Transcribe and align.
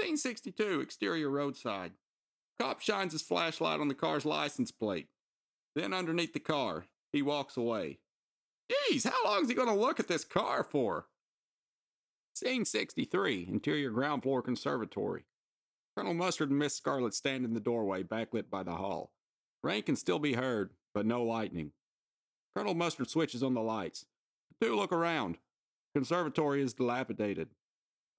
1862, 0.00 0.80
exterior 0.80 1.30
roadside. 1.30 1.92
Cop 2.58 2.80
shines 2.80 3.12
his 3.12 3.22
flashlight 3.22 3.80
on 3.80 3.88
the 3.88 3.94
car's 3.94 4.24
license 4.24 4.70
plate. 4.70 5.08
Then 5.74 5.92
underneath 5.92 6.32
the 6.32 6.40
car, 6.40 6.86
he 7.12 7.22
walks 7.22 7.56
away. 7.56 7.98
Geez, 8.88 9.04
how 9.04 9.24
long 9.24 9.42
is 9.42 9.48
he 9.48 9.54
going 9.54 9.68
to 9.68 9.74
look 9.74 10.00
at 10.00 10.08
this 10.08 10.24
car 10.24 10.64
for? 10.64 11.06
Scene 12.34 12.64
63, 12.64 13.48
interior 13.50 13.90
ground 13.90 14.22
floor 14.22 14.42
conservatory. 14.42 15.24
Colonel 15.96 16.14
Mustard 16.14 16.50
and 16.50 16.58
Miss 16.58 16.74
Scarlet 16.74 17.14
stand 17.14 17.44
in 17.44 17.54
the 17.54 17.60
doorway, 17.60 18.02
backlit 18.02 18.48
by 18.50 18.62
the 18.62 18.76
hall. 18.76 19.12
Rain 19.62 19.82
can 19.82 19.96
still 19.96 20.18
be 20.18 20.34
heard, 20.34 20.70
but 20.94 21.04
no 21.04 21.22
lightning. 21.22 21.72
Colonel 22.56 22.74
Mustard 22.74 23.10
switches 23.10 23.42
on 23.42 23.54
the 23.54 23.60
lights. 23.60 24.06
The 24.60 24.66
two 24.66 24.76
look 24.76 24.92
around. 24.92 25.38
Conservatory 25.94 26.62
is 26.62 26.74
dilapidated. 26.74 27.48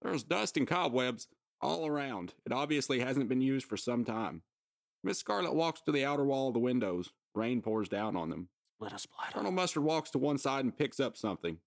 There's 0.01 0.23
dust 0.23 0.57
and 0.57 0.67
cobwebs 0.67 1.27
all 1.61 1.87
around. 1.87 2.33
It 2.45 2.51
obviously 2.51 2.99
hasn't 2.99 3.29
been 3.29 3.41
used 3.41 3.67
for 3.67 3.77
some 3.77 4.03
time. 4.03 4.41
Miss 5.03 5.19
Scarlet 5.19 5.53
walks 5.53 5.81
to 5.81 5.91
the 5.91 6.05
outer 6.05 6.23
wall 6.23 6.49
of 6.49 6.53
the 6.53 6.59
windows. 6.59 7.11
Rain 7.33 7.61
pours 7.61 7.89
down 7.89 8.15
on 8.15 8.29
them. 8.29 8.49
Split 8.77 8.93
a 8.93 8.99
splatter. 8.99 9.33
Colonel 9.33 9.51
Mustard 9.51 9.83
walks 9.83 10.11
to 10.11 10.17
one 10.17 10.37
side 10.37 10.63
and 10.65 10.77
picks 10.77 10.99
up 10.99 11.17
something. 11.17 11.57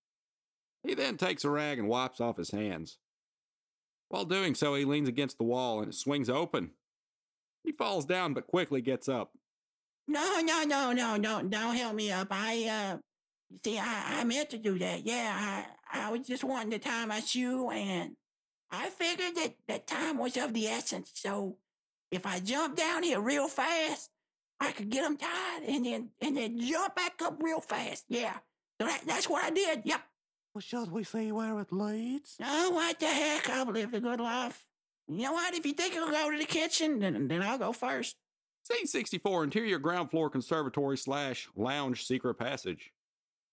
He 0.83 0.95
then 0.95 1.17
takes 1.17 1.45
a 1.45 1.51
rag 1.51 1.79
and 1.79 1.89
wipes 1.89 2.21
off 2.21 2.37
his 2.37 2.51
hands. 2.51 2.99
While 4.09 4.25
doing 4.25 4.55
so, 4.55 4.75
he 4.75 4.85
leans 4.85 5.09
against 5.09 5.39
the 5.39 5.45
wall 5.45 5.81
and 5.81 5.89
it 5.89 5.95
swings 5.95 6.29
open. 6.29 6.71
He 7.65 7.73
falls 7.73 8.05
down 8.05 8.35
but 8.35 8.47
quickly 8.47 8.83
gets 8.83 9.09
up. 9.09 9.33
No, 10.07 10.41
no, 10.41 10.65
no, 10.65 10.93
no, 10.93 11.17
no, 11.17 11.43
don't 11.43 11.77
help 11.77 11.95
me 11.95 12.13
up. 12.13 12.29
I, 12.31 12.69
uh, 12.69 12.99
you 13.51 13.59
see, 13.65 13.79
I, 13.79 14.21
I 14.21 14.25
meant 14.25 14.51
to 14.51 14.59
do 14.59 14.79
that. 14.79 15.07
Yeah, 15.07 15.65
I, 15.91 16.07
I 16.07 16.11
was 16.11 16.27
just 16.27 16.45
wanting 16.45 16.73
to 16.73 16.79
tie 16.79 17.07
my 17.07 17.21
shoe 17.21 17.71
and 17.71 18.15
I 18.75 18.91
figured 18.91 19.37
that, 19.37 19.55
that 19.69 19.87
time 19.87 20.19
was 20.19 20.37
of 20.37 20.53
the 20.53 20.67
essence. 20.67 21.11
So 21.15 21.57
if 22.11 22.27
I 22.27 22.41
jump 22.41 22.77
down 22.77 23.03
here 23.03 23.21
real 23.21 23.49
fast, 23.49 24.11
I 24.61 24.73
could 24.73 24.91
get 24.91 25.03
them 25.03 25.17
tied 25.17 25.63
and 25.67 25.85
then, 25.85 26.11
and 26.21 26.37
then 26.37 26.59
jump 26.61 26.95
back 26.97 27.21
up 27.23 27.43
real 27.43 27.61
fast. 27.61 28.05
Yeah. 28.09 28.35
So 28.81 28.87
that, 28.87 29.03
that's 29.07 29.29
what 29.29 29.45
I 29.45 29.51
did. 29.51 29.83
Yep. 29.85 30.01
Well, 30.55 30.63
should 30.63 30.91
we 30.91 31.05
see 31.05 31.33
where 31.33 31.61
it 31.61 31.73
leads? 31.73 32.37
Oh, 32.43 32.71
what 32.71 32.99
the 33.01 33.07
heck? 33.07 33.49
I've 33.49 33.69
lived 33.69 33.95
a 33.95 34.01
good 34.01 34.21
life. 34.21 34.65
You 35.09 35.25
know 35.25 35.33
what? 35.33 35.55
If 35.55 35.67
you 35.67 35.73
think 35.73 35.95
I'll 35.97 36.11
go 36.11 36.31
to 36.31 36.39
the 36.39 36.45
kitchen, 36.45 37.01
then, 37.01 37.29
then 37.29 37.43
I'll 37.43 37.59
go 37.59 37.73
first. 37.73 38.17
Scene 38.63 38.87
64, 38.87 39.45
interior 39.45 39.79
ground 39.79 40.11
floor 40.11 40.31
conservatory 40.31 40.97
slash 40.97 41.49
lounge 41.55 42.07
secret 42.07 42.37
passage. 42.37 42.93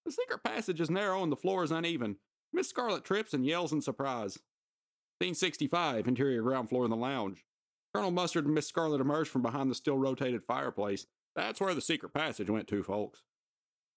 The 0.06 0.12
secret 0.12 0.44
passage 0.44 0.80
is 0.80 0.90
narrow 0.90 1.22
and 1.22 1.32
the 1.32 1.36
floor 1.36 1.64
is 1.64 1.72
uneven. 1.72 2.16
Miss 2.54 2.70
Scarlet 2.70 3.04
trips 3.04 3.34
and 3.34 3.46
yells 3.46 3.74
in 3.74 3.82
surprise. 3.82 4.40
Scene 5.22 5.36
65, 5.36 6.08
interior 6.08 6.42
ground 6.42 6.68
floor 6.68 6.84
in 6.84 6.90
the 6.90 6.98
lounge. 6.98 7.46
Colonel 7.94 8.10
Mustard 8.10 8.46
and 8.46 8.56
Miss 8.56 8.68
Scarlet 8.68 9.02
emerge 9.02 9.30
from 9.30 9.44
behind 9.44 9.70
the 9.70 9.76
still 9.76 9.96
rotated 9.96 10.44
fireplace. 10.44 11.06
That's 11.36 11.62
where 11.62 11.76
the 11.76 11.82
secret 11.82 12.12
passage 12.12 12.50
went 12.50 12.68
to, 12.70 12.82
folks. 12.82 13.22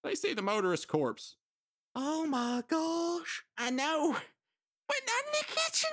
They 0.03 0.13
see 0.13 0.35
the 0.35 0.43
motorist's 0.43 0.85
corpse. 0.85 1.37
Oh 1.95 2.27
my 2.27 2.61
gosh. 2.67 3.43
I 3.57 3.71
know. 3.71 4.09
We're 4.09 5.05
not 5.07 5.25
in 5.25 5.39
the 5.39 5.45
kitchen. 5.47 5.89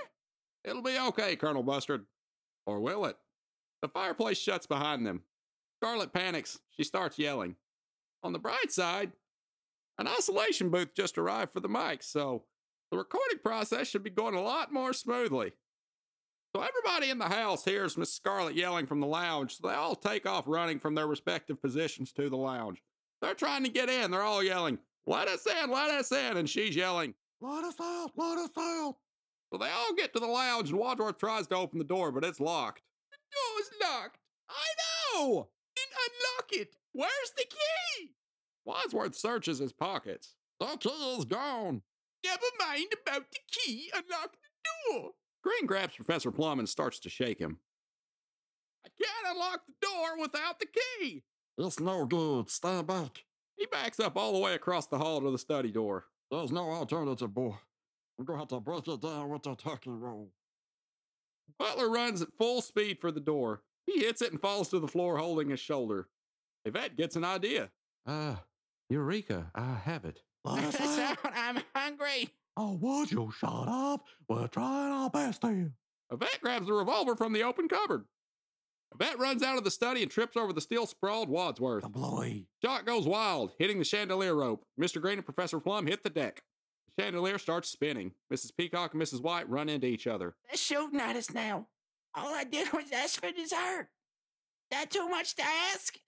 It'll 0.64 0.82
be 0.82 0.98
okay, 1.08 1.34
Colonel 1.34 1.62
Mustard. 1.62 2.04
Or 2.66 2.80
will 2.80 3.06
it? 3.06 3.16
The 3.80 3.88
fireplace 3.88 4.38
shuts 4.38 4.66
behind 4.66 5.06
them. 5.06 5.22
Scarlet 5.82 6.12
panics. 6.12 6.58
She 6.68 6.84
starts 6.84 7.18
yelling. 7.18 7.56
On 8.22 8.34
the 8.34 8.38
bright 8.38 8.70
side, 8.70 9.12
an 9.96 10.08
isolation 10.08 10.68
booth 10.68 10.94
just 10.94 11.16
arrived 11.16 11.54
for 11.54 11.60
the 11.60 11.70
mics, 11.70 12.04
so 12.04 12.44
the 12.92 12.98
recording 12.98 13.38
process 13.42 13.88
should 13.88 14.04
be 14.04 14.10
going 14.10 14.34
a 14.34 14.42
lot 14.42 14.70
more 14.70 14.92
smoothly. 14.92 15.52
So 16.54 16.62
everybody 16.62 17.10
in 17.10 17.18
the 17.18 17.24
house 17.24 17.64
hears 17.64 17.96
Miss 17.96 18.12
Scarlet 18.12 18.54
yelling 18.54 18.84
from 18.84 19.00
the 19.00 19.06
lounge, 19.06 19.56
so 19.56 19.66
they 19.66 19.74
all 19.74 19.96
take 19.96 20.26
off 20.26 20.44
running 20.46 20.78
from 20.78 20.94
their 20.94 21.06
respective 21.06 21.60
positions 21.62 22.12
to 22.12 22.28
the 22.28 22.36
lounge. 22.36 22.82
They're 23.22 23.32
trying 23.32 23.64
to 23.64 23.70
get 23.70 23.88
in. 23.88 24.10
They're 24.10 24.22
all 24.22 24.42
yelling, 24.42 24.78
Let 25.06 25.26
us 25.26 25.46
in, 25.46 25.70
let 25.70 25.88
us 25.88 26.12
in. 26.12 26.36
And 26.36 26.50
she's 26.50 26.76
yelling, 26.76 27.14
Let 27.40 27.64
us 27.64 27.76
out, 27.80 28.10
let 28.14 28.36
us 28.36 28.50
out. 28.58 28.96
So 29.50 29.58
they 29.58 29.70
all 29.70 29.94
get 29.96 30.12
to 30.12 30.20
the 30.20 30.26
lounge, 30.26 30.68
and 30.68 30.78
Wadsworth 30.78 31.16
tries 31.16 31.46
to 31.46 31.56
open 31.56 31.78
the 31.78 31.84
door, 31.84 32.12
but 32.12 32.24
it's 32.24 32.40
locked. 32.40 32.82
The 33.10 33.16
door's 33.32 33.90
locked. 33.90 34.18
I 34.50 35.16
know. 35.16 35.48
Then 35.74 35.86
unlock 35.96 36.50
it. 36.50 36.76
Where's 36.92 37.32
the 37.38 37.46
key? 37.48 38.10
Wadsworth 38.66 39.14
searches 39.14 39.60
his 39.60 39.72
pockets. 39.72 40.34
The 40.60 40.76
key 40.78 41.16
is 41.18 41.24
gone. 41.24 41.80
Never 42.24 42.46
mind 42.58 42.92
about 43.02 43.26
the 43.32 43.38
key. 43.50 43.90
Unlock 43.92 44.32
the 44.32 44.92
door. 44.92 45.10
Green 45.42 45.66
grabs 45.66 45.96
Professor 45.96 46.30
Plum 46.30 46.58
and 46.58 46.68
starts 46.68 46.98
to 47.00 47.10
shake 47.10 47.38
him. 47.38 47.58
I 48.84 48.88
can't 49.00 49.34
unlock 49.36 49.62
the 49.66 49.86
door 49.86 50.20
without 50.20 50.60
the 50.60 50.66
key. 50.66 51.24
It's 51.58 51.80
no 51.80 52.04
good. 52.06 52.48
Stand 52.50 52.86
back. 52.86 53.24
He 53.56 53.66
backs 53.66 54.00
up 54.00 54.16
all 54.16 54.32
the 54.32 54.38
way 54.38 54.54
across 54.54 54.86
the 54.86 54.98
hall 54.98 55.20
to 55.20 55.30
the 55.30 55.38
study 55.38 55.70
door. 55.70 56.06
There's 56.30 56.52
no 56.52 56.70
alternative, 56.70 57.34
boy. 57.34 57.54
I'm 58.18 58.24
gonna 58.24 58.38
have 58.38 58.48
to 58.48 58.60
break 58.60 58.88
it 58.88 59.00
down 59.00 59.28
with 59.28 59.42
the 59.42 59.54
turkey 59.54 59.90
roll. 59.90 60.30
Butler 61.58 61.90
runs 61.90 62.22
at 62.22 62.32
full 62.38 62.62
speed 62.62 62.98
for 63.00 63.10
the 63.12 63.20
door. 63.20 63.62
He 63.86 64.00
hits 64.00 64.22
it 64.22 64.32
and 64.32 64.40
falls 64.40 64.68
to 64.70 64.78
the 64.78 64.88
floor 64.88 65.18
holding 65.18 65.50
his 65.50 65.60
shoulder. 65.60 66.08
Yvette 66.64 66.96
gets 66.96 67.16
an 67.16 67.24
idea. 67.24 67.70
Ah, 68.06 68.44
Eureka, 68.88 69.50
I 69.54 69.74
have 69.84 70.04
it. 70.04 70.22
Let 70.44 70.80
us 70.80 70.98
out. 70.98 71.18
I'm 71.24 71.58
hungry. 71.74 72.30
Oh, 72.56 72.78
would 72.80 73.10
you 73.10 73.32
shut 73.38 73.68
up? 73.68 74.06
We're 74.28 74.48
trying 74.48 74.92
our 74.92 75.10
best 75.10 75.44
here. 75.44 75.72
Yvette 76.10 76.40
grabs 76.42 76.66
the 76.66 76.74
revolver 76.74 77.16
from 77.16 77.32
the 77.32 77.42
open 77.42 77.68
cupboard. 77.68 78.04
Yvette 78.94 79.18
runs 79.18 79.42
out 79.42 79.56
of 79.56 79.64
the 79.64 79.70
study 79.70 80.02
and 80.02 80.10
trips 80.10 80.36
over 80.36 80.52
the 80.52 80.60
still 80.60 80.86
sprawled 80.86 81.30
Wadsworth. 81.30 81.82
The 81.82 81.88
blowy. 81.88 82.46
Shot 82.62 82.84
goes 82.84 83.06
wild, 83.06 83.52
hitting 83.58 83.78
the 83.78 83.84
chandelier 83.84 84.34
rope. 84.34 84.66
Mr. 84.78 85.00
Green 85.00 85.16
and 85.18 85.24
Professor 85.24 85.60
Plum 85.60 85.86
hit 85.86 86.02
the 86.04 86.10
deck. 86.10 86.42
The 86.94 87.02
chandelier 87.02 87.38
starts 87.38 87.70
spinning. 87.70 88.12
Mrs. 88.30 88.50
Peacock 88.54 88.92
and 88.92 89.02
Mrs. 89.02 89.22
White 89.22 89.48
run 89.48 89.70
into 89.70 89.86
each 89.86 90.06
other. 90.06 90.34
They're 90.50 90.58
shooting 90.58 91.00
at 91.00 91.16
us 91.16 91.32
now. 91.32 91.68
All 92.14 92.34
I 92.34 92.44
did 92.44 92.70
was 92.72 92.92
ask 92.92 93.18
for 93.18 93.32
dessert. 93.32 93.88
That 94.70 94.90
too 94.90 95.08
much 95.08 95.34
to 95.36 95.42
ask? 95.72 95.98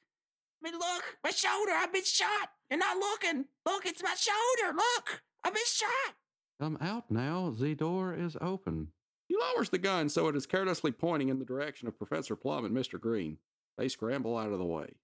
I 0.65 0.71
mean, 0.71 0.79
look, 0.79 1.19
my 1.23 1.31
shoulder, 1.31 1.73
I've 1.73 1.93
been 1.93 2.05
shot. 2.05 2.49
You're 2.71 2.79
not 2.79 2.97
looking. 2.97 3.45
Look, 3.67 3.85
it's 3.85 4.03
my 4.03 4.15
shoulder. 4.15 4.75
Look, 4.75 5.23
I've 5.45 5.53
been 5.53 5.63
shot. 5.67 6.15
Come 6.59 6.79
out 6.81 7.11
now. 7.11 7.51
The 7.51 7.75
door 7.75 8.15
is 8.15 8.39
open. 8.41 8.89
He 9.29 9.37
lowers 9.37 9.69
the 9.69 9.79
gun 9.79 10.09
so 10.09 10.29
it 10.29 10.37
is 10.37 10.47
carelessly 10.47 10.91
pointing 10.91 11.29
in 11.29 11.39
the 11.39 11.45
direction 11.45 11.87
of 11.87 11.99
Professor 11.99 12.35
Plum 12.35 12.65
and 12.65 12.75
Mr. 12.75 12.99
Green. 12.99 13.37
They 13.77 13.89
scramble 13.89 14.39
out 14.39 14.53
of 14.53 14.59
the 14.59 14.65
way. 14.65 14.95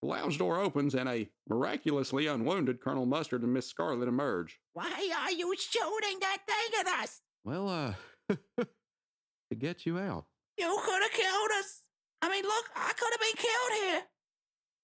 The 0.00 0.08
lounge 0.08 0.38
door 0.38 0.58
opens 0.58 0.96
and 0.96 1.08
a 1.08 1.28
miraculously 1.48 2.26
unwounded 2.26 2.80
Colonel 2.80 3.06
Mustard 3.06 3.42
and 3.44 3.54
Miss 3.54 3.68
Scarlet 3.68 4.08
emerge. 4.08 4.58
Why 4.72 5.12
are 5.16 5.30
you 5.30 5.54
shooting 5.56 6.18
that 6.20 6.38
thing 6.44 6.80
at 6.80 7.02
us? 7.04 7.20
Well, 7.44 7.68
uh, 7.68 7.94
to 8.58 9.56
get 9.56 9.86
you 9.86 10.00
out. 10.00 10.24
You 10.58 10.76
could 10.84 11.02
have 11.02 11.12
killed 11.12 11.50
us. 11.60 11.82
I 12.20 12.28
mean, 12.28 12.42
look, 12.42 12.64
I 12.74 12.92
could 12.98 13.12
have 13.12 13.20
been 13.20 13.36
killed 13.36 13.82
here. 13.84 14.02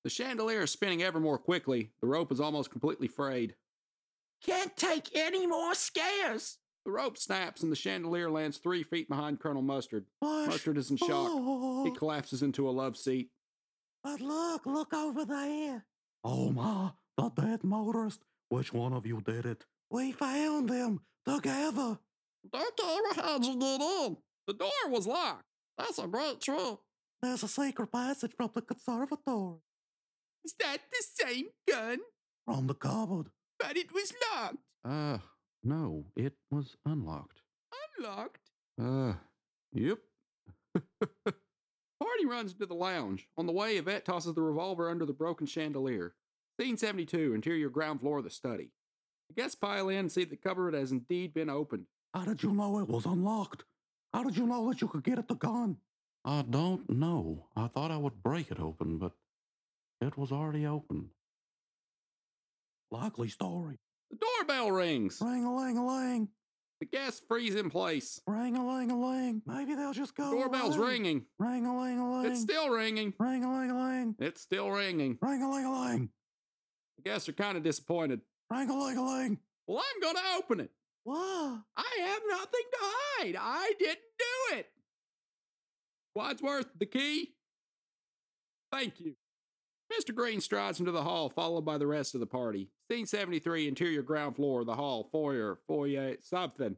The 0.08 0.14
chandelier 0.14 0.62
is 0.62 0.70
spinning 0.70 1.02
ever 1.02 1.20
more 1.20 1.36
quickly. 1.36 1.90
The 2.00 2.06
rope 2.06 2.32
is 2.32 2.40
almost 2.40 2.70
completely 2.70 3.08
frayed. 3.08 3.54
Can't 4.42 4.74
take 4.74 5.10
any 5.14 5.46
more 5.46 5.74
scares. 5.74 6.56
The 6.86 6.92
rope 6.92 7.18
snaps 7.18 7.62
and 7.62 7.70
the 7.70 7.76
chandelier 7.76 8.30
lands 8.30 8.56
three 8.56 8.82
feet 8.82 9.10
behind 9.10 9.38
Colonel 9.38 9.60
Mustard. 9.60 10.06
Flush. 10.20 10.48
Mustard 10.48 10.78
is 10.78 10.90
in 10.90 10.96
shock. 10.96 11.10
Oh, 11.10 11.84
He 11.84 11.90
collapses 11.90 12.42
into 12.42 12.66
a 12.66 12.72
love 12.72 12.96
seat. 12.96 13.28
but 14.02 14.22
look, 14.22 14.64
look 14.64 14.94
over 14.94 15.26
there. 15.26 15.84
Oh, 16.24 16.52
ma, 16.52 16.92
the 17.18 17.28
dead 17.28 17.62
motorist. 17.62 18.22
Which 18.48 18.72
one 18.72 18.94
of 18.94 19.04
you 19.04 19.20
did 19.20 19.44
it? 19.44 19.66
We 19.90 20.12
found 20.12 20.70
them 20.70 21.00
together. 21.26 21.98
Doctor, 22.50 23.20
how'd 23.20 23.44
you 23.44 23.58
get 23.58 23.82
in? 23.82 24.16
The 24.46 24.54
door 24.54 24.70
was 24.88 25.06
locked. 25.06 25.44
That's 25.76 25.98
a 25.98 26.06
great 26.06 26.40
trick. 26.40 26.78
There's 27.20 27.42
a 27.42 27.48
secret 27.48 27.92
passage 27.92 28.32
from 28.34 28.48
the 28.54 28.62
conservatory. 28.62 29.58
Is 30.48 30.54
that 30.60 30.78
the 30.90 31.26
same 31.26 31.48
gun? 31.70 31.98
From 32.46 32.68
the 32.68 32.74
cupboard. 32.74 33.26
But 33.58 33.76
it 33.76 33.92
was 33.92 34.14
locked. 34.32 34.56
Uh, 34.82 35.18
no, 35.62 36.06
it 36.16 36.32
was 36.50 36.74
unlocked. 36.86 37.42
Unlocked? 37.98 38.48
Uh, 38.80 39.12
yep. 39.74 39.98
Party 41.26 42.24
runs 42.26 42.52
into 42.52 42.64
the 42.64 42.72
lounge. 42.72 43.28
On 43.36 43.44
the 43.44 43.52
way, 43.52 43.76
Yvette 43.76 44.06
tosses 44.06 44.32
the 44.32 44.40
revolver 44.40 44.88
under 44.88 45.04
the 45.04 45.12
broken 45.12 45.46
chandelier. 45.46 46.14
Scene 46.58 46.78
72, 46.78 47.34
interior 47.34 47.68
ground 47.68 48.00
floor 48.00 48.16
of 48.16 48.24
the 48.24 48.30
study. 48.30 48.70
The 49.28 49.34
guests 49.34 49.54
pile 49.54 49.90
in 49.90 49.98
and 49.98 50.12
see 50.12 50.24
the 50.24 50.36
cupboard 50.36 50.72
has 50.72 50.92
indeed 50.92 51.34
been 51.34 51.50
opened. 51.50 51.84
How 52.14 52.24
did 52.24 52.42
you 52.42 52.52
know 52.52 52.78
it 52.78 52.88
was 52.88 53.04
unlocked? 53.04 53.64
How 54.14 54.24
did 54.24 54.38
you 54.38 54.46
know 54.46 54.70
that 54.70 54.80
you 54.80 54.88
could 54.88 55.04
get 55.04 55.18
at 55.18 55.28
the 55.28 55.34
gun? 55.34 55.76
I 56.24 56.40
don't 56.48 56.88
know. 56.88 57.48
I 57.54 57.66
thought 57.66 57.90
I 57.90 57.98
would 57.98 58.22
break 58.22 58.50
it 58.50 58.58
open, 58.58 58.96
but 58.96 59.12
it 60.00 60.16
was 60.16 60.32
already 60.32 60.66
open. 60.66 61.10
Likely 62.90 63.28
story. 63.28 63.78
The 64.10 64.16
doorbell 64.16 64.70
rings. 64.70 65.18
Ring 65.20 65.44
a 65.44 65.54
ling 65.54 65.76
a 65.76 65.86
ling. 65.86 66.28
The 66.80 66.86
guests 66.86 67.20
freeze 67.26 67.56
in 67.56 67.70
place. 67.70 68.20
Ring 68.26 68.56
a 68.56 68.66
ling 68.66 68.90
a 68.90 68.98
ling. 68.98 69.42
Maybe 69.44 69.74
they'll 69.74 69.92
just 69.92 70.14
go. 70.14 70.30
Doorbell's 70.30 70.76
away. 70.76 70.92
ringing. 70.92 71.24
Ring 71.38 71.66
a 71.66 71.78
ling 71.78 71.98
a 71.98 72.10
ling. 72.10 72.30
It's 72.30 72.40
still 72.40 72.70
ringing. 72.70 73.12
Ring 73.18 73.44
a 73.44 73.52
ling 73.52 73.70
a 73.70 73.78
ling. 73.78 74.14
It's 74.20 74.40
still 74.40 74.70
ringing. 74.70 75.18
Ring 75.20 75.42
a 75.42 75.50
ling 75.50 75.64
a 75.64 75.80
ling. 75.80 76.08
The 76.96 77.10
guests 77.10 77.28
are 77.28 77.32
kind 77.32 77.56
of 77.56 77.64
disappointed. 77.64 78.20
Ring 78.50 78.70
a 78.70 78.78
ling 78.78 78.96
a 78.96 79.04
ling. 79.04 79.38
Well, 79.66 79.82
I'm 79.84 80.00
going 80.00 80.14
to 80.14 80.22
open 80.38 80.60
it. 80.60 80.70
Whoa. 81.04 81.58
I 81.76 81.96
have 82.00 82.22
nothing 82.28 82.64
to 82.72 82.78
hide. 82.80 83.36
I 83.38 83.72
didn't 83.78 83.98
do 84.18 84.56
it. 84.56 84.66
Wadsworth, 86.14 86.68
the 86.78 86.86
key? 86.86 87.34
Thank 88.72 89.00
you. 89.00 89.14
Mr. 89.92 90.14
Green 90.14 90.40
strides 90.40 90.80
into 90.80 90.92
the 90.92 91.02
hall, 91.02 91.28
followed 91.30 91.64
by 91.64 91.78
the 91.78 91.86
rest 91.86 92.14
of 92.14 92.20
the 92.20 92.26
party. 92.26 92.68
Scene 92.90 93.06
73, 93.06 93.68
interior 93.68 94.02
ground 94.02 94.36
floor, 94.36 94.64
the 94.64 94.74
hall, 94.74 95.08
foyer, 95.10 95.58
foyer, 95.66 96.16
something. 96.22 96.76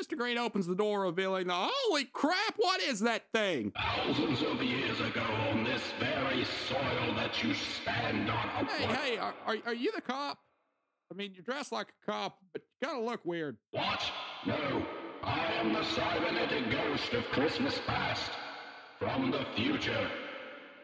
Mr. 0.00 0.16
Green 0.16 0.36
opens 0.36 0.66
the 0.66 0.74
door, 0.74 1.02
revealing 1.02 1.46
the 1.46 1.54
holy 1.54 2.04
crap, 2.04 2.54
what 2.56 2.80
is 2.82 3.00
that 3.00 3.24
thing? 3.32 3.72
Thousands 3.76 4.42
of 4.42 4.62
years 4.62 5.00
ago 5.00 5.22
on 5.50 5.64
this 5.64 5.82
very 5.98 6.44
soil 6.68 7.14
that 7.16 7.42
you 7.42 7.54
stand 7.54 8.30
on. 8.30 8.66
Hey, 8.66 8.84
hey, 8.86 9.18
are, 9.18 9.34
are, 9.46 9.56
are 9.66 9.74
you 9.74 9.90
the 9.92 10.02
cop? 10.02 10.38
I 11.10 11.14
mean, 11.14 11.32
you're 11.34 11.42
dressed 11.42 11.72
like 11.72 11.88
a 11.88 12.10
cop, 12.10 12.38
but 12.52 12.62
you 12.62 12.86
kind 12.86 13.00
of 13.00 13.06
look 13.06 13.24
weird. 13.24 13.56
What? 13.70 14.02
No. 14.46 14.84
I 15.22 15.46
am 15.54 15.72
the 15.72 15.84
cybernetic 15.84 16.70
ghost 16.70 17.12
of 17.14 17.24
Christmas 17.32 17.80
past. 17.86 18.30
From 18.98 19.30
the 19.30 19.44
future. 19.56 20.08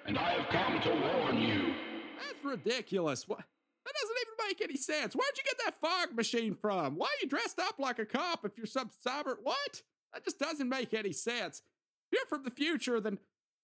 And 0.06 0.18
I 0.18 0.32
have 0.32 0.48
come 0.48 0.80
to 0.82 0.90
warn 0.90 1.40
you. 1.40 1.74
That's 2.18 2.44
ridiculous. 2.44 3.26
What? 3.26 3.38
That 3.38 3.94
doesn't 4.00 4.16
even 4.22 4.48
make 4.48 4.60
any 4.62 4.76
sense. 4.76 5.14
Where'd 5.14 5.36
you 5.36 5.44
get 5.44 5.60
that 5.64 5.80
fog 5.80 6.14
machine 6.16 6.54
from? 6.54 6.96
Why 6.96 7.06
are 7.06 7.22
you 7.22 7.28
dressed 7.28 7.58
up 7.58 7.78
like 7.78 7.98
a 7.98 8.06
cop 8.06 8.44
if 8.44 8.56
you're 8.56 8.66
some 8.66 8.90
cyber? 9.06 9.36
What? 9.42 9.82
That 10.12 10.24
just 10.24 10.38
doesn't 10.38 10.68
make 10.68 10.94
any 10.94 11.12
sense. 11.12 11.62
If 12.10 12.18
you're 12.18 12.26
from 12.26 12.44
the 12.44 12.50
future, 12.50 13.00
then 13.00 13.18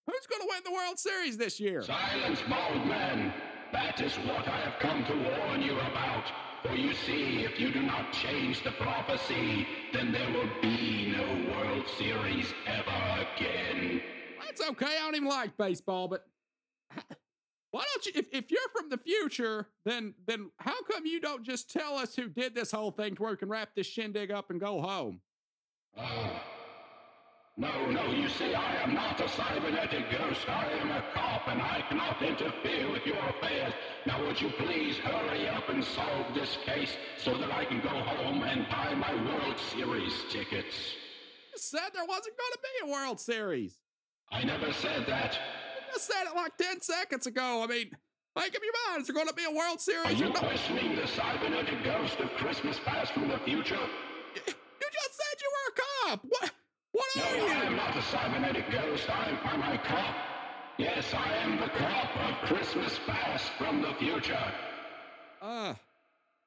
who's 0.07 0.27
going 0.27 0.43
to 0.43 0.49
win 0.49 0.63
the 0.65 0.73
World 0.73 0.99
Series 0.99 1.37
this 1.37 1.61
year? 1.61 1.83
Silence, 1.83 2.41
bald 2.49 2.87
man. 2.87 3.33
That 3.73 4.01
is 4.01 4.15
what 4.17 4.49
I 4.49 4.59
have 4.61 4.81
come 4.81 5.05
to 5.05 5.15
warn 5.15 5.63
you 5.63 5.75
about. 5.75 6.25
For 6.63 6.75
you 6.75 6.93
see, 6.93 7.45
if 7.45 7.59
you 7.59 7.73
do 7.73 7.83
not 7.83 8.13
change 8.13 8.63
the 8.65 8.73
prophecy, 8.73 9.67
then 9.93 10.13
there 10.13 10.31
will 10.33 10.51
be 10.61 11.15
no 11.17 11.55
World 11.55 11.87
Series 11.97 12.53
ever 12.67 13.27
again. 13.37 14.03
That's 14.41 14.69
okay. 14.71 14.87
I 14.87 15.05
don't 15.05 15.17
even 15.17 15.29
like 15.29 15.57
baseball, 15.57 16.09
but 16.09 16.27
why 17.71 17.85
don't 17.93 18.07
you? 18.07 18.13
If, 18.15 18.27
if 18.33 18.51
you're 18.51 18.61
from 18.77 18.89
the 18.89 18.99
future, 18.99 19.69
then 19.85 20.15
then 20.27 20.51
how 20.59 20.83
come 20.91 21.07
you 21.07 21.21
don't 21.21 21.43
just 21.43 21.71
tell 21.71 21.97
us 21.97 22.15
who 22.15 22.29
did 22.29 22.55
this 22.55 22.73
whole 22.73 22.91
thing 22.91 23.15
to 23.17 23.23
where 23.23 23.33
we 23.33 23.37
can 23.37 23.49
wrap 23.49 23.71
this 23.75 23.87
shindig 23.87 24.31
up 24.31 24.51
and 24.51 24.61
go 24.61 24.81
home? 24.81 25.21
Ah. 25.97 26.43
No, 27.57 27.91
no, 27.91 28.07
you 28.13 28.27
see, 28.31 28.55
I 28.55 28.77
am 28.77 28.95
not 28.95 29.21
a 29.21 29.29
cybernetic 29.29 30.11
ghost. 30.11 30.49
I 30.49 30.67
am 30.81 30.91
a 30.91 31.05
cop, 31.13 31.47
and 31.47 31.61
I 31.61 31.85
cannot 31.91 32.23
interfere 32.23 32.91
with 32.91 33.05
your 33.05 33.19
affairs. 33.19 33.75
Now, 34.07 34.25
would 34.25 34.41
you 34.41 34.49
please 34.51 34.97
hurry 34.97 35.47
up 35.47 35.69
and 35.69 35.85
solve 35.85 36.33
this 36.35 36.57
case 36.65 36.97
so 37.19 37.37
that 37.37 37.53
I 37.53 37.67
can 37.67 37.81
go 37.81 37.91
home 37.91 38.45
and 38.45 38.67
buy 38.71 38.95
my 38.95 39.15
World 39.27 39.59
Series 39.59 40.15
tickets? 40.31 40.75
You 41.53 41.59
said 41.59 41.91
there 41.93 42.07
wasn't 42.07 42.37
going 42.39 42.53
to 42.53 42.59
be 42.63 42.89
a 42.89 42.93
World 42.93 43.21
Series. 43.21 43.75
I 44.33 44.45
never 44.45 44.73
said 44.73 45.07
that. 45.07 45.33
You 45.35 45.93
just 45.93 46.07
said 46.07 46.25
it 46.27 46.37
like 46.37 46.57
10 46.57 46.81
seconds 46.81 47.27
ago. 47.27 47.63
I 47.63 47.67
mean, 47.67 47.91
make 48.37 48.55
up 48.55 48.63
your 48.63 48.73
mind. 48.89 49.03
Is 49.03 49.07
there 49.09 49.15
going 49.15 49.27
to 49.29 49.35
be 49.35 49.45
a 49.45 49.51
World 49.51 49.77
Are 49.77 49.79
Series 49.79 50.21
you 50.21 50.27
or 50.27 50.31
not? 50.31 50.39
questioning 50.39 50.95
the 50.97 51.07
cybernetic 51.09 51.83
ghost 51.85 52.19
of 52.21 52.31
Christmas 52.33 52.79
past 52.85 53.13
from 53.13 53.29
the 53.29 53.39
future? 53.39 53.79
You 54.37 54.43
just 54.93 55.15
said 55.17 55.41
you 55.41 55.51
were 55.53 55.73
a 55.73 56.09
cop. 56.17 56.25
What? 56.29 56.51
What 56.93 57.07
are 57.17 57.37
No, 57.37 57.45
are 57.45 57.49
I 57.51 57.65
am 57.65 57.77
not 57.77 57.97
a 57.97 58.03
cybernetic 58.03 58.71
ghost. 58.71 59.09
I'm, 59.11 59.39
I'm 59.45 59.75
a 59.75 59.79
cop. 59.79 60.17
Yes, 60.79 61.13
I 61.13 61.33
am 61.37 61.61
the 61.61 61.69
cop 61.69 62.17
of 62.17 62.49
Christmas 62.49 62.99
past 63.07 63.51
from 63.59 63.83
the 63.83 63.93
future. 63.95 64.53
Uh, 65.43 65.75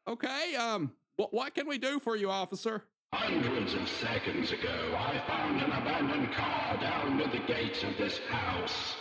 okay. 0.08 0.56
Um, 0.56 0.92
what 1.18 1.34
what 1.34 1.54
can 1.54 1.68
we 1.68 1.78
do 1.78 2.00
for 2.00 2.16
you, 2.16 2.30
officer? 2.32 2.84
Hundreds 3.16 3.76
of 3.76 3.88
seconds 3.88 4.52
ago, 4.52 4.96
I 4.98 5.22
found 5.28 5.62
an 5.62 5.72
abandoned 5.72 6.34
car 6.34 6.76
down 6.82 7.18
near 7.18 7.28
the 7.28 7.46
gates 7.46 7.84
of 7.84 7.96
this 7.96 8.18
house. 8.28 8.96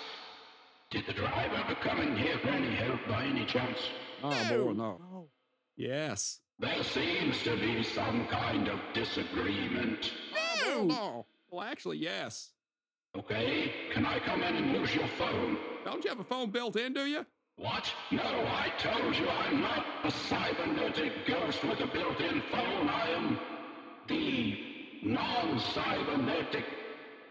Did 0.90 1.06
the 1.06 1.14
driver 1.14 1.56
ever 1.56 1.74
come 1.76 1.98
in 2.02 2.14
here 2.14 2.36
for 2.42 2.48
any 2.48 2.74
help 2.74 3.00
by 3.08 3.24
any 3.24 3.46
chance? 3.46 3.78
Oh, 4.22 4.28
No. 4.50 4.64
boy, 4.66 4.72
no. 4.72 5.00
Oh. 5.14 5.28
Yes. 5.76 6.40
There 6.58 6.84
seems 6.84 7.42
to 7.44 7.56
be 7.56 7.82
some 7.82 8.26
kind 8.26 8.68
of 8.68 8.78
disagreement. 8.92 10.12
Ah, 10.36 10.62
no. 10.66 10.84
No. 10.84 11.26
Well, 11.50 11.62
actually, 11.66 11.96
yes. 11.96 12.50
Okay, 13.16 13.72
can 13.94 14.04
I 14.04 14.18
come 14.18 14.42
in 14.42 14.56
and 14.56 14.76
use 14.76 14.94
your 14.94 15.08
phone? 15.08 15.56
Don't 15.86 16.04
you 16.04 16.10
have 16.10 16.20
a 16.20 16.24
phone 16.24 16.50
built 16.50 16.76
in, 16.76 16.92
do 16.92 17.06
you? 17.06 17.24
What? 17.56 17.90
No, 18.10 18.22
I 18.22 18.70
told 18.78 19.16
you 19.16 19.26
I'm 19.26 19.62
not 19.62 19.86
a 20.04 20.10
cybernetic 20.10 21.12
ghost 21.26 21.64
with 21.64 21.80
a 21.80 21.86
built-in 21.86 22.42
phone. 22.50 22.88
I 22.90 23.08
am 23.10 23.38
the 24.08 24.58
non-cybernetic 25.02 26.64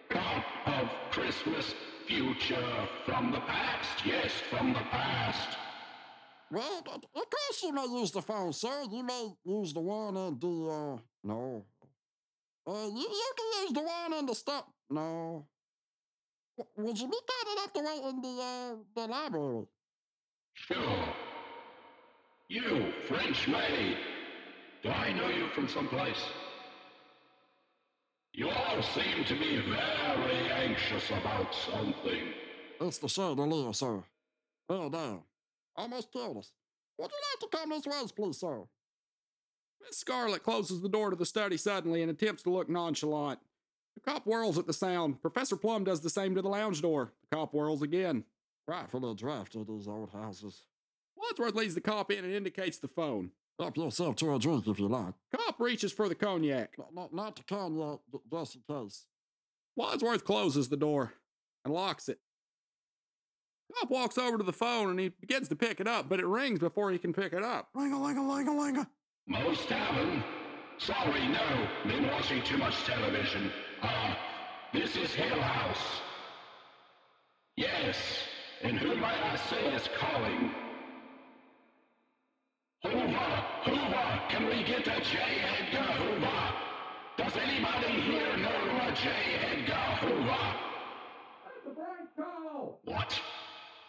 cop 0.10 0.44
of 0.68 0.90
Christmas 1.12 1.74
future 2.08 2.88
from 3.06 3.32
the 3.32 3.40
past. 3.42 4.06
Yes, 4.06 4.32
from 4.50 4.74
the 4.74 4.80
past. 4.92 5.58
Well, 6.52 6.84
of 6.86 7.02
course 7.30 7.64
you 7.64 7.72
may 7.74 7.86
use 7.86 8.12
the 8.12 8.22
phone, 8.22 8.52
sir. 8.52 8.84
You 8.92 9.04
may 9.04 9.30
use 9.46 9.74
the 9.74 9.80
one 9.80 10.18
in 10.18 10.38
the, 10.40 10.48
uh, 10.70 10.98
no. 11.24 11.66
Uh, 12.68 12.88
you, 12.94 13.08
you 13.10 13.32
can 13.38 13.64
use 13.64 13.74
the 13.74 13.82
one 13.82 14.14
in 14.20 14.26
the 14.26 14.36
stop. 14.36 14.68
No. 14.90 15.48
W- 16.58 16.88
Would 16.88 17.00
you 17.00 17.08
be 17.08 17.18
kind 17.32 17.58
enough 17.58 17.74
to 17.74 17.82
wait 17.82 18.10
in 18.10 18.22
the, 18.22 18.42
uh, 18.42 18.76
the 18.96 19.08
library? 19.12 19.66
Sure. 20.54 21.06
You, 22.50 22.92
French 23.08 23.48
maid. 23.48 23.98
Do 24.84 24.90
I 24.90 25.14
know 25.14 25.30
you 25.30 25.48
from 25.56 25.70
someplace? 25.70 26.22
You 28.34 28.50
all 28.50 28.82
seem 28.82 29.26
to 29.26 29.34
be 29.34 29.58
very 29.58 30.52
anxious 30.52 31.10
about 31.10 31.54
something. 31.54 32.34
It's 32.80 32.98
the 32.98 33.10
chandelier, 33.10 33.74
sir. 33.74 34.04
Oh, 34.70 34.78
Fell 34.78 34.90
down. 34.90 35.22
Almost 35.76 36.14
killed 36.14 36.38
us. 36.38 36.52
Would 36.98 37.12
you 37.12 37.18
like 37.48 37.52
to 37.52 37.58
come 37.58 37.70
this 37.70 37.86
way, 37.86 38.08
please, 38.16 38.40
sir? 38.40 38.64
Miss 39.82 39.98
Scarlet 39.98 40.44
closes 40.44 40.82
the 40.82 40.90
door 40.90 41.10
to 41.10 41.16
the 41.16 41.26
study 41.26 41.58
suddenly 41.58 42.02
and 42.02 42.12
attempts 42.12 42.44
to 42.44 42.52
look 42.52 42.70
nonchalant. 42.70 43.40
The 43.96 44.02
cop 44.02 44.24
whirls 44.24 44.58
at 44.58 44.68
the 44.68 44.74
sound. 44.74 45.22
Professor 45.22 45.58
Plum 45.58 45.84
does 45.84 46.00
the 46.00 46.10
same 46.10 46.36
to 46.36 46.42
the 46.42 46.48
lounge 46.48 46.82
door. 46.82 47.12
The 47.30 47.36
cop 47.36 47.52
whirls 47.52 47.82
again. 47.82 48.24
Frightfully 48.66 49.16
drafted, 49.16 49.68
these 49.68 49.88
old 49.88 50.12
houses. 50.12 50.64
Wadsworth 51.18 51.56
leads 51.56 51.76
the 51.76 51.82
cop 51.82 52.12
in 52.12 52.24
and 52.24 52.34
indicates 52.34 52.78
the 52.78 52.88
phone. 52.88 53.32
Help 53.60 53.78
yourself 53.78 54.16
to 54.18 54.34
a 54.34 54.40
drink 54.40 54.68
if 54.68 54.80
you 54.80 54.88
like. 54.88 55.14
Cop 55.36 55.60
reaches 55.60 55.92
for 55.92 56.10
the 56.10 56.16
cognac. 56.16 56.78
Not, 56.78 56.94
not, 56.96 57.14
not 57.14 57.36
to 57.36 57.44
cognac, 57.44 58.00
just 58.32 58.56
in 58.56 58.62
case. 58.68 59.06
Wadsworth 59.76 60.26
closes 60.26 60.70
the 60.70 60.78
door 60.78 61.14
and 61.64 61.74
locks 61.74 62.10
it. 62.10 62.20
Cop 63.78 63.90
walks 63.90 64.18
over 64.18 64.38
to 64.38 64.44
the 64.44 64.52
phone 64.52 64.90
and 64.90 65.00
he 65.00 65.10
begins 65.10 65.48
to 65.50 65.56
pick 65.56 65.80
it 65.80 65.88
up, 65.88 66.10
but 66.10 66.20
it 66.20 66.26
rings 66.26 66.60
before 66.60 66.92
he 66.92 66.98
can 66.98 67.14
pick 67.14 67.34
it 67.34 67.44
up. 67.44 67.70
Ring 67.74 67.94
a 67.94 68.02
ling 68.02 68.18
a 68.18 68.28
ling 68.28 68.48
a 68.48 68.58
ling. 68.58 68.86
Most 69.28 69.70
haven't. 69.70 70.24
Sorry, 70.78 71.28
no. 71.28 71.68
Been 71.86 72.08
watching 72.08 72.42
too 72.44 72.58
much 72.58 72.76
television. 72.84 73.52
Ah, 73.84 74.18
this 74.74 74.96
is 74.96 75.14
Hill 75.14 75.40
House. 75.40 76.02
Yes, 77.56 77.98
and 78.64 78.78
who 78.78 78.96
might 78.96 79.22
I 79.24 79.36
say 79.36 79.74
is 79.76 79.88
calling? 80.00 80.52
J. 88.96 89.10
Edgar 89.10 89.74
Hoover? 90.02 90.56
What? 92.84 93.22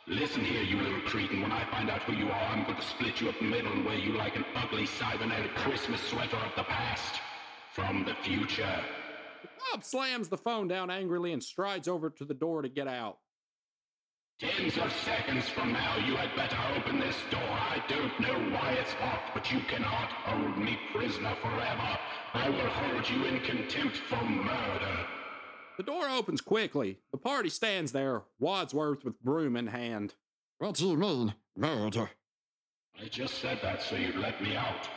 Listen 0.06 0.44
here, 0.44 0.62
you 0.62 0.80
little 0.80 1.00
cretin. 1.00 1.42
When 1.42 1.50
I 1.50 1.64
find 1.70 1.90
out 1.90 2.02
who 2.02 2.12
you 2.12 2.26
are, 2.30 2.42
I'm 2.42 2.64
going 2.64 2.76
to 2.76 2.82
split 2.82 3.20
you 3.20 3.28
up 3.28 3.34
the 3.38 3.46
middle 3.46 3.72
and 3.72 3.84
wear 3.84 3.96
you 3.96 4.12
like 4.16 4.36
an 4.36 4.44
ugly 4.54 4.86
cybernetic 4.86 5.54
Christmas 5.56 6.00
sweater 6.02 6.36
of 6.36 6.52
the 6.56 6.64
past. 6.64 7.20
From 7.72 8.04
the 8.04 8.14
future. 8.22 8.80
Cop 9.70 9.82
slams 9.82 10.28
the 10.28 10.36
phone 10.36 10.68
down 10.68 10.90
angrily 10.90 11.32
and 11.32 11.42
strides 11.42 11.88
over 11.88 12.10
to 12.10 12.24
the 12.24 12.34
door 12.34 12.62
to 12.62 12.68
get 12.68 12.86
out. 12.86 13.18
Tens 14.42 14.76
of 14.76 14.92
seconds 15.04 15.48
from 15.50 15.72
now, 15.72 15.96
you 15.98 16.16
had 16.16 16.34
better 16.34 16.56
open 16.76 16.98
this 16.98 17.14
door. 17.30 17.40
I 17.40 17.80
don't 17.88 18.18
know 18.18 18.56
why 18.56 18.72
it's 18.72 18.92
locked, 19.00 19.34
but 19.34 19.52
you 19.52 19.60
cannot 19.68 20.08
hold 20.08 20.58
me 20.58 20.76
prisoner 20.92 21.36
forever. 21.40 21.98
I 22.34 22.50
will 22.50 22.68
hold 22.68 23.08
you 23.08 23.24
in 23.26 23.38
contempt 23.42 23.98
for 23.98 24.20
murder. 24.24 25.06
The 25.76 25.84
door 25.84 26.08
opens 26.08 26.40
quickly. 26.40 26.98
The 27.12 27.18
party 27.18 27.50
stands 27.50 27.92
there, 27.92 28.22
Wadsworth 28.40 29.04
with 29.04 29.22
broom 29.22 29.54
in 29.54 29.68
hand. 29.68 30.14
What 30.58 30.74
do 30.74 30.88
you 30.88 30.96
mean, 30.96 31.34
murder? 31.56 32.10
I 33.00 33.06
just 33.06 33.38
said 33.38 33.60
that 33.62 33.80
so 33.80 33.94
you'd 33.94 34.16
let 34.16 34.42
me 34.42 34.56
out. 34.56 34.88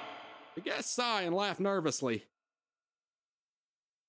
The 0.56 0.62
guests 0.62 0.96
sigh 0.96 1.22
and 1.22 1.36
laugh 1.36 1.60
nervously. 1.60 2.24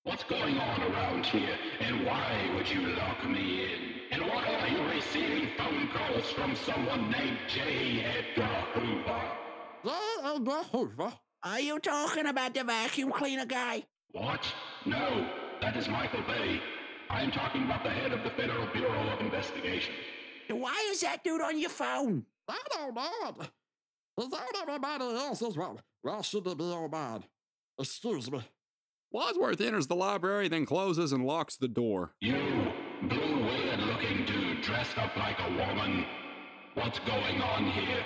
What's 0.05 0.25
going 0.25 0.57
on 0.57 0.81
around 0.81 1.27
here, 1.27 1.59
and 1.81 2.07
why 2.07 2.51
would 2.55 2.71
you 2.71 2.81
lock 2.95 3.29
me 3.29 3.65
in? 3.65 3.96
And 4.17 4.25
why 4.31 4.47
are 4.47 4.69
you 4.69 4.83
receiving 4.95 5.51
phone 5.59 5.89
calls 5.89 6.33
from 6.33 6.57
someone 6.57 7.11
named 7.11 7.37
J. 7.49 8.03
Edgar 8.03 8.47
Hoover? 8.73 9.23
J. 9.85 9.91
Edgar 10.25 10.63
Hoover? 10.73 11.13
Are 11.43 11.61
you 11.61 11.79
talking 11.79 12.25
about 12.25 12.55
the 12.55 12.65
vacuum 12.65 13.13
cleaner 13.13 13.45
guy? 13.45 13.85
What? 14.13 14.43
No, 14.87 15.29
that 15.61 15.77
is 15.77 15.87
Michael 15.89 16.23
Bay. 16.23 16.63
I 17.11 17.21
am 17.21 17.31
talking 17.31 17.65
about 17.65 17.85
the 17.85 17.91
head 17.91 18.11
of 18.13 18.25
the 18.25 18.31
Federal 18.31 18.67
Bureau 18.73 19.07
of 19.11 19.21
Investigation. 19.21 19.93
Then 20.49 20.61
Why 20.61 20.83
is 20.91 21.03
that 21.03 21.23
dude 21.23 21.43
on 21.43 21.59
your 21.59 21.69
phone? 21.69 22.25
I 22.49 22.59
don't 22.73 22.95
know. 22.95 23.37
Is 24.19 24.31
that 24.31 24.49
everybody 24.63 25.05
else's? 25.05 25.59
Well, 25.59 25.79
why 26.01 26.23
should 26.23 26.47
it 26.47 26.57
be 26.57 26.65
all 26.65 26.89
mine? 26.89 27.25
Excuse 27.79 28.31
me. 28.31 28.41
Wadsworth 29.13 29.61
enters 29.61 29.89
the 29.89 29.95
library, 29.95 30.49
then 30.49 30.65
closes 30.65 31.13
and 31.13 31.27
locks 31.27 31.59
the 31.59 31.69
door. 31.69 32.15
You, 32.23 32.73
blue 33.03 33.45
weird 33.45 33.81
looking 33.81 34.25
dude 34.25 34.63
dressed 34.63 34.99
up 34.99 35.17
like 35.17 35.39
a 35.39 35.51
woman. 35.51 36.05
What's 36.75 36.99
going 37.01 37.41
on 37.41 37.71
here? 37.71 38.05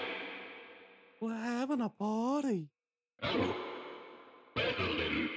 We're 1.20 1.34
having 1.34 1.80
a 1.80 1.88
party. 1.88 2.68
Oh, 3.22 3.56
well 4.56 4.72
then. 4.78 5.28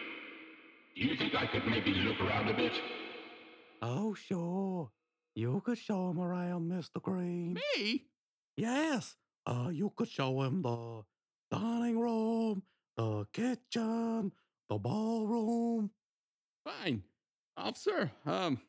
Do 0.96 1.02
you 1.02 1.16
think 1.16 1.36
I 1.36 1.46
could 1.48 1.66
maybe 1.68 1.94
look 1.94 2.20
around 2.22 2.50
a 2.50 2.54
bit? 2.54 2.74
Oh, 3.82 4.14
sure. 4.14 4.92
You 5.36 5.62
could 5.66 5.78
show 5.78 6.10
him 6.10 6.20
around, 6.20 6.72
Mr. 6.72 7.02
Green. 7.02 7.54
Me? 7.56 8.06
Yes. 8.56 9.16
Uh, 9.46 9.70
you 9.72 9.92
could 9.96 10.08
show 10.08 10.42
him 10.44 10.62
the 10.62 11.02
dining 11.52 12.00
room, 12.00 12.64
the 12.96 13.26
kitchen, 13.34 14.32
the 14.70 14.78
ballroom. 14.78 15.90
Fine. 16.64 17.04
Officer, 17.58 18.12
um, 18.26 18.60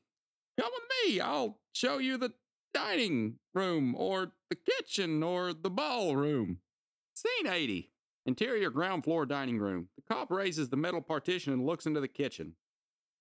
come 0.59 0.71
with 0.73 1.13
me. 1.13 1.21
I'll 1.21 1.59
show 1.73 1.99
you 1.99 2.17
the 2.17 2.33
dining 2.73 3.39
room 3.55 3.95
or 3.97 4.33
the 4.51 4.57
kitchen 4.57 5.23
or 5.23 5.53
the 5.53 5.71
ballroom. 5.71 6.59
Scene 7.15 7.47
80. 7.47 7.91
Interior 8.27 8.71
ground 8.71 9.05
floor 9.05 9.27
dining 9.27 9.59
room. 9.59 9.89
The 9.97 10.15
cop 10.15 10.31
raises 10.31 10.69
the 10.69 10.77
metal 10.77 11.01
partition 11.01 11.53
and 11.53 11.65
looks 11.65 11.87
into 11.87 12.01
the 12.01 12.09
kitchen. 12.09 12.55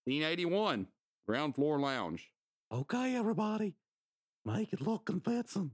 Scene 0.07 0.23
81. 0.23 0.87
Ground 1.27 1.55
floor 1.55 1.79
lounge. 1.79 2.29
Okay, 2.71 3.15
everybody. 3.15 3.75
Make 4.45 4.73
it 4.73 4.81
look 4.81 5.05
convincing. 5.05 5.71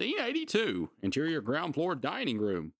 Scene 0.00 0.18
82. 0.20 0.88
Interior 1.02 1.40
ground 1.40 1.74
floor 1.74 1.94
dining 1.94 2.38
room. 2.38 2.72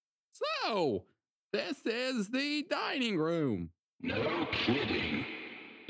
So, 0.64 1.04
this 1.52 1.84
is 1.84 2.30
the 2.30 2.64
dining 2.70 3.18
room. 3.18 3.70
No 4.00 4.48
kidding. 4.52 5.24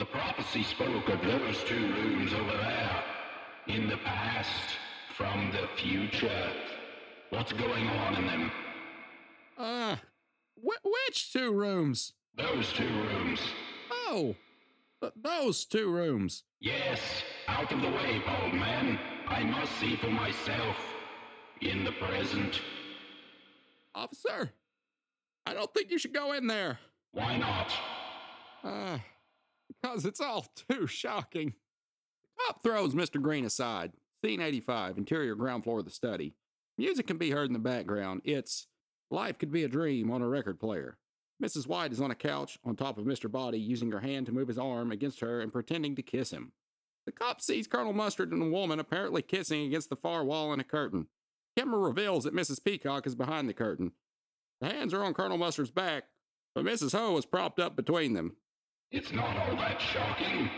The 0.03 0.07
prophecy 0.07 0.65
spoke 0.65 1.09
of 1.11 1.23
those 1.23 1.63
two 1.63 1.77
rooms 1.95 2.33
over 2.35 2.57
there. 2.57 3.05
In 3.69 3.89
the 3.89 3.99
past, 3.99 4.75
from 5.17 5.53
the 5.53 5.69
future. 5.81 6.51
What's 7.31 7.53
going 7.53 7.87
on 7.87 8.17
in 8.17 8.27
them? 8.27 8.53
Uh, 9.57 9.95
wh- 10.57 10.85
which 11.07 11.33
two 11.33 11.53
rooms? 11.53 12.15
Those 12.37 12.73
two 12.73 12.89
rooms. 12.89 13.39
Oh, 13.93 14.35
th- 15.01 15.13
those 15.23 15.65
two 15.67 15.89
rooms. 15.89 16.43
Yes, 16.59 16.99
out 17.47 17.71
of 17.71 17.81
the 17.81 17.91
way, 17.91 18.21
bold 18.27 18.55
man. 18.55 18.99
I 19.29 19.45
must 19.45 19.71
see 19.79 19.95
for 19.95 20.11
myself. 20.11 20.79
In 21.61 21.85
the 21.85 21.93
present. 21.93 22.61
Officer, 23.95 24.51
I 25.47 25.55
don't 25.55 25.73
think 25.73 25.93
you 25.93 25.99
should 25.99 26.13
go 26.13 26.33
in 26.33 26.49
there. 26.49 26.81
Why 27.13 27.37
not? 27.37 27.73
Uh, 28.65 28.99
because 29.81 30.05
it's 30.05 30.21
all 30.21 30.47
too 30.71 30.87
shocking. 30.87 31.55
The 32.23 32.45
cop 32.47 32.63
throws 32.63 32.95
Mr. 32.95 33.21
Green 33.21 33.45
aside. 33.45 33.93
Scene 34.25 34.41
85, 34.41 34.99
interior 34.99 35.35
ground 35.35 35.65
floor 35.65 35.81
of 35.81 35.85
the 35.85 35.91
study. 35.91 36.35
Music 36.79 37.07
can 37.07 37.19
be 37.19 37.31
heard 37.31 37.49
in 37.49 37.53
the 37.53 37.59
background. 37.59 38.23
It's 38.25 38.67
Life 39.11 39.39
Could 39.39 39.53
Be 39.53 39.65
a 39.65 39.69
Dream 39.69 40.11
on 40.11 40.23
a 40.23 40.29
record 40.29 40.61
player. 40.61 40.97
Mrs. 41.43 41.67
White 41.67 41.93
is 41.93 42.01
on 42.01 42.11
a 42.11 42.17
couch 42.17 42.59
on 42.65 42.77
top 42.77 42.99
of 42.99 43.05
Mr. 43.05 43.31
Boddy, 43.31 43.59
using 43.59 43.91
her 43.91 44.01
hand 44.01 44.27
to 44.27 44.33
move 44.33 44.49
his 44.49 44.59
arm 44.59 44.93
against 44.93 45.21
her 45.21 45.41
and 45.41 45.53
pretending 45.53 45.97
to 45.97 46.03
kiss 46.03 46.31
him. 46.31 46.53
The 47.05 47.13
cop 47.13 47.41
sees 47.41 47.67
Colonel 47.67 47.93
Mustard 47.93 48.31
and 48.31 48.43
a 48.43 48.49
woman 48.49 48.79
apparently 48.79 49.23
kissing 49.23 49.67
against 49.67 49.91
the 49.91 49.97
far 49.97 50.25
wall 50.25 50.53
in 50.53 50.61
a 50.61 50.65
curtain. 50.65 51.09
Camera 51.57 51.81
reveals 51.81 52.25
that 52.25 52.35
Mrs. 52.35 52.65
Peacock 52.65 53.07
is 53.07 53.17
behind 53.17 53.49
the 53.49 53.55
curtain. 53.55 53.93
The 54.61 54.69
hands 54.69 54.95
are 54.95 55.03
on 55.03 55.15
Colonel 55.15 55.37
Mustard's 55.37 55.73
back, 55.73 56.05
but 56.55 56.65
Mrs. 56.65 56.97
Ho 56.97 57.17
is 57.17 57.27
propped 57.27 57.59
up 57.59 57.75
between 57.75 58.15
them. 58.15 58.37
It's 58.93 59.11
not 59.11 59.39
all 59.39 59.57
that 59.57 59.81
shocking. 59.81 60.51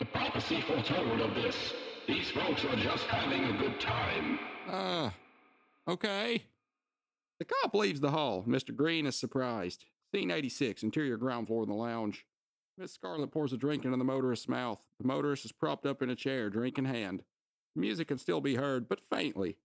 The 0.00 0.06
prophecy 0.06 0.60
foretold 0.66 1.20
of 1.20 1.36
this. 1.36 1.72
These 2.08 2.30
folks 2.30 2.64
are 2.64 2.74
just 2.74 3.04
having 3.04 3.44
a 3.44 3.58
good 3.58 3.80
time. 3.80 4.40
Uh, 4.68 5.10
okay. 5.86 6.42
The 7.38 7.44
cop 7.44 7.74
leaves 7.74 8.00
the 8.00 8.10
hall. 8.10 8.44
Mr. 8.46 8.74
Green 8.74 9.06
is 9.06 9.14
surprised. 9.14 9.84
Scene 10.12 10.32
86, 10.32 10.82
interior 10.82 11.16
ground 11.16 11.46
floor 11.46 11.62
in 11.62 11.68
the 11.68 11.76
lounge. 11.76 12.26
Miss 12.76 12.92
Scarlet 12.92 13.30
pours 13.30 13.52
a 13.52 13.56
drink 13.56 13.84
into 13.84 13.96
the 13.96 14.04
motorist's 14.04 14.48
mouth. 14.48 14.84
The 14.98 15.06
motorist 15.06 15.44
is 15.44 15.52
propped 15.52 15.86
up 15.86 16.02
in 16.02 16.10
a 16.10 16.16
chair, 16.16 16.50
drink 16.50 16.78
in 16.78 16.86
hand. 16.86 17.22
Music 17.76 18.08
can 18.08 18.18
still 18.18 18.40
be 18.40 18.56
heard, 18.56 18.88
but 18.88 19.00
faintly. 19.12 19.58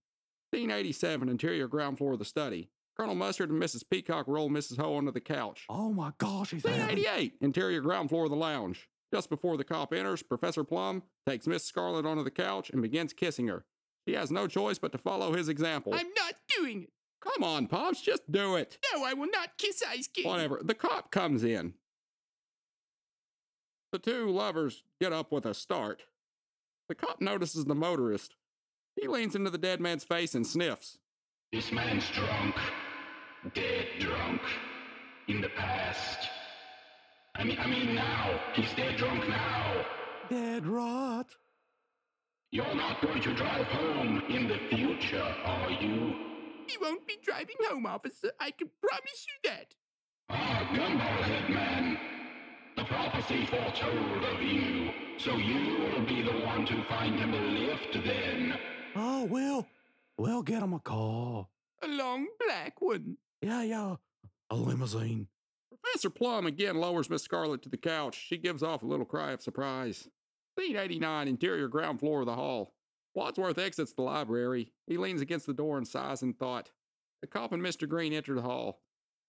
Scene 0.54 0.70
87, 0.70 1.28
interior 1.28 1.66
ground 1.66 1.98
floor 1.98 2.12
of 2.12 2.20
the 2.20 2.24
study. 2.24 2.70
Colonel 2.96 3.14
Mustard 3.14 3.50
and 3.50 3.62
Mrs. 3.62 3.84
Peacock 3.88 4.26
roll 4.28 4.50
Mrs. 4.50 4.78
Ho 4.78 4.94
onto 4.94 5.12
the 5.12 5.20
couch. 5.20 5.64
Oh 5.68 5.92
my 5.92 6.12
gosh, 6.18 6.50
he's 6.50 6.62
Scene 6.62 6.80
88, 6.80 7.34
interior 7.40 7.80
ground 7.80 8.10
floor 8.10 8.24
of 8.24 8.30
the 8.30 8.36
lounge. 8.36 8.88
Just 9.12 9.28
before 9.28 9.56
the 9.56 9.64
cop 9.64 9.92
enters, 9.92 10.22
Professor 10.22 10.64
Plum 10.64 11.02
takes 11.26 11.46
Miss 11.46 11.64
Scarlet 11.64 12.06
onto 12.06 12.24
the 12.24 12.30
couch 12.30 12.70
and 12.70 12.80
begins 12.82 13.12
kissing 13.12 13.48
her. 13.48 13.64
She 14.06 14.14
has 14.14 14.30
no 14.30 14.46
choice 14.46 14.78
but 14.78 14.92
to 14.92 14.98
follow 14.98 15.32
his 15.34 15.48
example. 15.48 15.94
I'm 15.94 16.08
not 16.16 16.34
doing 16.56 16.82
it. 16.84 16.90
Come 17.20 17.44
on, 17.44 17.66
Pops, 17.66 18.02
just 18.02 18.30
do 18.30 18.56
it. 18.56 18.78
No, 18.92 19.04
I 19.04 19.14
will 19.14 19.30
not 19.30 19.56
kiss 19.56 19.82
Ice 19.88 20.08
King. 20.08 20.26
Whatever. 20.26 20.60
The 20.62 20.74
cop 20.74 21.10
comes 21.12 21.44
in. 21.44 21.74
The 23.92 23.98
two 23.98 24.28
lovers 24.30 24.82
get 25.00 25.12
up 25.12 25.30
with 25.30 25.46
a 25.46 25.54
start. 25.54 26.02
The 26.88 26.94
cop 26.94 27.20
notices 27.20 27.64
the 27.66 27.74
motorist. 27.74 28.34
He 29.00 29.06
leans 29.06 29.34
into 29.36 29.50
the 29.50 29.58
dead 29.58 29.80
man's 29.80 30.04
face 30.04 30.34
and 30.34 30.46
sniffs. 30.46 30.98
This 31.52 31.70
man's 31.70 32.08
drunk. 32.10 32.56
Dead 33.54 33.86
drunk. 33.98 34.40
In 35.26 35.40
the 35.40 35.48
past. 35.48 36.28
I 37.34 37.42
mean, 37.42 37.58
I 37.58 37.66
mean 37.66 37.94
now. 37.94 38.40
He's 38.54 38.72
dead 38.74 38.96
drunk 38.96 39.28
now. 39.28 39.84
Dead 40.30 40.64
rot. 40.64 41.26
You're 42.52 42.74
not 42.74 43.02
going 43.02 43.20
to 43.20 43.34
drive 43.34 43.66
home 43.66 44.22
in 44.28 44.46
the 44.46 44.58
future, 44.70 45.34
are 45.44 45.70
you? 45.70 46.14
He 46.68 46.76
won't 46.80 47.04
be 47.04 47.16
driving 47.24 47.56
home, 47.68 47.84
officer. 47.84 48.30
I 48.38 48.52
can 48.52 48.70
promise 48.80 49.26
you 49.26 49.50
that. 49.50 49.74
Ah, 50.30 50.68
Gumball 50.72 51.22
Head 51.24 51.50
Man. 51.50 51.98
The 52.76 52.84
prophecy 52.84 53.44
foretold 53.46 54.24
of 54.24 54.40
you. 54.40 54.92
So 55.18 55.36
you 55.36 55.78
will 55.80 56.06
be 56.06 56.22
the 56.22 56.46
one 56.46 56.64
to 56.66 56.84
find 56.84 57.18
him 57.18 57.34
a 57.34 57.40
lift 57.40 57.92
then. 58.04 58.56
Oh, 58.94 59.24
we'll, 59.24 59.66
we'll 60.16 60.42
get 60.42 60.62
him 60.62 60.74
a 60.74 60.80
car. 60.80 61.48
A 61.82 61.88
long 61.88 62.28
black 62.46 62.80
one. 62.80 63.16
Yeah, 63.42 63.62
yeah. 63.62 63.96
A 64.50 64.56
limousine. 64.56 65.26
Professor 65.82 66.10
Plum 66.10 66.46
again 66.46 66.76
lowers 66.76 67.10
Miss 67.10 67.22
Scarlet 67.22 67.62
to 67.62 67.68
the 67.68 67.76
couch. 67.76 68.26
She 68.28 68.36
gives 68.36 68.62
off 68.62 68.82
a 68.82 68.86
little 68.86 69.04
cry 69.04 69.32
of 69.32 69.42
surprise. 69.42 70.08
Scene 70.58 70.76
89, 70.76 71.28
interior 71.28 71.68
ground 71.68 72.00
floor 72.00 72.20
of 72.20 72.26
the 72.26 72.34
hall. 72.34 72.74
Wadsworth 73.14 73.58
exits 73.58 73.92
the 73.92 74.02
library. 74.02 74.72
He 74.86 74.96
leans 74.96 75.20
against 75.20 75.46
the 75.46 75.54
door 75.54 75.76
and 75.76 75.86
sighs 75.86 76.22
in 76.22 76.34
thought. 76.34 76.70
The 77.20 77.26
cop 77.26 77.52
and 77.52 77.62
Mr. 77.62 77.88
Green 77.88 78.12
enter 78.12 78.34
the 78.34 78.42
hall. 78.42 78.80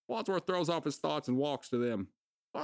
Wadsworth 0.08 0.46
throws 0.46 0.70
off 0.70 0.86
his 0.86 0.98
thoughts 0.98 1.27
and 1.27 1.38
walks 1.38 1.70
to 1.70 1.77
them. 1.77 2.08
Uh, 2.55 2.60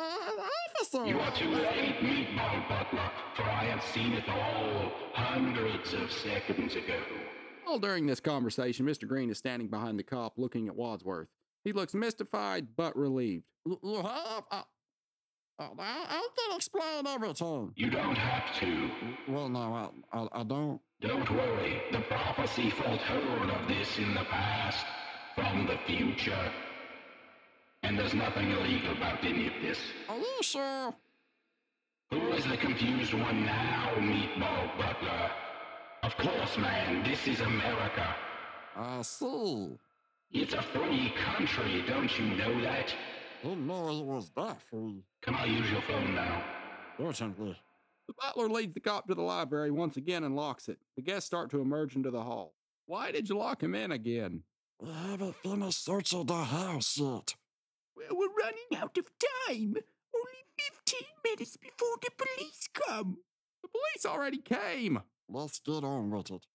officer! 0.80 1.06
You 1.06 1.20
are 1.20 1.36
too 1.36 1.50
late, 1.50 1.96
Meatball 2.02 2.70
Butler, 2.70 3.12
for 3.36 3.44
I 3.44 3.66
have 3.66 3.84
seen 3.94 4.14
it 4.14 4.28
all 4.30 4.92
hundreds 5.14 5.94
of 5.94 6.12
seconds 6.12 6.76
ago. 6.76 7.00
All 7.68 7.80
during 7.80 8.06
this 8.06 8.20
conversation, 8.20 8.86
Mr. 8.86 9.08
Green 9.08 9.30
is 9.30 9.38
standing 9.38 9.68
behind 9.68 10.00
the 10.00 10.04
cop 10.04 10.38
looking 10.38 10.68
at 10.68 10.76
Wadsworth. 10.76 11.30
He 11.64 11.74
looks 11.74 11.94
mystified 11.94 12.68
but 12.76 12.96
relieved. 12.96 13.46
You 13.66 13.80
you 13.84 13.96
have? 13.98 14.44
I, 14.52 14.64
I, 15.60 15.68
I 15.78 16.28
can 16.38 16.56
explain 16.56 17.06
everything. 17.06 17.74
You 17.76 17.90
don't 17.90 18.16
have 18.16 18.58
to. 18.60 18.90
Well, 19.28 19.50
no, 19.50 19.60
I, 19.60 20.18
I, 20.18 20.28
I 20.40 20.44
don't. 20.44 20.80
Don't 21.02 21.30
worry. 21.30 21.82
The 21.92 22.00
prophecy 22.02 22.70
foretold 22.70 23.50
of 23.50 23.68
this 23.68 23.98
in 23.98 24.14
the 24.14 24.24
past, 24.26 24.86
from 25.36 25.68
the 25.68 25.78
future. 25.86 26.52
And 27.84 27.98
there's 27.98 28.14
nothing 28.14 28.52
illegal 28.52 28.92
about 28.94 29.24
any 29.24 29.48
of 29.48 29.54
this. 29.62 29.80
Are 30.10 30.18
you 30.18 30.38
sure? 30.42 30.94
Who 32.12 32.32
is 32.34 32.44
the 32.46 32.58
confused 32.58 33.14
one 33.14 33.46
now, 33.46 33.94
Meatball 33.98 34.78
Butler? 34.78 35.32
Of 36.04 36.16
course, 36.18 36.58
man, 36.58 37.04
this 37.04 37.28
is 37.28 37.40
America. 37.42 38.16
I 38.76 39.02
see. 39.02 39.78
It's 40.32 40.54
a 40.54 40.62
free 40.62 41.12
country, 41.26 41.84
don't 41.88 42.20
you 42.20 42.26
know 42.36 42.62
that? 42.62 42.94
Didn't 43.42 43.66
know 43.66 43.90
it 43.90 44.06
was 44.06 44.30
that 44.36 44.62
free. 44.62 45.04
Can 45.24 45.34
I 45.34 45.46
use 45.46 45.72
your 45.72 45.82
phone 45.82 46.14
now? 46.14 46.44
Certainly. 47.00 47.58
The 48.08 48.14
butler 48.14 48.48
leads 48.48 48.76
the 48.76 48.80
cop 48.80 49.08
to 49.08 49.16
the 49.16 49.24
library 49.24 49.72
once 49.72 49.98
again 49.98 50.24
and 50.24 50.36
locks 50.36 50.70
it. 50.70 50.78
The 50.96 51.02
guests 51.02 51.26
start 51.26 51.50
to 51.52 51.62
emerge 51.62 51.96
into 51.96 52.12
the 52.12 52.22
hall. 52.22 52.54
Why 52.86 53.12
did 53.12 53.28
you 53.28 53.38
lock 53.38 53.64
him 53.64 53.74
in 53.74 53.92
again? 53.92 54.44
We 54.80 54.92
haven't 54.92 55.36
finished 55.38 55.84
searching 55.84 56.26
the 56.28 56.36
house 56.36 56.98
yet. 56.98 57.36
Well, 57.96 58.10
we're 58.12 58.34
running 58.40 58.78
out 58.78 58.98
of 59.00 59.06
time. 59.48 59.76
Only 60.14 60.40
15 60.86 61.00
minutes 61.24 61.58
before 61.58 61.98
the 62.02 62.12
police 62.18 62.70
come. 62.88 63.18
The 63.64 63.70
police 63.70 64.06
already 64.06 64.40
came. 64.40 65.02
Let's 65.28 65.60
get 65.60 65.84
on 65.84 66.12
with 66.12 66.30
it. 66.30 66.46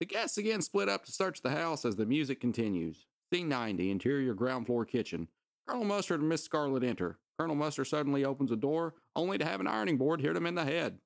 The 0.00 0.06
guests 0.06 0.36
again 0.36 0.60
split 0.60 0.90
up 0.90 1.06
to 1.06 1.12
search 1.12 1.40
the 1.40 1.50
house 1.50 1.86
as 1.86 1.96
the 1.96 2.06
music 2.06 2.38
continues. 2.38 3.06
Scene 3.32 3.48
90, 3.48 3.90
interior 3.90 4.34
ground 4.34 4.66
floor 4.66 4.84
kitchen. 4.84 5.26
Colonel 5.66 5.86
Mustard 5.86 6.20
and 6.20 6.28
Miss 6.28 6.44
Scarlet 6.44 6.84
enter. 6.84 7.18
Colonel 7.38 7.56
Mustard 7.56 7.86
suddenly 7.86 8.26
opens 8.26 8.52
a 8.52 8.56
door, 8.56 8.92
only 9.16 9.38
to 9.38 9.44
have 9.46 9.58
an 9.58 9.66
ironing 9.66 9.96
board 9.96 10.20
hit 10.20 10.36
him 10.36 10.44
in 10.44 10.54
the 10.54 10.66
head. 10.66 10.98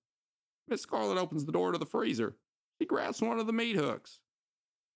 Miss 0.67 0.83
Scarlet 0.83 1.19
opens 1.19 1.45
the 1.45 1.53
door 1.53 1.71
to 1.71 1.79
the 1.79 1.87
freezer. 1.87 2.35
She 2.81 2.87
grabs 2.87 3.23
one 3.23 3.39
of 3.39 3.47
the 3.47 3.53
meat 3.53 3.77
hooks. 3.77 4.19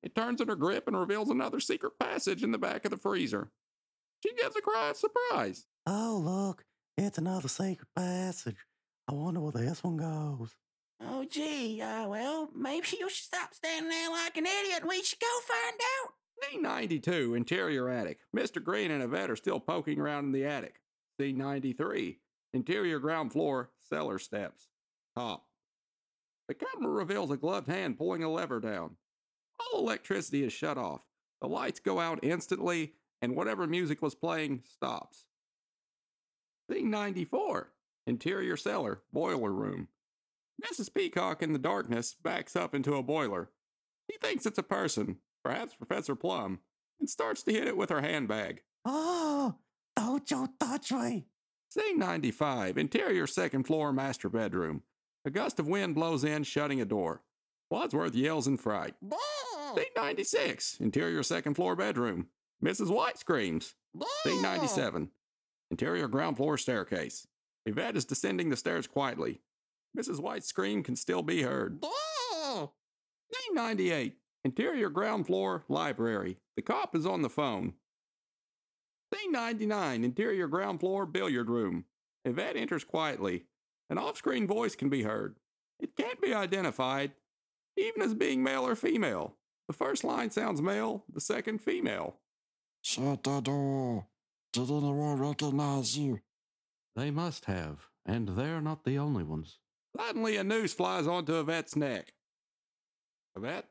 It 0.03 0.17
turns 0.17 0.41
in 0.41 0.49
her 0.49 0.57
grip 0.57 0.89
and 0.89 0.99
reveals 0.99 1.31
another 1.31 1.61
secret 1.61 1.93
passage 2.01 2.43
in 2.43 2.51
the 2.51 2.59
back 2.59 2.85
of 2.85 2.91
the 2.91 2.97
freezer. 2.97 3.53
She 4.25 4.35
gives 4.35 4.57
a 4.57 4.61
cry 4.61 4.91
of 4.91 4.97
surprise. 4.97 5.67
Oh, 5.87 6.21
look, 6.25 6.65
it's 6.99 7.19
another 7.19 7.47
secret 7.47 7.89
passage. 7.95 8.67
I 9.07 9.15
wonder 9.15 9.39
where 9.39 9.53
this 9.53 9.85
one 9.85 9.99
goes. 9.99 10.57
Oh, 11.01 11.25
gee, 11.31 11.81
uh, 11.81 12.09
well, 12.09 12.51
maybe 12.57 12.89
you 12.99 13.09
should 13.09 13.25
stop 13.25 13.55
standing 13.55 13.89
there 13.89 14.11
like 14.11 14.37
an 14.37 14.47
idiot. 14.47 14.83
We 14.85 15.01
should 15.05 15.21
go 15.21 15.27
find 15.47 15.81
out. 16.03 16.15
C92, 16.43 17.37
interior 17.37 17.89
attic. 17.89 18.21
Mr. 18.35 18.63
Green 18.63 18.91
and 18.91 19.03
Yvette 19.03 19.31
are 19.31 19.37
still 19.37 19.61
poking 19.61 20.01
around 20.01 20.27
in 20.27 20.33
the 20.33 20.45
attic. 20.45 20.81
C93, 21.21 22.17
interior 22.55 22.99
ground 22.99 23.33
floor, 23.33 23.71
cellar 23.79 24.19
steps. 24.19 24.69
Top. 25.17 25.47
The 26.49 26.55
camera 26.55 26.91
reveals 26.91 27.31
a 27.31 27.37
gloved 27.37 27.69
hand 27.69 27.99
pulling 27.99 28.23
a 28.25 28.31
lever 28.31 28.61
down. 28.61 28.97
All 29.61 29.81
electricity 29.81 30.43
is 30.43 30.53
shut 30.53 30.79
off. 30.79 31.03
The 31.41 31.49
lights 31.49 31.81
go 31.81 32.01
out 32.01 32.21
instantly, 32.23 32.95
and 33.23 33.37
whatever 33.37 33.67
music 33.67 34.03
was 34.03 34.15
playing 34.15 34.63
stops. 34.65 35.27
C94, 36.71 37.67
interior 38.07 38.57
cellar, 38.57 39.03
boiler 39.13 39.53
room. 39.53 39.89
Mrs. 40.65 40.93
Peacock 40.93 41.43
in 41.43 41.53
the 41.53 41.59
darkness 41.59 42.15
backs 42.15 42.55
up 42.57 42.75
into 42.75 42.95
a 42.95 43.03
boiler. 43.03 43.51
He 44.09 44.17
thinks 44.21 44.47
it's 44.47 44.59
a 44.59 44.63
person, 44.63 45.19
perhaps 45.45 45.75
Professor 45.75 46.15
Plum, 46.15 46.61
and 46.99 47.09
starts 47.09 47.43
to 47.45 47.53
hit 47.53 47.67
it 47.67 47.77
with 47.77 47.91
her 47.91 48.01
handbag. 48.01 48.63
Oh, 48.85 49.57
oh 49.97 50.21
don't 50.27 50.51
you 50.51 50.55
touch 50.59 50.93
me. 50.93 51.27
Scene 51.69 51.99
95, 51.99 52.79
interior 52.79 53.27
second 53.27 53.65
floor 53.65 53.93
master 53.93 54.29
bedroom. 54.29 54.83
A 55.25 55.31
gust 55.31 55.61
of 55.61 55.69
wind 55.69 55.95
blows 55.95 56.25
in, 56.25 56.43
shutting 56.45 56.81
a 56.81 56.85
door. 56.85 57.23
Wadsworth 57.71 58.15
yells 58.15 58.49
in 58.49 58.57
fright. 58.57 58.95
Scene 59.75 59.85
96, 59.97 60.79
interior 60.81 61.23
second 61.23 61.55
floor 61.55 61.77
bedroom. 61.77 62.27
Mrs. 62.65 62.91
White 62.91 63.19
screams. 63.19 63.75
Scene 64.25 64.43
97, 64.43 65.11
interior 65.71 66.09
ground 66.09 66.37
floor 66.37 66.59
staircase. 66.59 67.27
Yvette 67.67 67.97
is 67.97 68.05
descending 68.05 68.49
the 68.49 68.57
stairs 68.57 68.87
quietly. 68.87 69.41
Mrs. 69.97 70.21
White's 70.21 70.47
scream 70.47 70.83
can 70.83 70.97
still 70.97 71.23
be 71.23 71.43
heard. 71.43 71.85
Scene 73.33 73.55
98, 73.55 74.17
interior 74.45 74.91
ground 74.91 75.27
floor 75.27 75.65
library. 75.69 76.39
The 76.57 76.63
cop 76.63 76.95
is 76.95 77.07
on 77.07 77.23
the 77.23 77.31
phone. 77.31 77.75
Scene 79.13 79.33
99, 79.33 80.05
interior 80.05 80.47
ground 80.47 80.81
floor 80.81 81.07
billiard 81.07 81.51
room. 81.51 81.85
Yvette 82.25 82.57
enters 82.57 82.85
quietly. 82.85 83.45
An 83.89 83.99
off 83.99 84.17
screen 84.17 84.47
voice 84.47 84.77
can 84.77 84.89
be 84.89 85.03
heard. 85.03 85.37
It 85.81 85.97
can't 85.97 86.21
be 86.21 86.35
identified, 86.35 87.13
even 87.77 88.03
as 88.03 88.15
being 88.15 88.43
male 88.43 88.67
or 88.67 88.77
female. 88.77 89.37
The 89.67 89.75
first 89.75 90.05
line 90.05 90.31
sounds 90.31 90.61
male, 90.61 91.05
the 91.13 91.21
second 91.21 91.61
female. 91.61 92.17
Shut 92.83 93.25
the 93.25 93.41
door. 93.41 94.07
Did 94.53 94.71
anyone 94.71 95.19
recognize 95.21 95.97
you? 95.97 96.21
They 96.97 97.11
must 97.11 97.47
have, 97.47 97.89
and 98.05 98.29
they're 98.29 98.61
not 98.61 98.85
the 98.85 98.99
only 98.99 99.23
ones. 99.23 99.59
Suddenly, 99.97 100.37
a 100.37 100.45
noose 100.45 100.73
flies 100.73 101.07
onto 101.07 101.35
Yvette's 101.35 101.77
neck. 101.77 102.13
Yvette? 103.37 103.70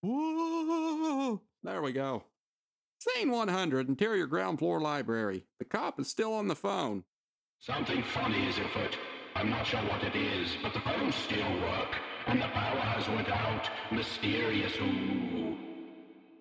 Whoa! 0.00 1.40
There 1.62 1.82
we 1.82 1.92
go. 1.92 2.24
Scene 3.00 3.30
100, 3.30 3.88
interior 3.88 4.26
ground 4.26 4.58
floor 4.58 4.80
library. 4.80 5.46
The 5.58 5.64
cop 5.64 5.98
is 6.00 6.08
still 6.08 6.34
on 6.34 6.48
the 6.48 6.56
phone. 6.56 7.04
Something 7.60 8.02
funny 8.02 8.46
is 8.48 8.58
afoot. 8.58 8.96
I'm 9.34 9.50
not 9.50 9.66
sure 9.66 9.80
what 9.80 10.02
it 10.02 10.16
is, 10.16 10.56
but 10.62 10.72
the 10.72 10.80
phones 10.80 11.14
still 11.14 11.52
work, 11.60 11.96
and 12.26 12.40
the 12.40 12.48
power 12.48 12.80
has 12.80 13.08
went 13.08 13.28
out. 13.28 13.68
Mysterious 13.92 14.72
ooh. 14.80 15.56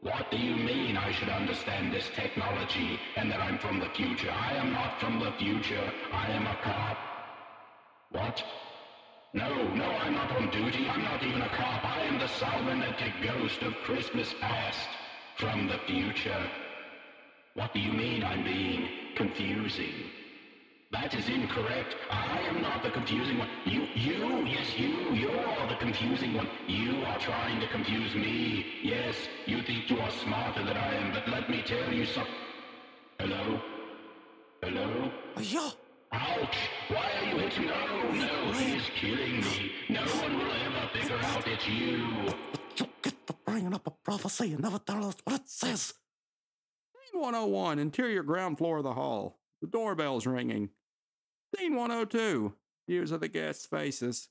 What 0.02 0.30
do 0.30 0.38
you 0.38 0.56
mean 0.56 0.96
I 0.96 1.12
should 1.12 1.30
understand 1.30 1.92
this 1.94 2.10
technology 2.16 3.00
and 3.16 3.32
that 3.32 3.40
I'm 3.40 3.58
from 3.58 3.80
the 3.80 3.90
future? 3.90 4.32
I 4.32 4.54
am 4.54 4.72
not 4.72 5.00
from 5.00 5.20
the 5.20 5.32
future. 5.34 5.92
I 6.14 6.28
am 6.32 6.46
a 6.46 6.56
cop. 6.64 6.98
What? 8.12 8.44
No, 9.34 9.50
no, 9.74 9.84
I'm 9.84 10.14
not 10.14 10.32
on 10.32 10.50
duty. 10.52 10.88
I'm 10.88 11.04
not 11.04 11.22
even 11.22 11.42
a 11.42 11.50
cop. 11.50 11.84
I 11.84 12.02
am 12.04 12.18
the 12.18 12.28
cybernetic 12.28 13.14
ghost 13.22 13.62
of 13.62 13.76
Christmas 13.84 14.34
past 14.40 14.88
from 15.36 15.68
the 15.68 15.78
future. 15.86 16.50
What 17.54 17.74
do 17.74 17.80
you 17.80 17.92
mean 17.92 18.24
I'm 18.24 18.44
being 18.44 18.88
confusing? 19.16 20.12
That 20.92 21.14
is 21.14 21.28
incorrect. 21.28 21.98
I 22.10 22.40
am 22.48 22.62
not 22.62 22.82
the 22.82 22.90
confusing 22.90 23.38
one. 23.38 23.50
You, 23.66 23.82
you, 23.96 24.46
yes, 24.48 24.78
you, 24.78 25.12
you're 25.12 25.68
the 25.68 25.76
confusing 25.78 26.34
one. 26.34 26.48
You 26.68 27.04
are 27.04 27.20
trying 27.20 27.60
to 27.60 27.68
confuse 27.68 28.16
me. 28.16 28.66
Yes, 28.82 29.16
you 29.46 29.62
think 29.64 29.90
you 29.90 30.00
are 30.00 30.12
smarter 30.12 30.64
than 30.64 30.78
I 30.78 30.94
am, 30.96 31.12
but 31.12 31.28
let 31.28 31.50
me 31.50 31.62
tell 31.64 31.92
you 31.92 32.06
something. 32.06 32.34
Hello? 33.20 33.60
Hello? 34.62 35.12
Yeah. 35.42 35.72
Ouch! 36.12 36.56
Why 36.90 37.12
are 37.20 37.26
you 37.26 37.38
hitting? 37.38 37.68
No, 37.68 38.12
no, 38.12 38.52
he 38.54 38.76
is 38.76 38.84
killing 38.96 39.42
me. 39.42 39.72
No 39.90 40.02
one 40.02 40.38
will 40.38 40.52
ever 40.52 40.90
figure 40.94 41.18
out 41.18 41.48
it's 41.48 41.68
you. 41.68 42.34
You 42.78 42.86
get 43.02 43.28
the 43.28 43.34
bringing 43.46 43.74
up 43.74 43.88
a 43.88 43.92
prophecy 43.92 44.54
and 44.54 44.62
never 44.62 44.80
tell 44.80 45.06
us 45.06 45.16
what 45.24 45.42
it 45.42 45.50
says. 45.50 45.94
Scene 47.12 47.22
101, 47.22 47.80
interior 47.80 48.24
ground 48.24 48.58
floor 48.58 48.78
of 48.78 48.84
the 48.84 48.94
hall. 48.94 49.40
The 49.62 49.68
doorbell's 49.68 50.26
ringing. 50.26 50.70
Scene 51.56 51.76
102, 51.76 52.54
views 52.88 53.12
of 53.12 53.20
the 53.20 53.28
guests' 53.28 53.66
faces. 53.66 54.30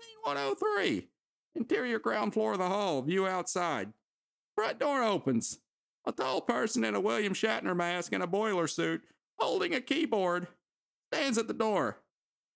Scene 0.00 0.16
103, 0.22 1.08
interior 1.54 1.98
ground 1.98 2.32
floor 2.32 2.52
of 2.52 2.58
the 2.58 2.68
hall, 2.68 3.02
view 3.02 3.26
outside. 3.26 3.92
Front 4.56 4.78
door 4.78 5.02
opens. 5.02 5.58
A 6.06 6.12
tall 6.12 6.40
person 6.40 6.84
in 6.84 6.94
a 6.94 7.00
William 7.00 7.34
Shatner 7.34 7.76
mask 7.76 8.12
and 8.12 8.22
a 8.22 8.26
boiler 8.26 8.66
suit, 8.66 9.02
holding 9.38 9.74
a 9.74 9.80
keyboard, 9.80 10.48
stands 11.12 11.38
at 11.38 11.48
the 11.48 11.54
door. 11.54 11.98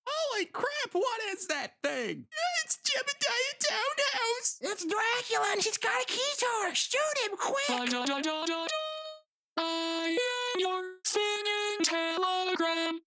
Holy 0.06 0.44
crap, 0.46 0.92
what 0.92 1.20
is 1.32 1.46
that 1.48 1.72
thing? 1.82 2.26
It's 2.64 2.78
Jebediah 2.84 3.68
Townhouse. 3.68 4.58
It's 4.60 4.84
Dracula 4.84 5.52
and 5.52 5.62
he's 5.62 5.78
got 5.78 6.02
a 6.02 6.06
key 6.06 6.20
to 6.38 6.46
her. 6.62 6.74
Shoot 6.74 6.98
him 7.24 7.36
quick. 7.36 7.70
I 9.56 10.16
am 10.18 10.60
your 10.60 10.82
singing 11.04 11.84
telegram. 11.84 13.00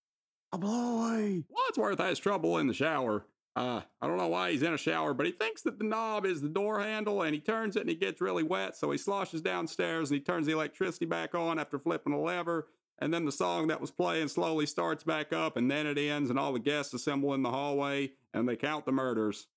A 0.53 0.57
boy. 0.57 1.43
Wadsworth 1.49 1.99
has 1.99 2.19
trouble 2.19 2.57
in 2.57 2.67
the 2.67 2.73
shower. 2.73 3.25
Uh, 3.55 3.81
I 4.01 4.07
don't 4.07 4.17
know 4.17 4.27
why 4.27 4.51
he's 4.51 4.63
in 4.63 4.73
a 4.73 4.77
shower, 4.77 5.13
but 5.13 5.25
he 5.25 5.31
thinks 5.31 5.61
that 5.63 5.79
the 5.79 5.85
knob 5.85 6.25
is 6.25 6.41
the 6.41 6.49
door 6.49 6.79
handle 6.79 7.21
and 7.23 7.33
he 7.33 7.39
turns 7.39 7.75
it 7.75 7.81
and 7.81 7.89
he 7.89 7.95
gets 7.95 8.21
really 8.21 8.43
wet. 8.43 8.75
So 8.75 8.91
he 8.91 8.97
sloshes 8.97 9.41
downstairs 9.41 10.11
and 10.11 10.19
he 10.19 10.23
turns 10.23 10.45
the 10.45 10.53
electricity 10.53 11.05
back 11.05 11.33
on 11.33 11.57
after 11.57 11.79
flipping 11.79 12.13
a 12.13 12.21
lever. 12.21 12.67
And 12.99 13.13
then 13.13 13.25
the 13.25 13.31
song 13.31 13.67
that 13.67 13.79
was 13.81 13.91
playing 13.91 14.27
slowly 14.29 14.65
starts 14.65 15.03
back 15.03 15.31
up 15.31 15.55
and 15.55 15.69
then 15.69 15.85
it 15.85 15.97
ends 15.97 16.29
and 16.29 16.39
all 16.39 16.51
the 16.53 16.59
guests 16.59 16.93
assemble 16.93 17.33
in 17.33 17.43
the 17.43 17.51
hallway 17.51 18.11
and 18.33 18.47
they 18.49 18.55
count 18.55 18.85
the 18.85 18.91
murders. 18.91 19.47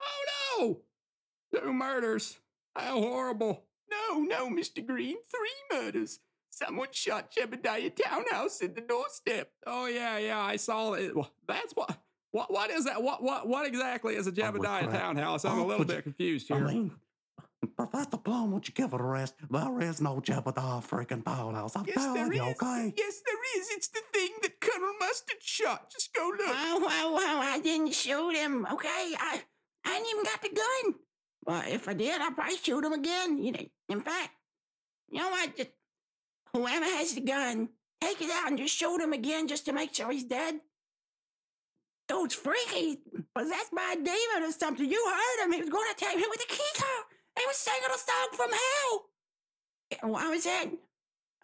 Oh 0.00 0.80
no! 1.52 1.60
Two 1.60 1.72
murders. 1.72 2.38
How 2.74 3.00
horrible. 3.00 3.64
No, 3.90 4.20
no, 4.20 4.48
Mr. 4.50 4.84
Green. 4.84 5.16
Three 5.30 5.78
murders. 5.78 6.20
Someone 6.50 6.88
shot 6.90 7.30
Jebediah 7.32 7.94
Townhouse 7.94 8.60
in 8.60 8.72
the 8.74 8.80
doorstep. 8.80 9.50
Oh 9.66 9.86
yeah, 9.86 10.16
yeah, 10.18 10.40
I 10.40 10.56
saw 10.56 10.94
it. 10.94 11.12
That's 11.46 11.72
what. 11.74 11.98
What 12.32 12.52
what 12.52 12.70
is 12.70 12.84
that? 12.84 13.02
What 13.02 13.22
what 13.22 13.46
what 13.48 13.66
exactly 13.66 14.14
is 14.16 14.26
a 14.26 14.32
Jebediah 14.32 14.88
crap. 14.88 14.90
townhouse? 14.90 15.44
I'm 15.44 15.58
Oh, 15.60 15.64
a 15.64 15.66
little 15.66 15.84
bit 15.86 16.02
confused 16.02 16.50
I 16.50 16.56
here. 16.56 16.66
mean, 16.66 16.92
Professor 17.76 18.16
Plum, 18.18 18.52
would 18.52 18.68
you 18.68 18.74
give 18.74 18.92
it 18.92 19.00
a 19.00 19.04
rest? 19.04 19.34
There 19.50 19.80
is 19.80 20.00
no 20.00 20.16
Jebediah 20.20 20.86
freaking 20.86 21.24
townhouse. 21.24 21.74
I'm 21.76 21.84
Yes, 21.86 21.96
telling 21.96 22.32
you, 22.32 22.44
is. 22.44 22.56
okay? 22.62 22.92
Yes, 22.96 23.22
there 23.26 23.60
is. 23.60 23.68
It's 23.72 23.88
the 23.88 24.00
thing 24.12 24.30
that 24.42 24.60
Colonel 24.60 24.92
Mustard 25.00 25.42
shot. 25.42 25.90
Just 25.90 26.12
go 26.14 26.28
look. 26.28 26.40
Oh, 26.48 26.78
wow, 26.80 27.14
wow, 27.14 27.40
I 27.42 27.58
didn't 27.60 27.92
shoot 27.94 28.34
him. 28.34 28.66
Okay, 28.72 28.88
I, 29.18 29.40
I 29.84 29.96
ain't 29.96 30.06
even 30.10 30.24
got 30.24 30.42
the 30.42 30.50
gun. 30.50 30.94
But 31.44 31.68
if 31.68 31.88
I 31.88 31.94
did, 31.94 32.20
I'd 32.20 32.34
probably 32.34 32.56
shoot 32.56 32.84
him 32.84 32.92
again. 32.92 33.42
You 33.42 33.52
know, 33.52 33.60
in 33.88 34.00
fact, 34.00 34.30
you 35.10 35.20
know 35.20 35.30
what? 35.30 35.56
Just 35.56 35.70
whoever 36.52 36.84
has 36.84 37.14
the 37.14 37.20
gun, 37.22 37.68
take 38.00 38.20
it 38.20 38.30
out 38.30 38.48
and 38.48 38.58
just 38.58 38.74
shoot 38.76 39.00
him 39.00 39.12
again 39.12 39.48
just 39.48 39.64
to 39.66 39.72
make 39.72 39.94
sure 39.94 40.10
he's 40.12 40.24
dead? 40.24 40.56
Dude's 42.08 42.34
freaky. 42.34 42.98
Possessed 43.34 43.74
by 43.74 43.94
a 43.94 43.96
demon 43.96 44.48
or 44.48 44.52
something. 44.52 44.88
You 44.88 45.04
heard 45.08 45.44
him. 45.46 45.52
He 45.52 45.60
was 45.60 45.70
going 45.70 45.88
to 45.92 46.04
take 46.04 46.14
him 46.18 46.26
with 46.30 46.40
a 46.40 46.48
guitar. 46.48 47.04
He 47.38 47.46
was 47.46 47.56
singing 47.56 47.90
a 47.94 47.98
song 47.98 48.28
from 48.32 48.50
hell. 48.50 50.10
Why 50.10 50.28
was 50.30 50.46
it? 50.46 50.70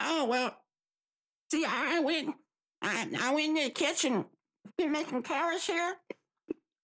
Oh, 0.01 0.25
well, 0.25 0.57
see, 1.51 1.65
I 1.65 2.01
went, 2.01 2.35
I, 2.81 3.07
I 3.21 3.35
went 3.35 3.59
in 3.59 3.65
the 3.65 3.71
kitchen, 3.71 4.25
been 4.77 4.93
making 4.93 5.23
carrots 5.23 5.67
here, 5.67 5.95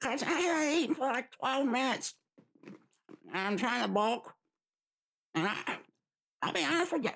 because 0.01 0.23
I 0.23 0.27
haven't 0.27 0.79
eaten 0.79 0.95
for 0.95 1.07
like 1.07 1.31
12 1.33 1.67
minutes. 1.67 2.15
I'm 3.33 3.57
trying 3.57 3.83
to 3.83 3.89
bulk. 3.89 4.35
And 5.35 5.49
I, 5.49 5.79
I'll 6.43 6.53
be 6.53 6.65
honest 6.65 6.93
with 6.93 7.05
you, 7.05 7.11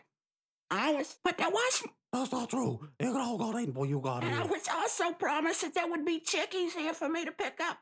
I 0.71 0.93
was, 0.95 1.17
but 1.23 1.39
that 1.39 1.53
wasn't. 1.53 1.93
That's 2.13 2.33
not 2.33 2.51
true. 2.51 2.89
You 3.01 3.17
all 3.17 3.39
got 3.39 3.55
eaten 3.55 3.73
before 3.73 3.87
you 3.87 4.01
got 4.01 4.25
And 4.25 4.35
I 4.35 4.45
was 4.45 4.67
also 4.75 5.13
promised 5.13 5.63
that 5.63 5.75
there 5.75 5.89
would 5.89 6.05
be 6.05 6.21
chickies 6.21 6.75
here 6.75 6.93
for 6.93 7.09
me 7.09 7.25
to 7.25 7.33
pick 7.33 7.59
up. 7.61 7.79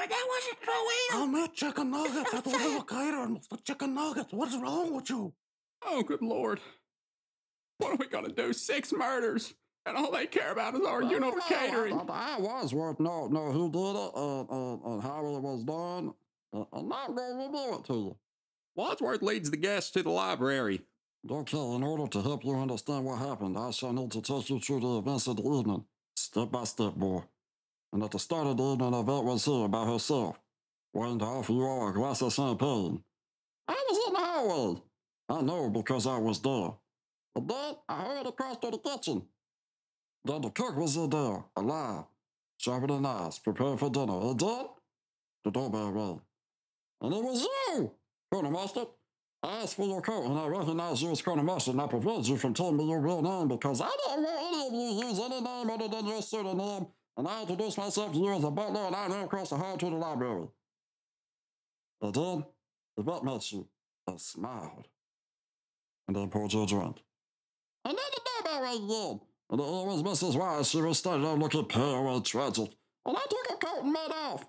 But 0.00 0.08
that 0.08 0.26
wasn't 0.30 0.62
true 0.62 0.72
either. 0.72 1.24
I 1.24 1.26
made 1.26 1.52
chicken 1.52 1.90
nuggets. 1.90 2.32
That's 2.32 2.46
what 2.46 2.64
we 2.64 2.74
were 2.74 2.84
catering. 2.84 3.34
was 3.34 3.46
The 3.48 3.56
chicken 3.58 3.94
nuggets. 3.94 4.32
What's 4.32 4.56
wrong 4.56 4.94
with 4.94 5.10
you? 5.10 5.34
Oh, 5.84 6.02
good 6.02 6.22
lord. 6.22 6.58
What 7.76 7.92
are 7.92 7.96
we 7.96 8.06
gonna 8.06 8.32
do? 8.32 8.54
Six 8.54 8.94
murders, 8.94 9.52
and 9.84 9.98
all 9.98 10.10
they 10.10 10.26
care 10.26 10.52
about 10.52 10.74
is 10.74 10.86
arguing 10.86 11.22
over 11.22 11.40
catering. 11.40 12.00
I, 12.08 12.36
I 12.36 12.40
was 12.40 12.72
worth 12.72 12.98
know, 12.98 13.26
know 13.26 13.52
who 13.52 13.70
did 13.70 13.78
it 13.78 14.12
and, 14.16 14.48
and, 14.48 14.82
and 14.84 15.02
how 15.02 15.20
it 15.36 15.42
was 15.42 15.64
done. 15.64 16.14
Uh, 16.52 16.64
I'm 16.72 16.88
not 16.88 17.14
going 17.14 17.38
to 17.38 17.46
reveal 17.46 17.78
it 17.78 17.84
to 17.88 17.92
you. 17.92 18.16
Wadsworth 18.74 19.20
leads 19.20 19.50
the 19.50 19.58
guests 19.58 19.90
to 19.92 20.02
the 20.02 20.10
library. 20.10 20.80
Okay, 21.30 21.58
in 21.58 21.82
order 21.82 22.06
to 22.06 22.22
help 22.22 22.42
you 22.44 22.56
understand 22.56 23.04
what 23.04 23.18
happened, 23.18 23.58
I 23.58 23.70
shall 23.70 23.92
need 23.92 24.10
to 24.12 24.22
take 24.22 24.48
you 24.48 24.60
through 24.60 24.80
the 24.80 24.98
events 24.98 25.26
of 25.26 25.36
the 25.36 25.42
evening, 25.42 25.84
step 26.16 26.50
by 26.50 26.64
step, 26.64 26.94
boy. 26.94 27.22
And 27.92 28.02
at 28.04 28.12
the 28.12 28.18
start 28.18 28.46
of 28.46 28.56
the 28.56 28.62
evening, 28.62 28.94
Yvette 28.94 29.24
was 29.24 29.44
here 29.44 29.68
by 29.68 29.84
herself, 29.86 30.38
waiting 30.92 31.18
to 31.18 31.24
offer 31.24 31.52
you 31.52 31.64
all 31.64 31.88
a 31.88 31.92
glass 31.92 32.22
of 32.22 32.32
champagne. 32.32 33.02
I 33.66 33.84
was 33.88 34.06
in 34.06 34.12
the 34.12 34.20
hallway. 34.20 34.82
I 35.28 35.40
know 35.42 35.70
because 35.70 36.06
I 36.06 36.18
was 36.18 36.40
there. 36.40 36.70
But 37.34 37.48
then 37.48 37.74
I 37.88 38.02
heard 38.02 38.26
across 38.26 38.58
to 38.58 38.70
the 38.70 38.78
kitchen. 38.78 39.22
Then 40.24 40.42
the 40.42 40.50
cook 40.50 40.76
was 40.76 40.96
in 40.96 41.10
there, 41.10 41.44
alive, 41.56 42.04
sharpening 42.58 43.02
knives, 43.02 43.38
preparing 43.38 43.78
for 43.78 43.90
dinner. 43.90 44.20
And 44.20 44.38
then 44.38 44.66
the 45.44 45.50
doorbell 45.50 45.92
rang. 45.92 46.20
And 47.00 47.14
it 47.14 47.22
was 47.22 47.42
you, 47.42 47.90
Colonel 48.32 48.50
Mustard. 48.50 48.88
I 49.42 49.62
asked 49.62 49.76
for 49.76 49.86
your 49.86 50.02
coat, 50.02 50.26
and 50.26 50.38
I 50.38 50.46
recognized 50.46 51.00
you 51.00 51.10
as 51.10 51.22
Colonel 51.22 51.44
Mustard, 51.44 51.74
and 51.74 51.80
I 51.80 51.86
prevented 51.86 52.28
you 52.28 52.36
from 52.36 52.52
telling 52.52 52.76
me 52.76 52.90
your 52.90 53.00
real 53.00 53.22
name 53.22 53.48
because 53.48 53.80
I 53.80 53.88
don't 54.06 54.22
want 54.22 54.54
any 54.54 54.66
of 54.66 54.74
you 54.74 55.00
to 55.00 55.06
use 55.06 55.18
any 55.18 55.40
name 55.40 55.70
other 55.70 55.88
than 55.88 56.06
your 56.06 56.20
pseudonym. 56.20 56.88
And 57.20 57.28
I 57.28 57.42
introduced 57.42 57.76
myself 57.76 58.14
to 58.14 58.18
you 58.18 58.32
as 58.32 58.44
a 58.44 58.50
butler, 58.50 58.80
and 58.80 58.96
I 58.96 59.06
ran 59.06 59.24
across 59.24 59.50
the 59.50 59.56
hall 59.56 59.76
to 59.76 59.90
the 59.90 59.94
library. 59.94 60.48
And 62.00 62.14
then, 62.14 62.46
the 62.96 63.64
and 64.06 64.18
smiled. 64.18 64.88
And 66.08 66.16
then 66.16 66.30
poured 66.30 66.50
you 66.54 66.62
a 66.62 66.66
drink. 66.66 67.02
And 67.84 67.98
then 67.98 68.04
the 68.14 68.20
doorbell 68.24 68.62
rang 68.62 68.84
again. 68.84 69.20
And 69.50 69.60
it 69.60 69.64
was 69.64 70.02
Mrs. 70.02 70.34
Wise. 70.34 70.70
She 70.70 70.80
was 70.80 70.96
standing 70.96 71.24
there 71.24 71.34
looking 71.36 71.66
pale 71.66 72.16
and 72.16 72.24
tragic. 72.24 72.70
And 73.04 73.14
I 73.14 73.20
took 73.28 73.50
her 73.50 73.56
coat 73.66 73.84
and 73.84 73.92
made 73.92 74.12
off. 74.14 74.46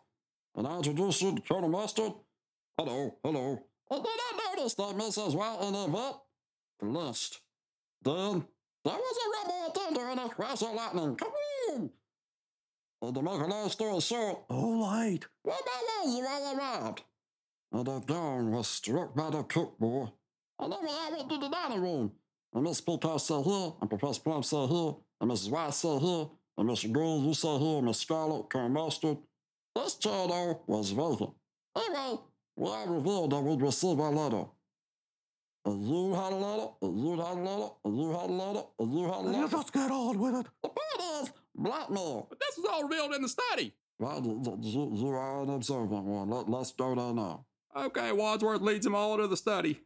And 0.55 0.65
I 0.65 0.77
introduced 0.77 1.21
you 1.21 1.35
to 1.35 1.41
Colonel 1.41 1.67
Mustard. 1.67 2.13
Hello, 2.77 3.17
hello. 3.21 3.65
And 3.89 3.99
then 3.99 4.05
I 4.07 4.55
noticed 4.55 4.77
that 4.77 4.95
Mrs. 4.95 5.35
White 5.35 5.57
and 5.59 5.75
Yvette 5.75 6.21
blushed. 6.79 7.41
Then 8.01 8.45
there 8.85 8.93
was 8.93 9.17
a 9.17 9.49
rumble 9.49 9.67
of 9.67 9.73
thunder 9.73 10.09
and 10.09 10.19
a 10.21 10.33
crash 10.33 10.61
of 10.61 10.73
lightning. 10.73 11.17
Come 11.17 11.31
Kaboom! 11.67 11.89
And 13.01 13.15
to 13.15 13.21
make 13.21 13.41
a 13.41 13.45
long 13.45 13.69
story 13.69 13.99
short, 13.99 14.43
All 14.49 14.79
right. 14.81 15.19
well, 15.43 15.57
my 15.65 16.03
was 16.05 16.15
you 16.17 16.27
all 16.27 16.57
arrived. 16.57 17.01
And 17.71 17.85
the 17.85 17.99
gun 18.01 18.51
was 18.51 18.67
struck 18.67 19.15
by 19.15 19.29
the 19.29 19.43
cook. 19.43 19.75
And 19.79 20.71
then 20.71 20.79
we 20.83 20.89
all 20.89 21.11
went 21.11 21.29
to 21.29 21.37
the 21.37 21.49
dining 21.49 21.81
room. 21.81 22.11
And 22.53 22.63
Miss 22.63 22.81
Peacock 22.81 23.19
sat 23.19 23.43
here, 23.43 23.73
and 23.79 23.89
Professor 23.89 24.21
Plum 24.21 24.43
sat 24.43 24.69
here, 24.69 24.93
and 25.21 25.31
Mrs. 25.31 25.49
White 25.49 25.73
sat 25.73 26.01
here, 26.01 26.27
and 26.57 26.69
Mr. 26.69 26.91
Green, 26.91 27.25
you 27.25 27.33
sat 27.33 27.59
here, 27.59 27.81
Miss 27.81 27.99
Scarlet, 27.99 28.49
Colonel 28.49 28.69
Mustard. 28.69 29.17
This 29.73 29.95
chair, 29.95 30.27
though, 30.27 30.61
was 30.67 30.91
vacant. 30.91 31.31
Anyway, 31.75 32.19
we 32.57 32.67
all 32.67 32.87
revealed 32.87 33.31
that 33.31 33.39
we'd 33.41 33.61
received 33.61 33.99
a 33.99 34.09
letter. 34.09 34.43
And 35.63 35.87
you 35.87 36.13
had 36.13 36.33
a 36.33 36.35
letter, 36.35 36.67
and 36.81 36.99
you 36.99 37.11
had 37.11 37.37
a 37.37 37.41
letter, 37.41 37.69
and 37.85 37.97
you 37.97 38.09
had 38.11 38.29
a 38.29 38.33
letter, 38.33 38.63
and 38.79 38.93
you 38.93 39.03
had 39.05 39.13
a 39.13 39.19
letter. 39.21 39.39
You 39.39 39.49
just 39.49 39.73
get 39.73 39.89
on 39.91 40.19
with 40.19 40.35
it. 40.35 40.45
The 40.61 40.69
point 40.69 41.23
is, 41.23 41.31
blackmail. 41.55 42.27
But 42.29 42.39
this 42.39 42.57
was 42.57 42.65
all 42.71 42.83
revealed 42.83 43.13
in 43.13 43.21
the 43.21 43.29
study. 43.29 43.73
Well, 43.99 44.21
you, 44.23 44.57
you, 44.61 44.91
you 44.95 45.07
are 45.09 45.43
an 45.43 45.49
observant 45.49 46.03
one. 46.03 46.29
Let, 46.29 46.49
let's 46.49 46.71
go 46.71 46.95
there 46.95 47.13
now. 47.13 47.45
Okay, 47.75 48.11
Wadsworth 48.11 48.61
leads 48.61 48.83
them 48.83 48.95
all 48.95 49.17
to 49.17 49.27
the 49.27 49.37
study. 49.37 49.81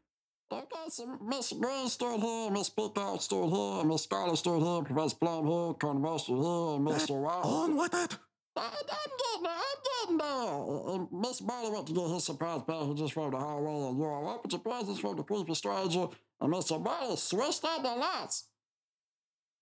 Okay, 0.52 0.86
so 0.90 1.18
Miss 1.26 1.52
Green 1.54 1.88
stood 1.90 2.20
here, 2.20 2.52
Miss 2.52 2.70
Peacock 2.70 3.20
stood 3.22 3.50
here, 3.50 3.84
Miss 3.84 4.04
Scarlet 4.04 4.38
stood 4.38 4.62
here, 4.62 4.84
Professor 4.84 5.16
Plum 5.16 5.48
here, 5.48 5.74
Colonel 5.74 6.00
Mustard 6.00 6.36
here, 6.36 6.76
and 6.76 6.88
Mr. 6.88 7.20
White. 7.20 7.44
On 7.44 7.76
with 7.76 7.94
it. 7.94 8.18
I, 8.56 8.62
I'm 8.62 9.12
getting 9.18 9.44
there, 9.44 9.52
I'm 9.52 9.82
getting 9.84 10.18
there. 10.20 10.94
And 10.94 11.08
Miss 11.12 11.42
Marley 11.42 11.72
went 11.72 11.88
to 11.88 11.94
get 11.94 12.10
his 12.10 12.26
surprise 12.26 12.62
package 12.66 13.12
from 13.12 13.32
the 13.32 13.38
hallway, 13.38 13.90
and 13.90 13.98
you 13.98 14.06
all 14.06 14.30
opened 14.30 14.54
your 14.54 14.62
presents 14.62 15.00
from 15.00 15.18
the 15.18 15.24
creepy 15.24 15.56
stranger, 15.56 16.08
and 16.40 16.54
Mr. 16.54 16.82
Marley 16.82 17.18
switched 17.18 17.66
on 17.66 17.84
the 17.84 17.96
lights. 17.96 18.46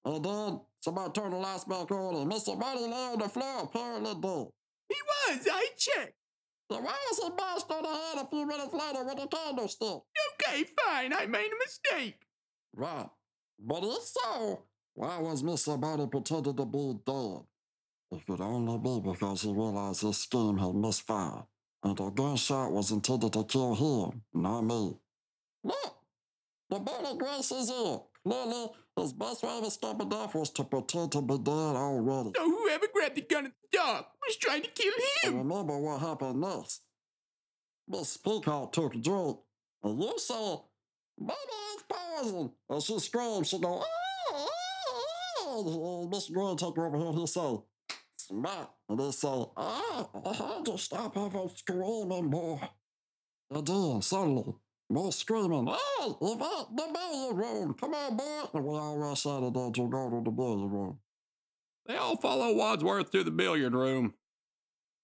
And 0.06 0.24
then 0.24 0.62
somebody 0.84 1.12
turned 1.14 1.34
the 1.34 1.38
lights 1.38 1.64
back 1.64 1.90
on, 1.92 2.16
and 2.16 2.32
Mr. 2.32 2.58
Marley 2.58 2.88
lay 2.88 3.14
on 3.14 3.20
the 3.20 3.30
floor, 3.30 3.64
apparently 3.64 4.14
dead. 4.16 4.48
He 4.90 4.96
was. 5.08 5.48
I 5.52 5.68
checked. 5.78 6.16
So 6.72 6.80
why 6.80 6.96
was 7.10 7.20
he 7.24 7.30
bashed 7.30 7.72
on 7.72 7.84
the 7.84 7.90
head 7.90 8.26
a 8.26 8.30
few 8.30 8.46
minutes 8.46 8.74
later 8.74 9.04
with 9.06 9.24
a 9.24 9.28
candlestick? 9.28 9.88
Okay, 9.88 10.66
fine. 10.86 11.14
I 11.14 11.26
made 11.26 11.50
a 11.52 11.58
mistake. 11.64 12.20
Right. 12.76 13.10
But 13.60 13.84
if 13.84 14.04
so, 14.04 14.64
why 14.94 15.20
was 15.20 15.44
Mr. 15.44 15.80
Marley 15.80 16.08
pretending 16.08 16.56
to 16.56 16.66
be 16.66 16.96
dead? 17.06 17.42
It 18.12 18.26
could 18.28 18.42
only 18.42 18.78
be 18.78 19.10
because 19.10 19.42
he 19.42 19.52
realized 19.52 20.02
his 20.02 20.18
scheme 20.18 20.58
had 20.58 20.76
misfired, 20.76 21.46
and 21.84 21.98
the 21.98 22.10
gunshot 22.10 22.72
was 22.72 22.92
intended 22.92 23.34
to 23.34 23.44
kill 23.44 23.74
him, 23.76 24.22
not 24.34 24.62
me. 24.62 24.98
Look! 25.64 25.96
The 26.70 26.80
bullet 26.80 27.18
graces 27.18 27.72
it. 27.74 28.02
Clearly, 28.26 28.68
his 28.98 29.14
best 29.14 29.44
way 29.44 29.58
of 29.58 29.66
escaping 29.66 30.10
death 30.10 30.34
was 30.36 30.50
to 30.52 30.64
pretend 30.64 31.12
to 31.12 31.22
be 31.22 31.38
dead 31.38 31.52
already. 31.52 32.32
So 32.36 32.50
whoever 32.50 32.88
grabbed 32.94 33.16
the 33.16 33.22
gun 33.22 33.48
at 33.48 33.52
the 33.72 33.78
dark 33.78 34.06
was 34.26 34.36
trying 34.38 34.62
to 34.64 34.70
kill 34.70 34.94
And 35.26 35.34
him. 35.36 35.48
remember 35.50 35.78
what 35.80 36.00
happened 36.00 36.40
next. 36.42 36.82
Miss 37.88 38.16
Peacock 38.18 38.72
took 38.72 38.96
a 38.96 38.98
drink, 38.98 39.38
and 39.84 40.02
you 40.02 40.14
said, 40.18 40.58
Baby, 41.20 41.34
it's 41.74 41.84
poison. 41.90 42.52
And 42.70 42.82
she 42.82 42.98
screamed, 43.00 43.46
she 43.46 43.60
go, 43.60 43.84
ah, 43.84 43.86
ah, 44.34 44.48
ah. 45.42 45.58
And 45.58 46.12
Mr. 46.12 46.32
Green 46.34 46.56
took 46.58 46.76
her 46.78 46.88
over 46.88 46.98
here, 46.98 47.08
and 47.08 47.18
he 47.20 47.28
said, 47.28 47.58
smack. 48.18 48.70
And 48.90 49.00
he 49.02 49.12
said, 49.12 49.46
ah, 49.58 50.10
I 50.26 50.34
had 50.34 50.66
to 50.66 50.78
stop 50.78 51.14
her 51.16 51.30
from 51.30 51.50
screaming 51.56 52.30
more. 52.30 52.62
And 53.52 53.68
then, 53.68 54.02
suddenly, 54.02 54.56
more 54.94 55.12
screaming, 55.12 55.68
hey, 55.68 56.08
Yvette, 56.22 56.68
the 56.76 56.90
billiard 56.94 57.38
room, 57.38 57.74
come 57.74 57.94
on, 57.94 58.18
boy. 58.18 58.44
And 58.54 58.64
we 58.64 58.78
all 58.78 58.98
rushed 58.98 59.26
out 59.26 59.44
of 59.44 59.54
there 59.54 59.72
to 59.72 59.90
go 59.90 60.10
to 60.10 60.22
the 60.24 60.32
billiard 60.32 60.72
room. 60.72 61.00
They 61.88 61.96
all 61.96 62.16
follow 62.18 62.54
Wadsworth 62.54 63.12
to 63.12 63.24
the 63.24 63.32
billiard 63.32 63.74
room. 63.74 64.14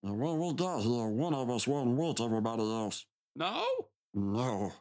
And 0.03 0.19
when 0.19 0.39
we 0.39 0.53
got 0.53 0.81
here, 0.81 1.07
one 1.07 1.33
of 1.33 1.49
us 1.49 1.67
wasn't 1.67 1.97
with 1.97 2.21
everybody 2.21 2.63
else. 2.63 3.05
No? 3.35 3.65
No. 4.13 4.71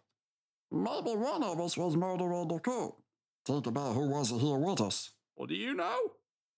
Maybe 0.70 1.16
one 1.16 1.42
of 1.42 1.60
us 1.60 1.76
was 1.76 1.96
murdering 1.96 2.48
the 2.48 2.58
cook. 2.58 2.96
Think 3.44 3.66
about 3.66 3.94
who 3.94 4.08
wasn't 4.08 4.42
here 4.42 4.58
with 4.58 4.80
us. 4.80 5.10
Well, 5.36 5.46
do 5.46 5.54
you 5.54 5.74
know? 5.74 5.98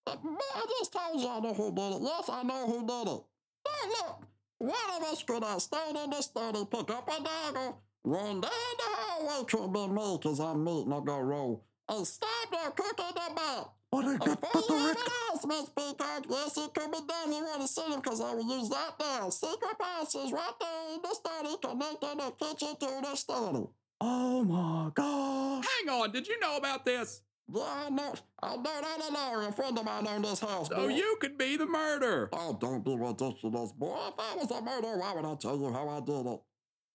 Uh, 0.06 0.16
I 0.54 0.66
just 0.78 0.92
told 0.92 1.20
you 1.20 1.28
I 1.28 1.40
know 1.40 1.54
who 1.54 1.74
did 1.74 1.92
it. 1.96 2.02
Yes, 2.02 2.28
I 2.28 2.42
know 2.42 2.66
who 2.66 2.86
did 2.86 3.12
it. 3.12 3.22
Hey, 3.66 3.88
look. 3.88 4.26
One 4.58 4.74
of 4.94 5.02
us 5.04 5.22
could 5.22 5.42
have 5.42 5.62
stayed 5.62 5.96
in 5.96 6.10
the 6.10 6.20
study, 6.20 6.66
pick 6.70 6.90
up 6.90 7.08
a 7.08 7.22
dagger, 7.22 7.72
run 8.04 8.40
down 8.40 8.50
the 8.78 8.84
hallway 8.86 9.44
to 9.48 9.68
be 9.68 9.86
me, 9.88 10.18
because 10.20 10.40
I'm 10.40 10.64
meeting 10.64 10.92
a 10.92 11.00
go 11.00 11.18
roll, 11.20 11.64
and 11.88 12.06
stab 12.06 12.28
the 12.50 12.70
cook 12.74 12.98
in 12.98 13.14
the 13.14 13.34
back. 13.34 13.66
But 13.92 14.04
I 14.04 14.10
And 14.12 14.20
get 14.20 14.40
for 14.40 14.62
the 14.62 14.74
you 14.74 14.78
direct. 14.94 15.10
else, 15.30 15.46
Miss 15.46 15.68
Peacock, 15.70 16.24
yes, 16.28 16.56
it 16.58 16.72
could 16.74 16.92
be 16.92 16.98
done. 17.08 17.32
You 17.32 17.42
want 17.42 17.62
to 17.62 17.66
see 17.68 17.82
him 17.82 18.00
because 18.00 18.20
I 18.20 18.34
will 18.34 18.58
use 18.58 18.68
that 18.68 18.94
there. 19.00 19.30
Secret 19.32 19.78
passage 19.80 20.32
right 20.32 20.52
there 20.60 20.94
in 20.94 21.00
the 21.02 21.14
study, 21.14 21.56
connecting 21.60 22.18
the 22.18 22.30
kitchen 22.38 22.76
to 22.78 23.00
the 23.02 23.16
study. 23.16 23.66
Oh 24.00 24.44
my 24.44 24.90
gosh. 24.94 25.64
Hang 25.84 25.88
on, 26.00 26.12
did 26.12 26.28
you 26.28 26.38
know 26.38 26.56
about 26.56 26.84
this? 26.84 27.22
Yeah, 27.52 27.62
I 27.66 27.90
know. 27.90 28.14
I 28.40 28.54
know 28.54 28.62
that 28.62 29.10
a 29.10 29.12
lawyer, 29.12 29.48
a 29.48 29.52
friend 29.52 29.76
of 29.76 29.84
mine 29.84 30.06
owned 30.06 30.24
this 30.24 30.38
house. 30.38 30.68
So 30.68 30.76
boy. 30.76 30.88
you 30.94 31.16
could 31.20 31.36
be 31.36 31.56
the 31.56 31.66
murderer. 31.66 32.28
Oh, 32.32 32.56
don't 32.60 32.84
be 32.84 32.96
ridiculous, 32.96 33.72
boy. 33.72 33.98
If 34.06 34.14
I 34.20 34.36
was 34.36 34.50
a 34.52 34.62
murderer, 34.62 34.98
why 34.98 35.14
would 35.14 35.24
I 35.24 35.34
tell 35.34 35.58
you 35.58 35.72
how 35.72 35.88
I 35.88 35.98
did 35.98 36.26
it? 36.26 36.40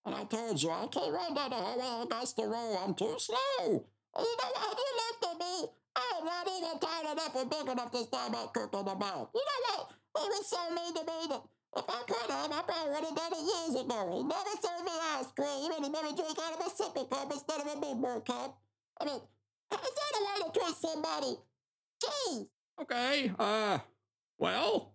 And 0.06 0.14
I 0.14 0.24
told 0.26 0.62
you, 0.62 0.70
I 0.70 0.88
can't 0.88 1.14
run 1.14 1.34
the 1.34 1.42
hallway 1.42 2.06
against 2.06 2.38
the 2.38 2.44
roll. 2.44 2.78
I'm 2.78 2.94
too 2.94 3.16
slow. 3.18 3.86
You 4.18 4.36
know 4.38 4.52
what? 4.54 4.78
You 4.78 4.92
looked 5.02 5.26
at 5.26 5.40
me. 5.40 5.68
I'm 5.96 6.26
not 6.26 6.48
even 6.48 6.80
tall 6.80 7.12
enough 7.12 7.36
or 7.36 7.46
big 7.46 7.68
enough 7.72 7.92
to 7.92 8.04
stand 8.04 8.34
that 8.34 8.54
cook 8.54 8.74
in 8.74 8.86
the 8.86 8.96
mouth. 8.96 9.30
You 9.34 9.42
know 9.42 9.60
what? 9.66 9.90
He 10.18 10.28
was 10.30 10.48
so 10.48 10.62
mean 10.70 10.94
to 10.94 11.02
me 11.02 11.20
that 11.30 11.42
if 11.78 11.86
I 11.90 12.02
could 12.08 12.32
have, 12.32 12.52
I 12.52 12.62
probably 12.62 12.94
would 12.94 13.04
have 13.04 13.16
done 13.16 13.34
it 13.34 13.44
years 13.44 13.84
ago. 13.84 14.00
He 14.16 14.24
never 14.24 14.54
served 14.62 14.86
me 14.86 14.92
ice 15.18 15.32
cream, 15.36 15.72
and 15.76 15.86
he 15.86 15.92
never 15.92 16.16
drank 16.16 16.38
out 16.40 16.54
of 16.54 16.68
a 16.68 16.70
sippy 16.70 17.10
cup 17.10 17.32
instead 17.32 17.62
of 17.62 17.68
a 17.68 17.82
big 17.82 18.02
boy 18.02 18.20
cup. 18.22 18.60
I 19.02 19.06
mean, 19.06 19.16
is 19.16 19.20
that 19.72 20.14
a 20.16 20.22
way 20.24 20.38
to 20.46 20.60
treat 20.60 20.76
somebody? 20.76 21.36
Jeez. 22.04 22.48
Okay, 22.82 23.32
uh, 23.40 23.80
well, 24.38 24.94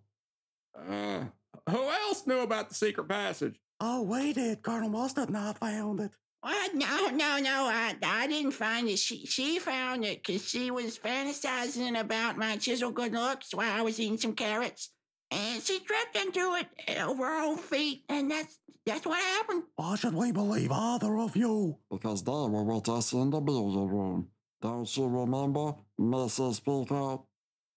uh, 0.75 1.25
who 1.69 1.89
else 1.89 2.25
knew 2.25 2.39
about 2.39 2.69
the 2.69 2.75
secret 2.75 3.07
passage? 3.07 3.59
Oh, 3.83 4.03
we 4.03 4.31
did. 4.31 4.61
Colonel 4.61 4.89
Mustard 4.89 5.29
and 5.29 5.37
I 5.37 5.53
found 5.53 6.01
it. 6.01 6.11
What? 6.41 6.75
No, 6.75 7.09
no, 7.09 7.39
no. 7.39 7.65
I, 7.65 7.95
I 8.03 8.27
didn't 8.27 8.51
find 8.51 8.87
it. 8.87 8.99
She, 8.99 9.25
she 9.25 9.57
found 9.57 10.05
it 10.05 10.23
because 10.23 10.47
she 10.47 10.69
was 10.69 10.99
fantasizing 10.99 11.99
about 11.99 12.37
my 12.37 12.57
chiseled 12.57 12.93
good 12.93 13.13
looks 13.13 13.55
while 13.55 13.71
I 13.71 13.81
was 13.81 13.99
eating 13.99 14.19
some 14.19 14.33
carrots. 14.33 14.91
And 15.31 15.63
she 15.63 15.79
tripped 15.79 16.15
into 16.15 16.53
it 16.59 16.67
eh, 16.87 17.03
over 17.03 17.25
her 17.25 17.41
own 17.43 17.57
feet, 17.57 18.03
and 18.09 18.29
that's 18.29 18.59
that's 18.85 19.05
what 19.05 19.19
happened. 19.19 19.63
Why 19.77 19.95
should 19.95 20.13
we 20.13 20.31
believe 20.31 20.71
either 20.71 21.17
of 21.17 21.35
you? 21.35 21.77
Because 21.89 22.21
they 22.23 22.31
were 22.31 22.63
with 22.63 22.89
us 22.89 23.13
in 23.13 23.29
the 23.31 23.39
billiard 23.39 23.89
room. 23.91 24.27
Don't 24.61 24.97
you 24.97 25.07
remember, 25.07 25.73
Mrs. 25.99 26.63
Peacock? 26.63 27.25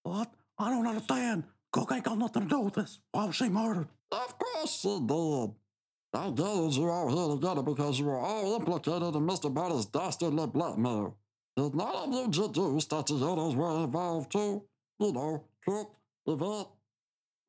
What? 0.02 0.34
I 0.58 0.68
don't 0.68 0.86
understand. 0.86 1.44
Cook 1.72 1.92
ain't 1.92 2.04
got 2.04 2.18
nothing 2.18 2.42
to 2.42 2.48
do 2.48 2.60
with 2.60 2.74
this. 2.74 2.98
Why 3.12 3.24
was 3.26 3.36
she 3.36 3.48
murdered? 3.48 3.88
Of 4.10 4.38
course 4.38 4.80
she 4.80 5.00
did. 5.06 5.50
I 6.14 6.30
gathered 6.30 6.72
you 6.72 6.88
all 6.88 7.08
here 7.08 7.36
together 7.36 7.62
because 7.62 7.98
you 7.98 8.06
were 8.06 8.18
all 8.18 8.54
implicated 8.56 9.14
in 9.16 9.26
Mr. 9.26 9.52
Buddy's 9.52 9.86
dastardly 9.86 10.46
blackmail. 10.46 11.16
Did 11.56 11.74
none 11.74 11.94
of 11.94 12.12
you 12.12 12.28
deduce 12.28 12.84
that 12.86 13.06
the 13.06 13.14
others 13.16 13.54
were 13.56 13.84
involved 13.84 14.30
too? 14.32 14.62
You 15.00 15.12
know, 15.12 15.44
Cook, 15.66 15.90
Yvette. 16.26 16.68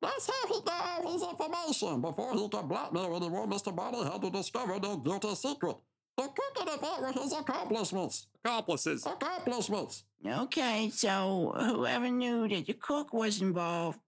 That's 0.02 0.26
how 0.26 0.48
he 0.54 0.60
got 0.64 1.04
all 1.04 1.12
his 1.12 1.22
information. 1.22 2.00
Before 2.00 2.34
he 2.34 2.48
could 2.48 2.68
blackmail 2.68 3.16
anyone, 3.16 3.50
Mr. 3.50 3.74
Buddy 3.74 4.02
had 4.04 4.20
to 4.22 4.30
discover 4.30 4.78
their 4.78 4.96
guilty 4.96 5.34
secret. 5.34 5.76
The 6.16 6.24
Cook 6.24 6.56
and 6.60 6.68
Yvette 6.68 7.00
were 7.02 7.22
his 7.22 7.32
accomplishments. 7.32 8.26
Accomplices. 8.44 9.06
Accomplishments. 9.06 10.04
Okay, 10.26 10.90
so 10.92 11.54
whoever 11.56 12.08
knew 12.08 12.48
that 12.48 12.66
the 12.66 12.74
cook 12.74 13.12
was 13.12 13.40
involved 13.40 13.98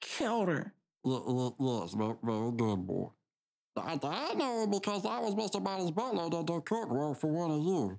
killed 0.00 0.48
her. 0.48 0.74
Y- 1.02 1.22
y- 1.26 1.50
yes, 1.60 1.94
very, 1.94 2.14
very 2.22 2.50
good, 2.52 2.86
boy. 2.86 3.08
I, 3.76 3.98
I 4.02 4.34
know 4.34 4.66
because 4.66 5.04
I 5.04 5.20
was 5.20 5.34
Mr. 5.34 5.62
Buddy's 5.62 5.90
butler 5.90 6.30
that 6.30 6.46
the 6.46 6.60
cook 6.60 6.90
worked 6.90 7.20
for 7.20 7.30
one 7.30 7.50
of 7.50 7.62
you. 7.62 7.98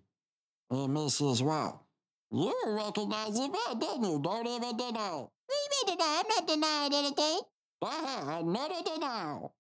And 0.70 0.96
Mrs. 0.96 1.42
Wow. 1.42 1.82
You 2.32 2.54
recognize 2.66 3.40
Yvette, 3.40 3.80
didn't 3.80 4.04
you? 4.04 4.20
Don't 4.22 4.48
even 4.48 4.76
deny. 4.76 5.26
You 5.50 5.70
mean 5.72 5.98
deny? 5.98 6.22
I'm 6.22 6.28
not 6.28 6.48
denying 6.48 6.94
anything. 6.94 7.40
Ah, 7.82 8.42
not 8.44 8.72
a 8.72 8.84
denial. 8.84 9.54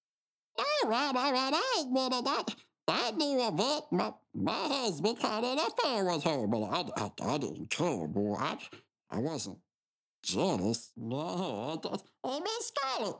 All 0.57 0.89
right, 0.89 1.15
all 1.15 1.31
right, 1.31 1.53
I 1.53 1.81
admit 1.81 2.13
it. 2.13 2.25
I, 2.27 2.43
I 2.87 3.11
knew 3.11 3.47
Yvette. 3.47 3.91
My, 3.91 4.11
my 4.33 4.51
husband 4.51 5.17
had 5.19 5.43
an 5.43 5.59
affair 5.59 6.05
with 6.05 6.23
her, 6.23 6.47
but 6.47 6.63
I, 6.63 6.83
I, 6.97 7.33
I 7.33 7.37
didn't 7.37 7.69
care, 7.69 8.07
boy. 8.07 8.35
I, 8.37 8.57
I 9.09 9.19
wasn't 9.19 9.59
jealous. 10.23 10.91
No, 10.97 11.79
I, 11.83 12.27
I, 12.27 12.39
Miss 12.39 12.67
Scarlet. 12.67 13.17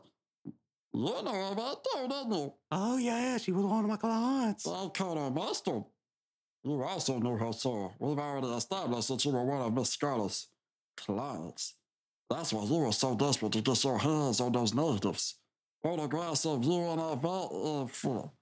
You 0.98 1.22
know 1.22 1.52
Yvette 1.52 1.84
too, 1.84 2.08
didn't 2.08 2.34
you? 2.34 2.54
Oh, 2.72 2.98
yeah, 2.98 3.38
she 3.38 3.52
was 3.52 3.66
one 3.66 3.84
of 3.84 3.90
my 3.90 3.98
clients. 3.98 4.68
I 4.68 4.88
caught 4.88 5.16
her 5.16 5.30
mustard. 5.30 5.84
You 6.64 6.82
also 6.82 7.20
knew 7.20 7.38
her, 7.38 7.54
sir. 7.54 7.90
We've 8.00 8.18
already 8.18 8.48
established 8.48 9.10
that 9.10 9.24
you 9.24 9.32
were 9.32 9.44
one 9.44 9.62
of 9.62 9.74
Miss 9.76 9.92
Scarlet's 9.92 10.48
clients. 10.96 11.76
That's 12.32 12.52
why 12.52 12.64
you 12.64 12.78
were 12.78 12.92
so 12.92 13.14
desperate 13.16 13.52
to 13.52 13.62
get 13.62 13.84
your 13.84 14.00
hands 14.00 14.42
on 14.42 14.52
those 14.52 14.74
negatives. 14.74 15.36
Photographs 15.84 16.48
of 16.48 16.64
you 16.64 16.80
and 16.80 17.00
Yvette 17.00 17.52
in 17.52 17.88
full. 17.90 18.34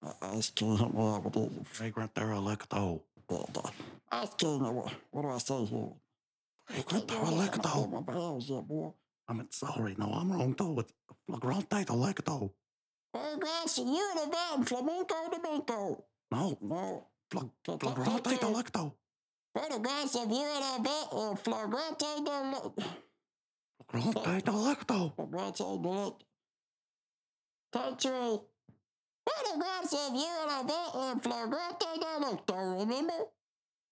I 0.00 0.12
asking 0.22 0.76
him 0.76 0.92
what 0.92 1.24
would 1.24 1.34
you 1.34 1.64
Fragrant 1.64 2.14
derelicto. 2.14 3.00
Him 3.28 4.74
what, 4.76 4.92
what 5.10 5.22
do 5.22 5.28
I 5.28 5.38
say 5.38 5.64
here? 5.64 5.92
Fragrant 6.68 7.08
derelicto. 7.08 8.94
My 9.28 9.34
bells. 9.34 9.34
I 9.34 9.34
mean, 9.34 9.48
sorry, 9.50 9.94
no, 9.98 10.06
I'm 10.12 10.32
wrong 10.32 10.54
too. 10.54 10.80
It's 10.80 10.92
flagrante 11.26 11.84
delicto. 11.84 12.50
Photographs 13.12 13.78
of 13.78 13.86
you 13.86 14.10
and 14.16 14.28
Yvette 14.28 14.58
in 14.58 14.64
Flamenco, 14.64 15.14
Domenico. 15.30 16.04
No, 16.30 16.58
No. 16.60 17.06
flag, 17.30 17.50
flagrante 17.64 18.36
delicto. 18.38 18.92
Photographs 19.56 20.16
of 20.16 20.30
you 20.30 20.44
and 20.44 20.80
Yvette 20.80 21.12
in 21.12 21.36
Flagrante 21.36 22.04
Delicto. 22.24 22.72
Flagrante 23.88 24.42
delicto. 24.42 25.14
Flagrante 25.14 25.62
Delicto. 25.62 26.16
Country. 27.72 28.40
Photographs 29.26 29.92
of 29.92 30.14
you 30.14 30.28
and 30.42 30.70
Yvette 30.70 30.94
in 31.12 31.20
Flagrante 31.20 31.86
Delicto, 32.00 32.80
remember? 32.80 33.24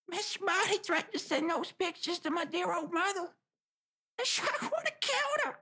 Miss 0.09 0.38
Marty 0.40 0.79
threatened 0.79 1.12
to 1.12 1.18
send 1.21 1.49
those 1.49 1.71
pictures 1.73 2.18
to 2.21 2.31
my 2.31 2.45
dear 2.45 2.73
old 2.75 2.92
mother. 2.92 3.29
The 4.18 4.25
shark 4.25 4.62
would 4.62 4.72
have 4.88 5.01
killed 5.01 5.40
her. 5.44 5.59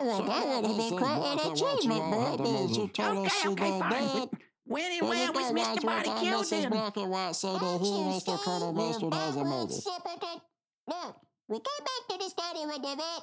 Well, 0.00 0.22
that 0.22 0.46
would 0.46 0.66
have 0.66 0.76
been 0.76 0.98
quite 0.98 1.38
an 1.40 1.52
achievement, 1.52 2.10
boy, 2.12 2.36
because 2.36 2.76
you 2.76 2.88
told 2.88 3.26
us 3.26 3.32
Okay, 3.32 3.48
you 3.48 3.50
okay, 3.52 3.70
know 3.70 3.78
fine. 3.80 3.90
that. 3.90 4.30
But 4.30 4.40
when 4.66 4.92
and 4.92 5.08
where 5.08 5.32
was 5.32 5.52
Mr. 5.52 5.82
Boddy 5.82 6.10
I'm 6.10 6.18
killed 6.24 6.44
Mrs. 6.44 6.50
then? 6.50 6.70
Black 6.70 6.96
and 6.96 7.10
White 7.10 7.36
said 7.36 7.54
that 7.60 7.80
he 7.82 7.90
wants 7.90 8.24
to 8.24 8.38
Colonel 8.38 8.72
Mustard 8.72 9.14
has 9.14 9.36
a 9.36 9.44
motive. 9.44 9.84
Look, 10.86 11.16
we 11.48 11.56
came 11.56 11.84
back 11.84 12.02
to 12.10 12.18
the 12.18 12.30
study 12.30 12.66
with 12.66 12.82
the 12.82 12.94
vet. 12.96 13.22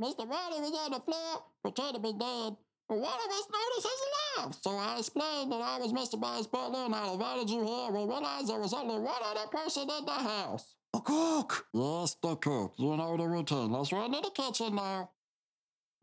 Mr. 0.00 0.28
Riley 0.30 0.60
was 0.60 0.72
on 0.84 0.90
the 0.92 1.00
floor, 1.00 1.42
pretending 1.62 1.94
to 1.94 2.00
be 2.00 2.18
dead. 2.18 2.56
But 2.90 2.98
one 2.98 3.12
of 3.12 3.30
us 3.30 3.46
noticed 3.52 3.88
he's 3.88 4.42
alive. 4.42 4.56
So 4.62 4.70
I 4.76 4.98
explained 4.98 5.52
that 5.52 5.62
I 5.62 5.78
was 5.78 5.92
Mr. 5.92 6.20
Byers' 6.20 6.48
butler 6.48 6.86
and 6.86 6.94
I 6.94 7.12
invited 7.12 7.48
you 7.48 7.64
here. 7.64 7.92
We 7.92 8.00
realized 8.00 8.48
there 8.48 8.58
was 8.58 8.74
only 8.74 8.98
one 8.98 9.22
other 9.24 9.46
person 9.46 9.82
in 9.82 10.04
the 10.04 10.10
house. 10.10 10.74
A 10.92 11.00
cook. 11.00 11.68
Yes, 11.72 12.16
the 12.20 12.34
cook. 12.34 12.74
You 12.78 12.96
know 12.96 13.16
the 13.16 13.28
routine. 13.28 13.70
Let's 13.70 13.92
run 13.92 14.12
to 14.12 14.20
the 14.20 14.30
kitchen 14.30 14.74
now. 14.74 15.10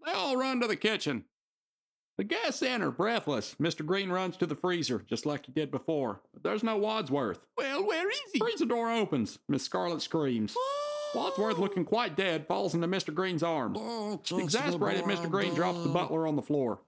They 0.06 0.14
all 0.14 0.38
run 0.38 0.62
to 0.62 0.68
the 0.68 0.78
kitchen. 0.78 1.26
The 2.18 2.24
guests 2.24 2.64
enter, 2.64 2.90
breathless. 2.90 3.58
Mr. 3.62 3.86
Green 3.86 4.10
runs 4.10 4.38
to 4.38 4.46
the 4.46 4.56
freezer, 4.56 5.04
just 5.10 5.26
like 5.26 5.46
he 5.46 5.52
did 5.52 5.70
before. 5.72 6.22
But 6.34 6.44
there's 6.44 6.64
no 6.64 6.78
Wadsworth. 6.78 7.42
Well, 7.58 7.86
where 7.86 8.10
is 8.10 8.32
he? 8.32 8.40
Freezer 8.40 8.66
door 8.66 8.90
opens. 8.90 9.40
Miss 9.50 9.64
Scarlet 9.64 10.02
screams. 10.02 10.56
Wadsworth, 11.18 11.58
looking 11.58 11.84
quite 11.84 12.16
dead, 12.16 12.48
falls 12.48 12.76
into 12.76 12.88
Mr. 12.88 13.14
Green's 13.14 13.42
arms. 13.42 13.78
Oh, 13.82 14.22
Exasperated, 14.38 15.04
Mr. 15.06 15.30
Green 15.30 15.54
drops 15.56 15.82
the 15.82 15.90
butler 15.90 16.28
on 16.28 16.36
the 16.36 16.42
floor. 16.44 16.80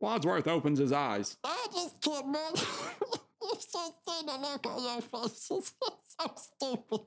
Wadsworth 0.00 0.46
opens 0.46 0.78
his 0.78 0.92
eyes. 0.92 1.36
I 1.42 1.66
just 1.72 2.00
can't 2.00 2.28
man. 2.28 2.52
you 2.54 3.54
should 3.54 3.92
see 4.08 4.26
the 4.26 4.38
look 4.40 4.66
on 4.66 4.82
your 4.82 5.00
faces. 5.02 5.72
It's 5.82 6.16
so 6.18 6.32
stupid. 6.36 7.00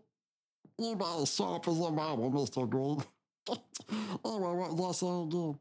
You 0.80 0.94
about 0.94 1.22
as 1.22 1.34
sharp 1.34 1.68
as 1.68 1.80
a 1.80 1.92
marble, 1.92 2.32
Mr. 2.32 2.70
Green. 2.70 3.04
anyway, 3.50 3.60
what 4.24 4.60
uh, 4.60 4.64
uh, 4.64 4.70
uh, 4.70 4.74
was 4.74 5.04
I 5.04 5.06
saying 5.06 5.28
again? 5.28 5.60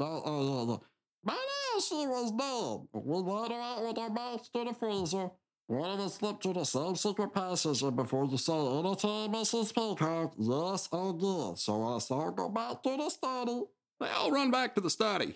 Oh, 0.00 0.22
oh, 0.24 0.68
yeah. 0.68 0.76
By 1.24 1.32
now 1.32 1.80
she 1.80 2.06
was 2.06 2.32
dead. 2.32 3.02
We 3.02 3.16
let 3.18 3.52
her 3.52 3.60
out 3.60 3.86
with 3.86 3.96
her 3.96 4.10
mouth 4.10 4.52
to 4.52 4.64
the 4.64 4.74
freezer. 4.74 5.30
One 5.68 5.90
of 5.90 6.00
us 6.00 6.14
slipped 6.14 6.42
through 6.42 6.54
the 6.54 6.64
same 6.64 6.96
secret 6.96 7.34
passage, 7.34 7.82
and 7.82 7.94
before 7.94 8.24
you 8.24 8.38
say 8.38 8.54
anything, 8.54 9.30
Mrs. 9.30 9.74
Peacock, 9.74 10.32
yes, 10.38 10.88
I 10.90 11.12
did. 11.12 11.58
So 11.58 11.94
I 11.94 11.98
saw 11.98 12.30
go 12.30 12.48
back 12.48 12.82
to 12.82 12.96
the 12.96 13.10
study. 13.10 13.64
They 14.00 14.08
all 14.08 14.30
run 14.30 14.50
back 14.50 14.74
to 14.76 14.80
the 14.80 14.88
study. 14.88 15.34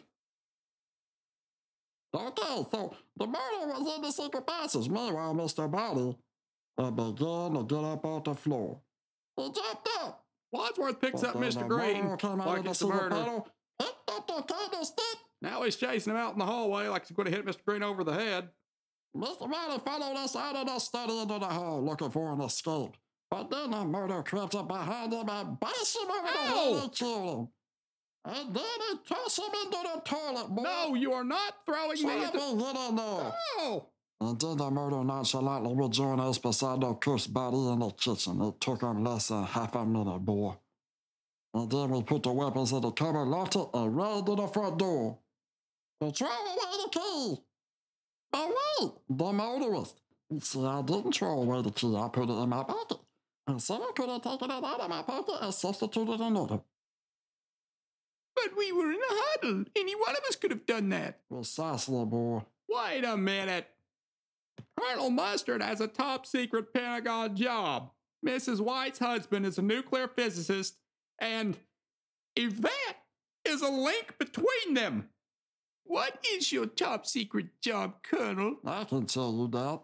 Okay, 2.15 2.67
so 2.71 2.95
the 3.19 3.27
murder 3.27 3.67
was 3.67 3.95
in 3.95 4.03
the 4.03 4.11
secret 4.11 4.47
passage. 4.47 4.89
Meanwhile, 4.89 5.35
Mr. 5.35 5.71
Boddy 5.71 6.17
had 6.79 6.97
begun 6.97 7.53
to 7.53 7.65
get 7.65 7.85
up 7.85 8.05
off 8.07 8.25
the 8.25 8.35
floor. 8.35 8.81
He 9.37 9.43
jumped 9.43 9.89
up. 10.01 10.25
Wadsworth 10.51 10.99
picks 10.99 11.21
but 11.21 11.31
up 11.31 11.37
Mr. 11.37 11.69
Green 11.69 12.05
murderer 12.05 12.17
came 12.17 12.41
out 12.41 12.47
like 12.47 12.65
it's 12.65 12.81
a 12.81 12.87
murder. 12.87 13.43
picked 13.79 14.11
up 14.11 14.27
the 14.27 14.43
candlestick. 14.43 15.19
Now 15.43 15.63
he's 15.63 15.77
chasing 15.77 16.13
him 16.13 16.19
out 16.19 16.33
in 16.33 16.39
the 16.39 16.47
hallway 16.47 16.89
like 16.89 17.07
he's 17.07 17.17
going 17.17 17.31
to 17.31 17.37
hit 17.37 17.45
Mr. 17.45 17.65
Green 17.67 17.83
over 17.83 18.03
the 18.03 18.15
head. 18.15 18.49
Mr. 19.17 19.51
Boddy 19.51 19.83
followed 19.85 20.17
us 20.17 20.37
out 20.37 20.57
of 20.57 20.67
the 20.67 20.79
study 20.79 21.19
into 21.19 21.39
the 21.39 21.47
hall 21.47 21.85
looking 21.85 22.11
for 22.11 22.33
an 22.33 22.41
escape. 22.41 22.97
But 23.31 23.51
then 23.51 23.71
the 23.71 23.85
murder 23.85 24.23
crept 24.23 24.55
up 24.55 24.69
behind 24.69 25.13
him 25.13 25.29
and 25.29 25.59
bashed 25.61 25.97
him 25.97 26.11
over 26.11 26.29
the 26.29 26.39
head 26.39 26.57
Ow! 26.57 26.81
and 26.83 26.93
killed 26.93 27.39
him. 27.39 27.49
And 28.25 28.55
then 28.55 28.65
he 28.65 28.99
tossed 29.09 29.39
him 29.39 29.51
into 29.65 29.79
the 29.83 30.01
toilet, 30.05 30.49
boy. 30.49 30.63
No, 30.63 30.95
you 30.95 31.13
are 31.13 31.25
not 31.25 31.55
throwing 31.67 32.07
me 32.07 32.25
into... 32.25 32.39
get 32.39 32.77
in 32.89 32.97
there. 32.97 33.33
No! 33.59 33.89
And 34.21 34.41
then 34.41 34.57
the 34.57 34.71
murder 34.71 35.03
nonchalantly 35.03 35.75
rejoined 35.75 36.21
us 36.21 36.39
beside 36.39 36.81
the 36.81 36.95
cursed 36.95 37.35
body 37.35 37.57
in 37.57 37.81
the 37.81 37.91
kitchen. 37.91 38.41
It 38.41 38.61
took 38.61 38.83
him 38.83 39.03
less 39.03 39.29
than 39.29 39.45
half 39.45 39.75
a 39.75 39.85
minute, 39.85 40.21
boy. 40.21 40.55
And 41.55 41.71
then 41.71 41.91
we 41.91 42.03
put 42.03 42.23
the 42.23 42.33
weapons 42.33 42.73
in 42.73 42.81
the 42.81 42.93
cupboard, 42.93 43.27
locked 43.27 43.57
it, 43.57 43.67
and 43.75 43.97
ran 43.97 44.25
to 44.25 44.37
the 44.37 44.47
front 44.47 44.79
door. 44.79 45.19
To 46.01 46.11
throw 46.13 46.29
away 46.29 46.85
the 46.85 46.91
key. 46.91 47.37
But 48.33 48.49
wait, 48.49 48.93
the 49.09 49.33
motorist. 49.33 50.01
See, 50.41 50.65
I 50.65 50.83
didn't 50.83 51.13
throw 51.13 51.43
away 51.43 51.63
the 51.63 51.71
key. 51.71 51.95
I 51.95 52.09
put 52.09 52.31
it 52.31 52.33
in 52.33 52.49
my 52.49 52.65
pocket. 52.65 52.99
And 53.47 53.61
someone 53.63 53.93
could 53.95 54.09
have 54.09 54.23
taken 54.23 54.51
it 54.51 54.65
out 54.65 54.81
of 54.81 54.89
my 54.89 55.03
pocket 55.03 55.37
and 55.41 55.53
substituted 55.53 56.21
another. 56.21 56.61
But 58.35 58.57
we 58.57 58.73
were 58.73 58.91
in 58.91 58.99
a 58.99 59.11
huddle. 59.11 59.65
Any 59.77 59.95
one 59.95 60.17
of 60.17 60.25
us 60.29 60.37
could 60.37 60.51
have 60.51 60.65
done 60.65 60.89
that. 60.89 61.21
Precisely, 61.29 62.05
boy. 62.07 62.43
Wait 62.69 63.05
a 63.05 63.17
minute. 63.17 63.69
Colonel 64.79 65.11
Mustard 65.11 65.63
has 65.63 65.81
a 65.81 65.87
top 65.87 66.25
secret 66.25 66.73
Pentagon 66.73 67.37
job. 67.37 67.91
Mrs. 68.25 68.61
White's 68.61 69.01
husband 69.01 69.45
is 69.45 69.59
a 69.59 69.63
nuclear 69.63 70.09
physicist, 70.09 70.77
and 71.19 71.59
if 72.37 72.61
that 72.61 72.95
is 73.45 73.63
a 73.63 73.69
link 73.69 74.17
between 74.19 74.75
them, 74.75 75.09
What 75.85 76.25
is 76.35 76.53
your 76.53 76.67
top 76.67 77.07
secret 77.07 77.47
job, 77.61 78.03
Colonel? 78.03 78.57
I 78.65 78.85
can 78.85 79.07
tell 79.07 79.33
you 79.33 79.49
that. 79.49 79.81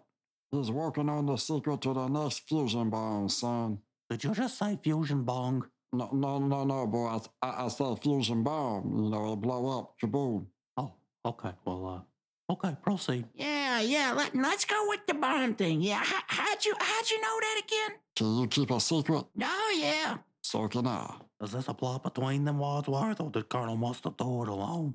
He's 0.51 0.71
working 0.71 1.09
on 1.09 1.27
the 1.27 1.37
secret 1.37 1.83
to 1.83 1.93
the 1.93 2.09
next 2.09 2.49
fusion 2.49 2.89
bomb, 2.89 3.29
son. 3.29 3.79
Did 4.09 4.25
you 4.25 4.33
just 4.35 4.59
say 4.59 4.79
fusion 4.83 5.25
bomb? 5.25 5.69
No, 5.93 6.09
no, 6.13 6.39
no, 6.39 6.65
no, 6.65 6.87
boy. 6.87 7.07
I, 7.07 7.21
I, 7.47 7.65
I 7.65 7.69
said 7.69 8.03
fusion 8.03 8.43
bomb. 8.43 8.85
You 8.97 9.11
know, 9.11 9.23
it'll 9.23 9.37
blow 9.37 9.79
up. 9.79 9.95
Kaboom. 10.03 10.47
Oh, 10.77 10.93
okay. 11.25 11.53
Well, 11.65 12.07
uh, 12.49 12.53
okay, 12.53 12.77
proceed. 12.83 13.27
Yeah, 13.35 13.81
yeah. 13.81 14.13
Let, 14.13 14.35
let's 14.35 14.65
go 14.65 14.87
with 14.89 15.01
the 15.07 15.15
bomb 15.15 15.55
thing. 15.55 15.83
Yeah. 15.83 16.03
How, 16.03 16.23
how'd 16.27 16.65
you 16.65 16.75
how'd 16.79 17.11
you 17.11 17.21
know 17.21 17.39
that 17.41 17.63
again? 17.65 17.99
Can 18.17 18.39
you 18.39 18.47
keep 18.47 18.71
a 18.71 18.81
secret? 18.81 19.25
Oh 19.43 19.79
yeah. 19.79 20.19
So 20.43 20.67
can 20.69 20.87
I. 20.87 21.15
Is 21.43 21.53
this 21.53 21.69
a 21.69 21.75
plot 21.75 22.03
between 22.03 22.45
them, 22.45 22.59
Wadsworth, 22.59 23.21
or 23.21 23.31
did 23.31 23.49
Colonel 23.49 23.77
Mustard 23.77 24.17
do 24.17 24.43
it 24.43 24.49
alone? 24.49 24.95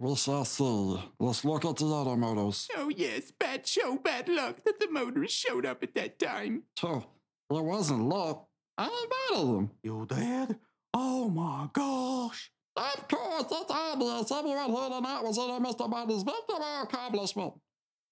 We 0.00 0.16
shall 0.16 0.46
see. 0.46 0.98
Let's 1.18 1.44
look 1.44 1.66
at 1.66 1.76
the 1.76 1.86
other 1.86 2.16
motors. 2.16 2.68
Oh, 2.74 2.88
yes, 2.88 3.32
bad 3.38 3.66
show, 3.66 3.98
bad 3.98 4.30
luck 4.30 4.64
that 4.64 4.80
the 4.80 4.90
motors 4.90 5.30
showed 5.30 5.66
up 5.66 5.82
at 5.82 5.94
that 5.94 6.18
time. 6.18 6.62
Tch, 6.74 7.04
there 7.50 7.62
wasn't 7.62 8.08
luck. 8.08 8.48
I 8.78 8.86
invited 8.86 9.54
them. 9.54 9.70
You 9.82 10.06
did? 10.08 10.56
Oh 10.94 11.28
my 11.28 11.68
gosh! 11.74 12.50
Of 12.76 13.08
course, 13.08 13.44
it's 13.50 13.70
obvious. 13.70 14.32
Everyone 14.32 14.70
here 14.70 14.88
tonight 14.88 15.22
was 15.22 15.36
in 15.36 15.50
on 15.50 15.62
Mr. 15.62 15.90
Bundy's 15.90 16.22
victim 16.22 16.62
or 16.62 16.82
accomplishment. 16.84 17.52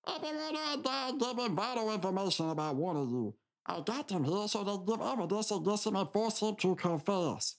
Everyone 0.06 0.56
out 0.56 0.84
there 0.84 1.12
giving 1.18 1.56
vital 1.56 1.90
information 1.90 2.50
about 2.50 2.76
one 2.76 2.98
of 2.98 3.08
you. 3.08 3.34
I 3.64 3.80
got 3.80 4.08
them 4.08 4.24
here 4.24 4.46
so 4.46 4.62
they 4.62 4.92
give 4.92 5.00
evidence 5.00 5.50
against 5.50 5.86
him 5.86 5.96
and 5.96 6.12
force 6.12 6.40
him 6.40 6.54
to 6.56 6.76
confess. 6.76 7.56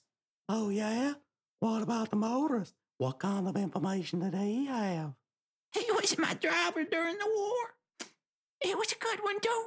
Oh 0.48 0.70
yeah? 0.70 1.14
What 1.62 1.82
about 1.82 2.12
the 2.12 2.16
motorist? 2.16 2.76
What 3.00 3.18
kind 3.20 3.48
of 3.48 3.56
information 3.56 4.20
did 4.20 4.36
he 4.36 4.66
have? 4.68 5.14
He 5.74 5.86
was 5.92 6.18
my 6.18 6.34
driver 6.34 6.84
during 6.84 7.18
the 7.18 7.28
war. 7.34 8.08
He 8.62 8.76
was 8.76 8.92
a 8.92 8.98
good 9.04 9.20
one 9.24 9.40
too. 9.40 9.66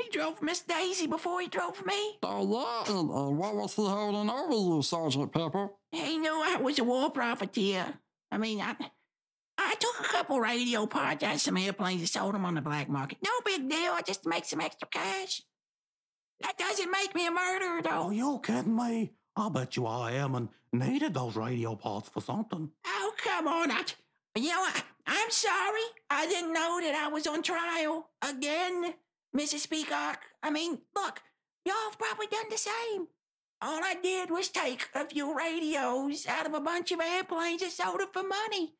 He 0.00 0.08
drove 0.10 0.40
Miss 0.40 0.60
Daisy 0.60 1.06
before 1.08 1.40
he 1.40 1.48
drove 1.48 1.84
me. 1.84 2.18
Oh, 2.22 2.84
yeah, 2.86 2.94
and, 2.94 3.10
and 3.10 3.36
what 3.38 3.54
was 3.56 3.74
he 3.74 3.82
holding 3.84 4.30
over 4.30 4.52
you, 4.76 4.82
Sergeant 4.82 5.32
Pepper? 5.32 5.70
He 5.90 6.16
knew 6.16 6.30
I 6.32 6.56
was 6.56 6.78
a 6.78 6.84
war 6.84 7.10
profiteer. 7.10 7.92
I 8.30 8.38
mean, 8.38 8.60
I, 8.60 8.76
I 9.58 9.74
took 9.74 10.00
a 10.00 10.08
couple 10.08 10.38
radio 10.40 10.86
parts 10.86 11.24
out 11.24 11.34
of 11.34 11.40
some 11.40 11.56
airplanes 11.56 12.00
and 12.02 12.08
sold 12.08 12.34
them 12.34 12.44
on 12.44 12.54
the 12.54 12.60
black 12.62 12.88
market. 12.88 13.18
No 13.24 13.32
big 13.44 13.68
deal. 13.68 13.92
I 13.92 14.02
just 14.06 14.24
make 14.26 14.44
some 14.44 14.60
extra 14.60 14.88
cash. 14.88 15.42
That 16.42 16.56
doesn't 16.56 16.90
make 16.90 17.14
me 17.16 17.26
a 17.26 17.30
murderer, 17.32 17.80
Oh, 17.90 18.04
though. 18.04 18.10
you 18.10 18.40
kidding 18.42 18.76
me? 18.76 19.12
I 19.40 19.48
bet 19.48 19.74
you 19.74 19.86
I 19.86 20.12
am 20.12 20.34
and 20.34 20.50
needed 20.70 21.14
those 21.14 21.34
radio 21.34 21.74
parts 21.74 22.10
for 22.10 22.20
something. 22.20 22.70
Oh, 22.86 23.12
come 23.16 23.48
on. 23.48 23.70
I, 23.70 23.84
you 24.36 24.50
know, 24.50 24.60
I, 24.60 24.82
I'm 25.06 25.30
sorry. 25.30 25.80
I 26.10 26.26
didn't 26.26 26.52
know 26.52 26.78
that 26.82 26.94
I 26.94 27.08
was 27.08 27.26
on 27.26 27.42
trial 27.42 28.10
again, 28.20 28.92
Mrs. 29.34 29.70
Peacock. 29.70 30.20
I 30.42 30.50
mean, 30.50 30.80
look, 30.94 31.22
y'all 31.64 31.74
have 31.88 31.98
probably 31.98 32.26
done 32.26 32.50
the 32.50 32.58
same. 32.58 33.08
All 33.62 33.82
I 33.82 33.96
did 34.02 34.30
was 34.30 34.48
take 34.48 34.90
a 34.94 35.06
few 35.06 35.34
radios 35.34 36.26
out 36.26 36.44
of 36.44 36.52
a 36.52 36.60
bunch 36.60 36.92
of 36.92 37.00
airplanes 37.00 37.62
and 37.62 37.72
sold 37.72 38.00
them 38.00 38.08
for 38.12 38.22
money. 38.22 38.74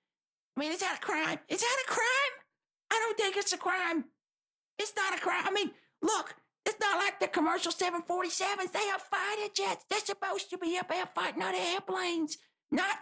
I 0.57 0.61
mean, 0.61 0.73
is 0.73 0.81
that 0.81 0.99
a 0.99 1.05
crime? 1.05 1.39
Is 1.49 1.61
that 1.61 1.85
a 1.87 1.91
crime? 1.91 2.35
I 2.91 2.99
don't 2.99 3.17
think 3.17 3.39
it's 3.39 3.55
a 3.55 3.59
crime. 3.59 4.05
It's 4.79 4.93
not 4.95 5.17
a 5.17 5.21
crime. 5.21 5.45
I 5.47 5.53
mean, 5.53 5.71
look, 6.03 6.35
it's 6.67 6.81
not 6.81 6.99
like 6.99 7.21
the 7.21 7.29
commercial 7.29 7.73
747s. 7.73 8.73
They 8.73 8.91
are 8.91 8.99
fighter 8.99 9.53
jets. 9.55 9.85
They're 9.89 10.01
supposed 10.01 10.51
to 10.51 10.59
be 10.59 10.79
up 10.79 10.89
there 10.89 11.07
fighting 11.15 11.43
other 11.43 11.59
airplanes, 11.59 12.39
not 12.71 12.97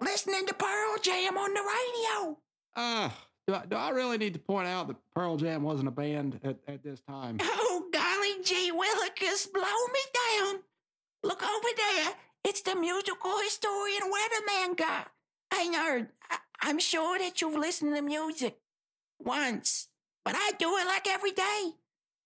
listening 0.00 0.46
to 0.46 0.54
Pearl 0.54 0.96
Jam 1.02 1.36
on 1.36 1.54
the 1.54 1.60
radio. 1.60 2.38
Ah, 2.76 3.14
do, 3.46 3.54
I, 3.54 3.66
do 3.66 3.76
I 3.76 3.90
really 3.90 4.18
need 4.18 4.34
to 4.34 4.40
point 4.40 4.68
out 4.68 4.88
that 4.88 4.96
Pearl 5.14 5.36
Jam 5.36 5.62
wasn't 5.62 5.88
a 5.88 5.92
band 5.92 6.40
at, 6.44 6.56
at 6.66 6.82
this 6.82 7.00
time? 7.00 7.38
Oh, 7.74 7.84
golly 7.90 8.44
gee 8.44 8.70
willikers, 8.70 9.50
blow 9.50 9.62
me 9.62 10.00
down. 10.14 10.60
Look 11.22 11.42
over 11.42 11.68
there. 11.76 12.12
It's 12.44 12.60
the 12.60 12.74
musical 12.74 13.32
historian 13.42 14.02
Weatherman 14.02 14.76
guy. 14.76 15.04
Hey, 15.52 15.68
nerd, 15.68 16.08
I, 16.30 16.38
I'm 16.60 16.78
sure 16.78 17.18
that 17.18 17.40
you've 17.40 17.56
listened 17.56 17.96
to 17.96 18.02
music 18.02 18.58
once, 19.18 19.88
but 20.24 20.34
I 20.36 20.52
do 20.58 20.76
it 20.76 20.86
like 20.86 21.08
every 21.08 21.30
day. 21.32 21.72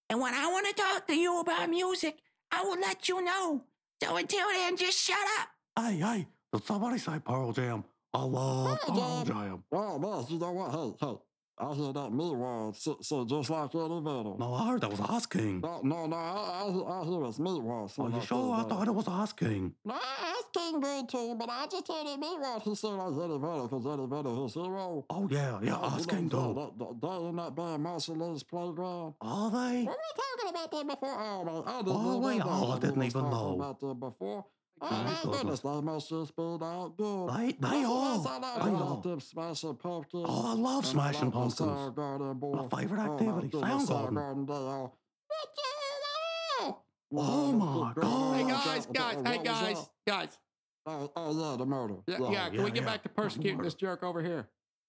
And 0.08 0.20
when 0.20 0.34
I 0.34 0.46
want 0.46 0.66
to 0.68 0.72
talk 0.72 1.06
to 1.08 1.14
you 1.14 1.40
about 1.40 1.68
music, 1.68 2.18
I 2.50 2.62
will 2.62 2.78
let 2.80 3.08
you 3.08 3.22
know. 3.24 3.64
So 4.02 4.16
until 4.16 4.46
then, 4.48 4.76
just 4.76 4.98
shut 4.98 5.18
up. 5.40 5.48
Hey, 5.84 5.96
hey, 5.96 6.26
did 6.52 6.64
somebody 6.64 6.98
say 6.98 7.18
Pearl 7.18 7.52
Jam? 7.52 7.84
I 8.14 8.22
love 8.22 8.78
Pearl 8.80 8.96
Pearl 8.96 9.24
Jam. 9.24 9.34
Jam. 9.34 9.64
Oh, 9.72 9.98
man, 9.98 10.24
you 10.28 10.38
know 10.38 10.52
what? 10.52 10.70
Hey, 10.70 11.06
hey, 11.06 11.16
I 11.58 11.72
hear 11.74 11.92
that 11.92 12.12
me 12.12 12.30
word, 12.32 12.76
so, 12.76 12.98
so 13.00 13.24
just 13.24 13.48
like 13.48 13.72
Vedder. 14.00 14.34
No, 14.38 14.52
I 14.54 14.66
heard 14.68 14.82
that 14.82 14.90
was 14.90 15.00
Ice 15.00 15.24
King. 15.24 15.60
No, 15.62 15.80
no, 15.82 16.06
no, 16.06 16.16
I, 16.16 16.68
I, 16.68 17.00
I 17.00 17.04
hear 17.06 17.24
it's 17.24 17.38
me 17.38 17.58
word. 17.58 17.90
Are 17.98 18.10
you 18.10 18.20
sure? 18.20 18.54
I 18.54 18.62
thought 18.64 18.86
it 18.86 18.94
was 18.94 19.08
Ice 19.08 19.32
King. 19.32 19.72
No, 19.84 19.94
I 19.94 20.36
King 20.52 20.80
good 20.80 21.08
too, 21.08 21.34
but 21.38 21.48
I 21.50 21.66
just 21.70 21.88
heard 21.88 22.06
it 22.06 22.18
me 22.18 22.28
word. 22.40 22.60
He 22.62 22.74
said 22.74 22.90
I 22.90 23.06
Eddie 23.18 23.38
Vedder 23.38 23.62
because 23.62 23.86
Eddie 23.86 24.06
Vedder 24.06 24.44
is 24.44 24.54
hero. 24.54 25.04
Oh, 25.10 25.28
yeah, 25.30 25.58
yeah, 25.62 25.76
Oh, 25.80 25.94
Ice 25.96 26.00
you 26.00 26.06
King, 26.06 26.28
know, 26.28 26.52
too. 26.52 26.72
They, 26.78 26.84
they, 26.84 27.08
they 27.08 27.28
in 27.28 27.36
that 27.36 27.54
band, 27.56 27.82
Lee's 28.14 28.42
Playground. 28.42 29.14
Are 29.20 29.50
they? 29.50 29.84
Were 29.84 29.96
we 29.96 30.12
talking 30.20 30.50
about 30.50 30.70
that 30.70 30.86
before? 30.88 31.16
Oh, 31.18 31.44
man, 31.44 31.62
I 31.66 31.78
didn't 31.82 31.96
Oh, 31.96 32.18
wait, 32.18 32.42
oh, 32.44 32.72
I 32.72 32.78
didn't 32.78 33.02
even 33.02 33.30
know. 33.30 33.54
about 33.54 33.80
that 33.80 34.00
before. 34.00 34.44
Oh, 34.78 34.90
My 34.90 35.02
my 35.04 35.14
goodness. 35.22 35.36
goodness, 35.38 35.60
they 35.60 35.80
must 35.80 36.08
just 36.10 36.36
be 36.36 36.42
out 36.42 36.94
good. 36.98 37.28
They, 37.30 37.52
they 37.52 37.82
Nothing 37.82 38.44
I 38.44 38.70
know 38.70 39.00
They 39.02 39.10
about 39.10 39.22
Smashing 39.22 39.76
Pumpkins. 39.76 40.26
Oh, 40.28 40.50
I 40.50 40.54
love 40.54 40.78
and 40.78 40.86
Smashing 40.86 41.32
Pumpkins. 41.32 41.60
My 41.60 42.68
favorite 42.78 43.00
Oh, 43.00 43.12
activity, 43.14 43.48
goodness, 43.48 43.88
Soundgarden. 43.88 44.12
Soundgarden, 44.12 44.46
they 44.46 44.52
are. 44.52 44.82
What 44.82 45.48
the 45.56 46.62
hell? 46.64 46.84
Oh, 47.14 47.52
my 47.52 47.92
God. 47.94 48.34
Hey 48.36 48.44
Oh, 48.44 48.48
guys, 48.48 48.86
guys, 48.92 49.16
hey 49.24 49.42
guys, 49.42 49.90
guys. 50.06 50.38
Oh, 50.84 51.10
oh, 51.16 51.50
yeah, 51.52 51.56
the 51.56 51.66
murder. 51.66 51.94
Yeah, 52.06 52.18
yeah. 52.30 52.44
Can 52.48 52.54
yeah, 52.58 52.64
we 52.64 52.70
get 52.70 52.82
yeah. 52.82 52.90
back 52.90 53.02
to 53.04 53.08
persecuting 53.08 53.62
this 53.62 53.74
jerk 53.74 54.02
over 54.02 54.22
here? 54.22 54.46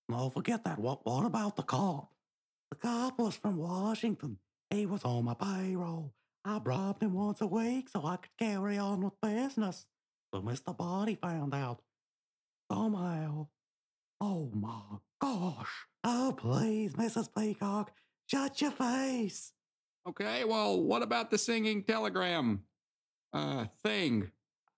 No, 0.09 0.29
forget 0.29 0.63
that. 0.65 0.79
What, 0.79 1.05
what 1.05 1.25
about 1.25 1.55
the 1.55 1.63
cop? 1.63 2.11
The 2.71 2.75
cop 2.75 3.17
was 3.17 3.35
from 3.35 3.55
Washington. 3.57 4.37
He 4.69 4.85
was 4.85 5.03
on 5.05 5.23
my 5.25 5.33
payroll. 5.33 6.13
I 6.49 6.59
bribed 6.59 7.03
him 7.03 7.13
once 7.13 7.41
a 7.41 7.47
week 7.47 7.89
so 7.89 8.05
I 8.05 8.15
could 8.15 8.31
carry 8.39 8.77
on 8.77 9.01
with 9.01 9.19
business. 9.21 9.85
But 10.31 10.45
Mr. 10.45 10.75
Boddy 10.75 11.15
found 11.15 11.53
out. 11.53 11.81
Somehow. 12.71 13.47
Oh 14.21 14.49
my 14.53 14.99
gosh. 15.21 15.87
Oh, 16.05 16.33
please, 16.37 16.93
Mrs. 16.93 17.27
Peacock, 17.37 17.91
shut 18.27 18.61
your 18.61 18.71
face. 18.71 19.51
Okay, 20.07 20.45
well, 20.45 20.81
what 20.81 21.01
about 21.01 21.31
the 21.31 21.37
singing 21.37 21.83
telegram 21.83 22.61
uh 23.33 23.65
thing? 23.83 24.31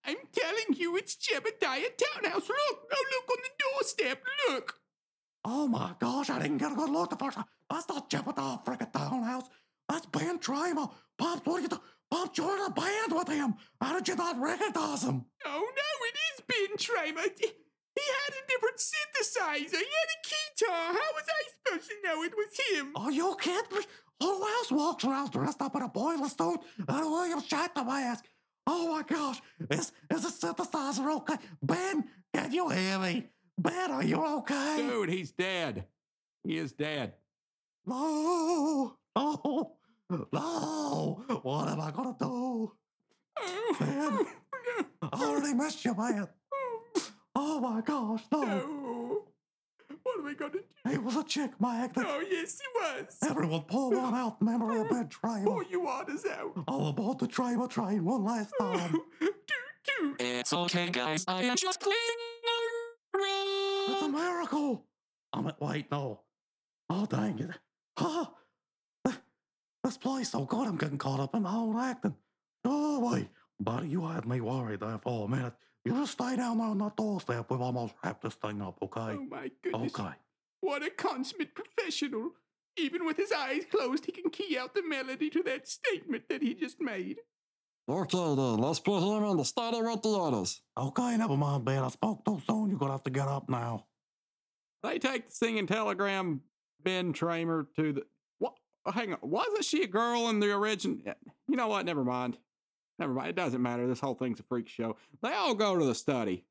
I'm 0.03 0.17
telling 0.34 0.75
you, 0.75 0.97
it's 0.97 1.15
Jebediah 1.17 1.91
Townhouse. 1.98 2.50
Look, 2.50 2.89
no, 2.89 2.98
look 3.12 3.29
on 3.29 3.37
the 3.43 3.50
doorstep. 3.60 4.23
Look. 4.50 4.79
Oh 5.46 5.67
my 5.67 5.93
gosh, 6.00 6.31
I 6.31 6.39
didn't 6.39 6.58
get 6.58 6.71
a 6.71 6.75
good 6.75 6.89
look 6.89 7.12
the 7.12 7.15
first 7.15 7.37
time. 7.37 7.46
That's 7.69 7.87
not 7.87 8.10
Jebediah 8.10 8.65
frickin' 8.65 8.91
Townhouse. 8.91 9.46
That's 9.87 10.08
Ben 10.08 10.39
Tramer. 10.39 10.89
Pops, 11.19 11.45
what 11.45 11.59
are 11.59 11.61
you 11.61 11.67
doing? 11.67 11.81
Pops, 12.09 12.35
joined 12.35 12.61
a 12.65 12.71
band 12.71 13.11
with 13.11 13.27
him. 13.27 13.53
How 13.81 13.93
did 13.93 14.07
you 14.07 14.15
not 14.15 14.39
recognize 14.39 15.03
him? 15.03 15.25
Oh 15.45 15.71
no, 15.81 15.89
it 16.07 16.17
is 16.29 16.43
Ben 16.47 16.77
Tramer. 16.77 17.29
He 17.37 18.05
had 18.05 18.33
a 18.33 18.47
different 18.47 18.77
synthesizer. 18.77 19.77
He 19.77 19.93
had 19.99 20.09
a 20.15 20.19
guitar. 20.23 20.93
How 20.93 21.13
was 21.13 21.25
I 21.27 21.41
supposed 21.51 21.89
to 21.89 21.95
know 22.07 22.23
it 22.23 22.33
was 22.35 22.79
him? 22.79 22.93
Are 22.95 23.11
you 23.11 23.35
kidding 23.39 23.77
me? 23.77 23.85
Who 24.21 24.43
else 24.43 24.71
walks 24.71 25.03
around 25.03 25.31
dressed 25.31 25.61
up 25.61 25.75
in 25.75 25.81
a 25.81 25.89
boiler 25.89 26.29
suit 26.29 26.59
and 26.77 27.05
a 27.05 27.09
William 27.09 27.41
Shatner 27.41 27.85
mask? 27.85 28.25
Oh 28.65 28.95
my 28.95 29.03
gosh, 29.03 29.41
is, 29.71 29.91
is 30.11 30.39
the 30.39 30.47
synthesizer 30.47 31.15
okay? 31.17 31.35
Ben, 31.61 32.05
can 32.33 32.51
you 32.51 32.69
hear 32.69 32.99
me? 32.99 33.27
Ben, 33.57 33.91
are 33.91 34.03
you 34.03 34.23
okay? 34.37 34.77
Dude, 34.77 35.09
he's 35.09 35.31
dead. 35.31 35.85
He 36.43 36.57
is 36.57 36.71
dead. 36.71 37.13
No, 37.85 38.95
no, 39.15 39.75
no. 40.10 40.19
Oh, 40.91 41.39
what 41.43 41.69
am 41.69 41.79
I 41.79 41.91
gonna 41.91 42.15
do? 42.19 42.71
Oh, 43.39 43.75
Ben, 43.79 44.25
I 45.01 45.23
already 45.23 45.53
missed 45.53 45.85
you, 45.85 45.95
man. 45.95 46.27
Oh 47.35 47.60
my 47.60 47.81
gosh, 47.81 48.23
no. 48.31 48.41
No. 48.43 49.23
What 50.03 50.19
am 50.19 50.25
I 50.25 50.33
gonna 50.33 50.53
do? 50.53 50.63
It 50.91 51.03
was 51.03 51.15
a 51.15 51.23
chick 51.23 51.51
magnet. 51.60 52.05
Oh, 52.10 52.23
yes, 52.29 52.60
he 52.60 52.65
was. 52.75 53.17
Everyone 53.23 53.62
pull 53.62 53.91
one 53.91 54.15
out 54.15 54.37
in 54.41 54.47
memory 54.47 54.79
of 54.81 54.89
Ben 54.89 55.07
Pour 55.07 55.31
Tramer. 55.31 55.69
you 55.69 55.81
waters 55.81 56.25
out. 56.25 56.63
All 56.67 56.87
aboard 56.87 57.19
the 57.19 57.27
Tramer 57.27 57.69
train 57.69 58.03
one 58.03 58.23
last 58.23 58.53
oh, 58.60 58.73
time. 58.73 58.91
Toot, 59.19 59.35
toot. 59.83 60.15
It's 60.19 60.53
okay, 60.53 60.89
guys. 60.89 61.23
I 61.27 61.43
am 61.43 61.55
just 61.55 61.79
cleaning 61.79 61.97
It's 63.89 64.01
a 64.01 64.10
miracle. 64.10 64.85
I'm 65.33 65.47
at, 65.47 65.62
wait, 65.62 65.91
no. 65.91 66.21
Oh, 66.89 67.05
dang 67.05 67.39
it. 67.39 67.51
Huh? 67.97 68.25
This 69.90 69.98
place 69.98 70.35
Oh 70.35 70.46
God, 70.46 70.67
I'm 70.67 70.77
getting 70.77 71.00
caught 71.00 71.19
up 71.19 71.33
in 71.33 71.42
my 71.42 71.52
own 71.52 71.75
acting. 71.75 72.13
Oh, 72.63 73.12
wait. 73.12 73.27
Buddy, 73.60 73.87
you 73.87 74.06
had 74.06 74.27
me 74.27 74.40
worried 74.40 74.81
there 74.81 75.00
for 75.00 75.25
a 75.25 75.27
minute. 75.27 75.54
You 75.83 75.94
just 75.94 76.12
stay 76.12 76.35
down 76.35 76.60
there 76.60 76.67
on 76.67 76.77
that 76.77 76.96
doorstep. 76.96 77.50
We've 77.50 77.60
almost 77.60 77.96
wrapped 78.04 78.21
this 78.21 78.35
thing 78.35 78.62
up, 78.62 78.77
okay? 78.83 79.17
Oh, 79.17 79.25
my 79.27 79.50
goodness. 79.63 80.00
Okay. 80.00 80.12
What 80.62 80.85
a 80.85 80.92
consummate 80.92 81.56
professional. 81.56 82.33
Even 82.77 83.04
with 83.04 83.17
his 83.17 83.31
eyes 83.31 83.63
closed, 83.71 84.06
he 84.06 84.12
can 84.12 84.29
key 84.29 84.60
out 84.60 84.75
the 84.75 84.83
melody 84.83 85.27
to 85.31 85.42
that 85.42 85.67
statement 85.67 86.29
that 86.29 86.44
he 86.44 86.54
just 86.54 86.79
made. 86.79 87.17
Okay, 87.90 88.35
then, 88.35 88.58
let's 88.60 88.79
put 88.79 89.00
him 89.00 89.23
in 89.23 89.37
the 89.37 89.44
study 89.44 89.81
with 89.81 90.04
the 90.04 90.10
others. 90.10 90.62
Okay, 90.77 91.17
never 91.17 91.35
mind, 91.35 91.65
Ben. 91.65 91.83
I 91.83 91.87
spoke 91.87 92.23
too 92.23 92.40
soon. 92.48 92.69
You're 92.69 92.77
going 92.77 92.90
to 92.90 92.94
have 92.94 93.04
to 93.06 93.10
get 93.10 93.27
up 93.27 93.50
now. 93.50 93.87
They 94.83 95.00
take 95.00 95.29
the 95.29 95.33
singing 95.33 95.65
telegram 95.65 96.42
Ben 96.83 97.12
Tramer 97.12 97.65
to 97.75 97.94
the. 97.94 98.04
What? 98.90 98.96
oh, 98.96 99.00
Hang 99.00 99.13
on. 99.13 99.19
Wasn't 99.21 99.65
she 99.65 99.83
a 99.83 99.87
girl 99.87 100.29
in 100.29 100.40
the 100.40 100.52
original? 100.52 100.98
Eh, 101.06 101.13
you 101.48 101.56
know 101.56 101.67
what? 101.67 101.85
Never 101.85 102.04
mind. 102.04 102.37
Never 102.98 103.13
mind. 103.13 103.29
It 103.29 103.35
doesn't 103.35 103.62
matter. 103.62 103.87
This 103.87 104.00
whole 104.00 104.15
thing's 104.15 104.40
a 104.40 104.44
freak 104.44 104.67
show. 104.67 104.98
They 105.21 105.31
all 105.31 105.54
go 105.54 105.77
to 105.77 105.85
the 105.85 105.94
study. 105.94 106.44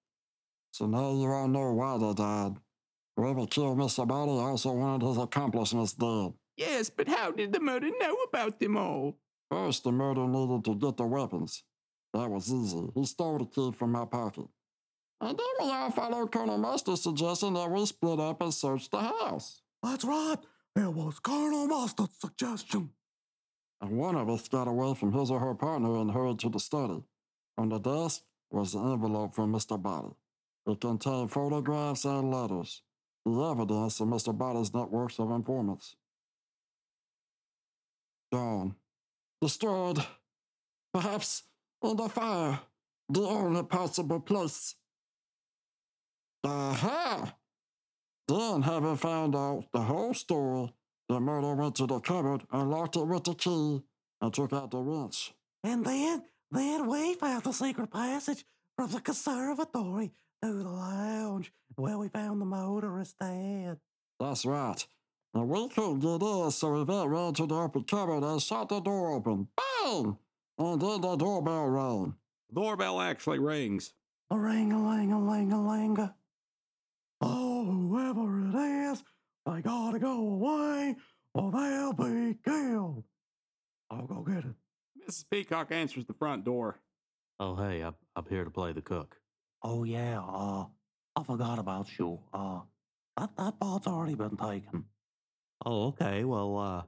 So 0.70 0.86
now 0.86 1.12
you 1.14 1.26
all 1.26 1.48
know 1.48 1.72
why 1.72 1.98
they 1.98 2.14
died. 2.14 2.54
Whoever 3.16 3.46
killed 3.46 3.78
Mr. 3.78 4.06
Boddy 4.06 4.30
also 4.30 4.70
wanted 4.70 5.04
his 5.06 5.18
accomplishments 5.18 5.94
dead. 5.94 6.34
Yes, 6.56 6.90
but 6.90 7.08
how 7.08 7.32
did 7.32 7.52
the 7.52 7.60
murder 7.60 7.90
know 7.98 8.14
about 8.28 8.60
them 8.60 8.76
all? 8.76 9.16
First, 9.50 9.82
the 9.82 9.90
murderer 9.90 10.28
needed 10.28 10.64
to 10.66 10.76
get 10.76 10.96
the 10.96 11.06
weapons. 11.06 11.64
That 12.14 12.30
was 12.30 12.52
easy. 12.52 12.86
He 12.94 13.04
stole 13.04 13.38
the 13.38 13.46
key 13.46 13.72
from 13.72 13.92
my 13.92 14.04
pocket. 14.04 14.46
And 15.20 15.36
then 15.36 15.46
we 15.60 15.72
all 15.72 15.90
followed 15.90 16.30
Colonel 16.30 16.58
Mustard's 16.58 17.02
suggestion 17.02 17.54
that 17.54 17.68
we 17.70 17.84
split 17.86 18.20
up 18.20 18.40
and 18.40 18.54
search 18.54 18.88
the 18.90 19.00
house. 19.00 19.62
That's 19.82 20.04
right. 20.04 20.36
It 20.78 20.94
was 20.94 21.18
Colonel 21.18 21.66
Mustard's 21.66 22.20
suggestion. 22.20 22.90
And 23.80 23.98
one 23.98 24.14
of 24.14 24.28
us 24.28 24.46
got 24.46 24.68
away 24.68 24.94
from 24.94 25.12
his 25.12 25.28
or 25.28 25.40
her 25.40 25.54
partner 25.54 25.96
and 25.96 26.12
hurried 26.12 26.38
to 26.38 26.48
the 26.48 26.60
study. 26.60 27.02
On 27.56 27.68
the 27.68 27.80
desk 27.80 28.22
was 28.52 28.74
the 28.74 28.78
envelope 28.78 29.34
from 29.34 29.52
Mr. 29.52 29.80
Boddy. 29.80 30.14
It 30.66 30.80
contained 30.80 31.32
photographs 31.32 32.04
and 32.04 32.30
letters, 32.30 32.82
the 33.24 33.32
evidence 33.42 33.98
of 33.98 34.06
Mr. 34.06 34.36
Boddy's 34.36 34.72
networks 34.72 35.18
of 35.18 35.32
informants. 35.32 35.96
Gone. 38.32 38.76
Destroyed. 39.40 39.98
Perhaps 40.94 41.42
the 41.82 42.08
fire. 42.08 42.60
The 43.08 43.22
only 43.22 43.64
possible 43.64 44.20
place. 44.20 44.76
Aha! 46.44 47.34
Then, 48.28 48.60
having 48.62 48.96
found 48.96 49.34
out 49.34 49.64
the 49.72 49.80
whole 49.80 50.12
story, 50.12 50.70
the 51.08 51.18
murderer 51.18 51.54
went 51.54 51.76
to 51.76 51.86
the 51.86 51.98
cupboard 52.00 52.42
and 52.52 52.70
locked 52.70 52.96
it 52.96 53.06
with 53.06 53.24
the 53.24 53.34
key 53.34 53.80
and 54.20 54.34
took 54.34 54.52
out 54.52 54.70
the 54.70 54.78
wrench. 54.78 55.32
And 55.64 55.84
then, 55.84 56.22
then 56.50 56.86
we 56.86 57.14
found 57.14 57.44
the 57.44 57.52
secret 57.52 57.90
passage 57.90 58.44
from 58.76 58.90
the 58.90 59.00
conservatory 59.00 60.12
to 60.42 60.62
the 60.62 60.68
lounge 60.68 61.52
where 61.76 61.96
we 61.96 62.08
found 62.08 62.40
the 62.40 62.44
motorist 62.44 63.18
dead. 63.18 63.78
That's 64.20 64.44
right. 64.44 64.86
And 65.34 65.48
we 65.48 65.68
couldn't 65.68 66.00
get 66.00 66.22
in, 66.22 66.50
so 66.50 66.82
Yvette 66.82 67.08
ran 67.08 67.32
to 67.34 67.46
the 67.46 67.54
open 67.54 67.84
cupboard 67.84 68.24
and 68.24 68.42
shot 68.42 68.68
the 68.68 68.80
door 68.80 69.12
open. 69.12 69.48
Bang! 69.56 70.18
And 70.58 70.80
then 70.80 71.00
the 71.00 71.16
doorbell 71.16 71.68
rang. 71.68 72.14
The 72.50 72.60
doorbell 72.60 73.00
actually 73.00 73.38
rings. 73.38 73.92
A 74.30 74.38
ring 74.38 74.72
a 74.72 74.86
ling 74.86 75.12
a 75.12 75.18
ling 75.18 75.52
a 75.52 75.66
linga. 75.66 76.14
Whoever 77.68 78.48
it 78.48 78.54
is, 78.92 79.02
they 79.44 79.60
gotta 79.60 79.98
go 79.98 80.18
away 80.18 80.96
or 81.34 81.52
they'll 81.52 81.92
be 81.92 82.34
killed. 82.42 83.04
I'll 83.90 84.06
go 84.06 84.22
get 84.22 84.44
it. 84.44 84.54
Mrs. 85.06 85.24
Peacock 85.30 85.70
answers 85.70 86.06
the 86.06 86.14
front 86.14 86.44
door. 86.44 86.80
Oh, 87.38 87.56
hey, 87.56 87.82
I'm, 87.82 87.94
I'm 88.16 88.24
here 88.28 88.44
to 88.44 88.50
play 88.50 88.72
the 88.72 88.80
cook. 88.80 89.16
Oh 89.62 89.84
yeah, 89.84 90.18
uh, 90.20 90.64
I 91.14 91.22
forgot 91.24 91.58
about 91.58 91.88
you. 91.98 92.18
Uh, 92.32 92.60
that 93.18 93.36
that 93.36 93.60
part's 93.60 93.86
already 93.86 94.14
been 94.14 94.36
taken. 94.36 94.84
Oh, 95.64 95.88
okay. 95.88 96.24
Well, 96.24 96.56
uh, 96.56 96.82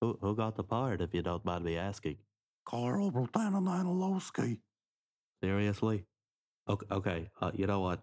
who, 0.00 0.16
who 0.20 0.36
got 0.36 0.56
the 0.56 0.62
part, 0.62 1.00
if 1.00 1.12
you 1.12 1.22
don't 1.22 1.44
mind 1.44 1.64
me 1.64 1.76
asking? 1.76 2.18
Carl 2.64 3.10
Lieutenant 3.10 3.66
Anilowski. 3.66 4.58
Seriously? 5.42 6.04
Okay, 6.68 6.86
okay. 6.90 7.30
Uh, 7.40 7.50
you 7.54 7.66
know 7.66 7.80
what? 7.80 8.02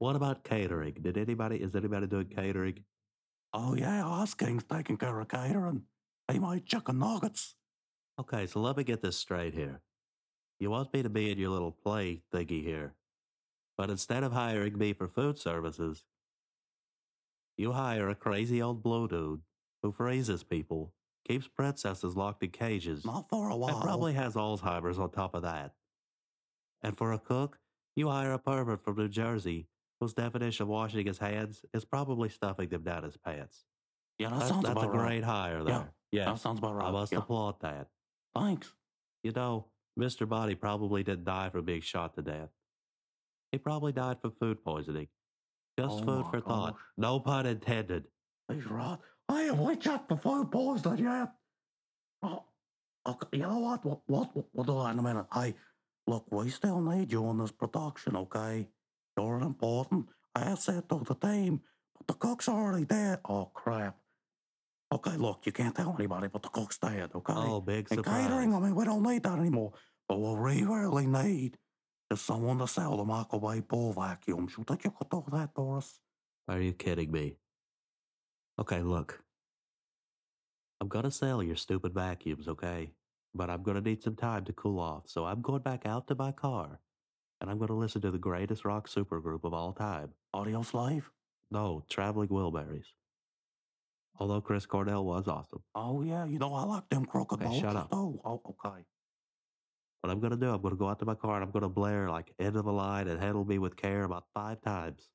What 0.00 0.16
about 0.16 0.44
catering? 0.44 0.94
Did 1.02 1.18
anybody, 1.18 1.56
is 1.56 1.74
anybody 1.76 2.06
doing 2.06 2.26
catering? 2.28 2.84
Oh 3.52 3.74
yeah, 3.74 4.08
Ice 4.08 4.32
King's 4.32 4.64
taking 4.64 4.96
care 4.96 5.20
of 5.20 5.28
catering. 5.28 5.82
He 6.32 6.38
made 6.38 6.64
chicken 6.64 6.98
nuggets. 6.98 7.54
Okay, 8.18 8.46
so 8.46 8.60
let 8.60 8.78
me 8.78 8.82
get 8.84 9.02
this 9.02 9.16
straight 9.18 9.52
here. 9.52 9.82
You 10.58 10.70
want 10.70 10.94
me 10.94 11.02
to 11.02 11.10
be 11.10 11.30
in 11.30 11.38
your 11.38 11.50
little 11.50 11.70
play 11.70 12.22
thingy 12.32 12.64
here, 12.64 12.94
but 13.76 13.90
instead 13.90 14.22
of 14.24 14.32
hiring 14.32 14.78
me 14.78 14.94
for 14.94 15.06
food 15.06 15.38
services, 15.38 16.04
you 17.58 17.72
hire 17.72 18.08
a 18.08 18.14
crazy 18.14 18.62
old 18.62 18.82
blue 18.82 19.06
dude 19.06 19.42
who 19.82 19.92
freezes 19.92 20.42
people, 20.44 20.94
keeps 21.28 21.46
princesses 21.46 22.16
locked 22.16 22.42
in 22.42 22.50
cages, 22.50 23.04
Not 23.04 23.28
for 23.28 23.50
a 23.50 23.56
while. 23.56 23.74
and 23.74 23.82
probably 23.82 24.14
has 24.14 24.32
Alzheimer's 24.34 24.98
on 24.98 25.10
top 25.10 25.34
of 25.34 25.42
that. 25.42 25.72
And 26.82 26.96
for 26.96 27.12
a 27.12 27.18
cook, 27.18 27.58
you 27.96 28.08
hire 28.08 28.32
a 28.32 28.38
pervert 28.38 28.82
from 28.82 28.96
New 28.96 29.08
Jersey 29.08 29.66
whose 30.00 30.14
definition 30.14 30.62
of 30.64 30.68
washing 30.68 31.06
his 31.06 31.18
hands 31.18 31.62
is 31.74 31.84
probably 31.84 32.28
stuffing 32.28 32.68
them 32.68 32.82
down 32.82 33.04
his 33.04 33.16
pants. 33.18 33.64
Yeah, 34.18 34.30
that 34.30 34.38
That's, 34.38 34.50
sounds 34.50 34.64
that's 34.66 34.76
a 34.76 34.80
about 34.80 34.94
right. 34.94 35.06
great 35.08 35.24
hire 35.24 35.62
there. 35.62 35.74
Yeah, 35.74 35.84
Yeah, 36.12 36.24
That 36.26 36.38
sounds 36.38 36.58
about 36.58 36.74
right. 36.74 36.88
I 36.88 36.90
must 36.90 37.12
yeah. 37.12 37.18
applaud 37.18 37.60
that. 37.60 37.88
Thanks. 38.34 38.72
You 39.22 39.32
know, 39.32 39.66
Mr. 39.98 40.28
Boddy 40.28 40.54
probably 40.54 41.02
didn't 41.02 41.24
die 41.24 41.50
from 41.50 41.64
being 41.64 41.80
shot 41.82 42.14
to 42.14 42.22
death. 42.22 42.48
He 43.52 43.58
probably 43.58 43.92
died 43.92 44.20
from 44.20 44.32
food 44.32 44.64
poisoning. 44.64 45.08
Just 45.78 46.00
Oh 46.00 46.02
food 46.02 46.26
for 46.30 46.40
thought. 46.40 46.76
No 46.96 47.20
pun 47.20 47.46
intended. 47.46 48.04
He's 48.52 48.66
right. 48.66 48.98
Hey, 49.28 49.46
have 49.46 49.58
we 49.60 49.76
checked 49.76 50.08
the 50.08 50.16
food 50.16 50.50
poisoning 50.50 51.04
yet? 51.04 51.32
Oh, 52.22 52.44
okay. 53.06 53.26
You 53.32 53.42
know 53.44 53.58
what? 53.58 53.84
What? 53.84 54.00
What? 54.06 54.36
what 54.36 54.46
we'll 54.52 54.64
do 54.64 54.82
that 54.82 54.92
in 54.92 54.98
a 54.98 55.02
minute. 55.02 55.26
Hey, 55.32 55.54
look, 56.06 56.26
we 56.30 56.50
still 56.50 56.80
need 56.80 57.10
you 57.12 57.28
in 57.30 57.38
this 57.38 57.52
production, 57.52 58.16
okay? 58.16 58.68
You're 59.20 59.42
important. 59.42 60.06
I 60.34 60.54
said 60.54 60.88
to 60.88 61.02
the 61.06 61.14
team, 61.14 61.60
but 61.98 62.06
the 62.08 62.14
cook's 62.14 62.48
already 62.48 62.86
dead. 62.86 63.20
Oh 63.28 63.50
crap. 63.52 63.96
Okay, 64.92 65.16
look, 65.16 65.42
you 65.44 65.52
can't 65.52 65.74
tell 65.74 65.94
anybody, 65.98 66.28
but 66.28 66.42
the 66.42 66.48
cook's 66.48 66.78
dead, 66.78 67.10
okay? 67.14 67.32
Oh, 67.36 67.60
big 67.60 67.86
And 67.90 67.98
surprise. 67.98 68.26
catering, 68.26 68.54
I 68.54 68.58
mean, 68.58 68.74
we 68.74 68.84
don't 68.84 69.04
need 69.04 69.22
that 69.22 69.38
anymore. 69.38 69.72
But 70.08 70.18
what 70.18 70.42
we 70.42 70.64
really 70.64 71.06
need 71.06 71.56
is 72.10 72.20
someone 72.20 72.58
to 72.58 72.66
sell 72.66 72.96
the 72.96 73.04
microwave 73.04 73.68
ball 73.68 73.92
vacuums. 73.92 74.54
You 74.58 74.64
think 74.64 74.82
you 74.84 74.90
could 74.90 75.08
do 75.10 75.22
that, 75.30 75.54
Doris? 75.54 76.00
Are 76.48 76.60
you 76.60 76.72
kidding 76.72 77.12
me? 77.12 77.36
Okay, 78.58 78.82
look. 78.82 79.22
I'm 80.80 80.88
gonna 80.88 81.10
sell 81.12 81.42
your 81.42 81.56
stupid 81.56 81.92
vacuums, 81.94 82.48
okay? 82.48 82.90
But 83.34 83.50
I'm 83.50 83.62
gonna 83.62 83.82
need 83.82 84.02
some 84.02 84.16
time 84.16 84.44
to 84.46 84.52
cool 84.54 84.80
off, 84.80 85.04
so 85.06 85.26
I'm 85.26 85.40
going 85.42 85.62
back 85.62 85.86
out 85.86 86.08
to 86.08 86.16
my 86.16 86.32
car. 86.32 86.80
And 87.40 87.50
I'm 87.50 87.58
gonna 87.58 87.76
listen 87.76 88.02
to 88.02 88.10
the 88.10 88.18
greatest 88.18 88.64
rock 88.64 88.88
supergroup 88.88 89.44
of 89.44 89.54
all 89.54 89.72
time. 89.72 90.10
Audioslave? 90.34 91.04
No, 91.50 91.82
Traveling 91.88 92.28
Wilburys. 92.28 92.84
Although 94.18 94.42
Chris 94.42 94.66
Cornell 94.66 95.04
was 95.04 95.26
awesome. 95.26 95.62
Oh, 95.74 96.02
yeah, 96.02 96.26
you 96.26 96.38
know, 96.38 96.52
I 96.54 96.64
like 96.64 96.88
them 96.90 97.06
crocodiles. 97.06 97.52
Okay, 97.52 97.60
shut 97.60 97.76
up. 97.76 97.90
too. 97.90 98.20
Oh, 98.22 98.42
okay. 98.46 98.84
What 100.02 100.10
I'm 100.10 100.20
gonna 100.20 100.36
do, 100.36 100.50
I'm 100.50 100.60
gonna 100.60 100.76
go 100.76 100.88
out 100.88 100.98
to 100.98 101.06
my 101.06 101.14
car 101.14 101.36
and 101.36 101.44
I'm 101.44 101.50
gonna 101.50 101.68
blare 101.68 102.10
like 102.10 102.32
end 102.38 102.56
of 102.56 102.64
the 102.64 102.72
line 102.72 103.08
and 103.08 103.20
handle 103.20 103.44
me 103.44 103.58
with 103.58 103.76
care 103.76 104.04
about 104.04 104.24
five 104.34 104.60
times. 104.60 105.08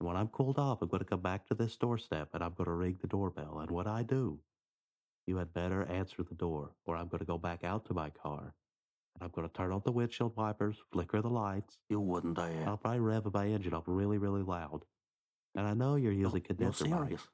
And 0.00 0.08
when 0.08 0.16
I'm 0.16 0.28
cooled 0.28 0.58
off, 0.58 0.82
I'm 0.82 0.88
gonna 0.88 1.04
come 1.04 1.20
back 1.20 1.46
to 1.46 1.54
this 1.54 1.76
doorstep 1.76 2.30
and 2.34 2.42
I'm 2.42 2.54
gonna 2.54 2.74
ring 2.74 2.98
the 3.00 3.08
doorbell. 3.08 3.60
And 3.60 3.70
when 3.70 3.86
I 3.86 4.02
do, 4.02 4.40
you 5.26 5.36
had 5.36 5.52
better 5.52 5.84
answer 5.84 6.22
the 6.22 6.34
door, 6.34 6.72
or 6.86 6.96
I'm 6.96 7.08
gonna 7.08 7.24
go 7.24 7.38
back 7.38 7.62
out 7.62 7.86
to 7.86 7.94
my 7.94 8.10
car 8.10 8.54
and 9.14 9.22
I'm 9.24 9.30
gonna 9.34 9.48
turn 9.48 9.72
on 9.72 9.82
the 9.84 9.92
windshield 9.92 10.36
wipers, 10.36 10.76
flicker 10.92 11.20
the 11.20 11.28
lights. 11.28 11.78
You 11.88 12.00
wouldn't 12.00 12.38
and 12.38 12.54
dare. 12.54 12.68
I'll 12.68 12.76
probably 12.76 13.00
rev 13.00 13.32
my 13.32 13.46
engine 13.46 13.74
up 13.74 13.84
really, 13.86 14.18
really 14.18 14.42
loud. 14.42 14.84
And 15.56 15.66
I 15.66 15.74
know 15.74 15.96
you're 15.96 16.12
using 16.12 16.36
You're 16.36 16.40
condenser 16.56 16.84
mics, 16.84 16.98
serious. 17.04 17.28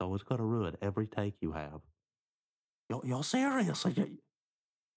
so 0.00 0.14
it's 0.14 0.24
gonna 0.24 0.44
ruin 0.44 0.76
every 0.82 1.06
take 1.06 1.34
you 1.40 1.52
have. 1.52 1.80
You're, 2.90 3.02
you're 3.04 3.24
serious. 3.24 3.84
You- 3.96 4.18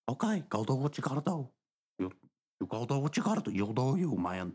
Okay, 0.07 0.43
go 0.49 0.63
do 0.63 0.75
what 0.75 0.95
you 0.97 1.01
gotta 1.03 1.21
do. 1.25 1.49
You, 1.97 2.11
You 2.61 2.67
go 2.67 2.85
do 2.85 2.99
what 2.99 3.17
you 3.17 3.23
gotta 3.23 3.41
do. 3.41 3.49
You'll 3.51 3.73
do 3.73 3.95
you, 3.97 4.15
man. 4.15 4.53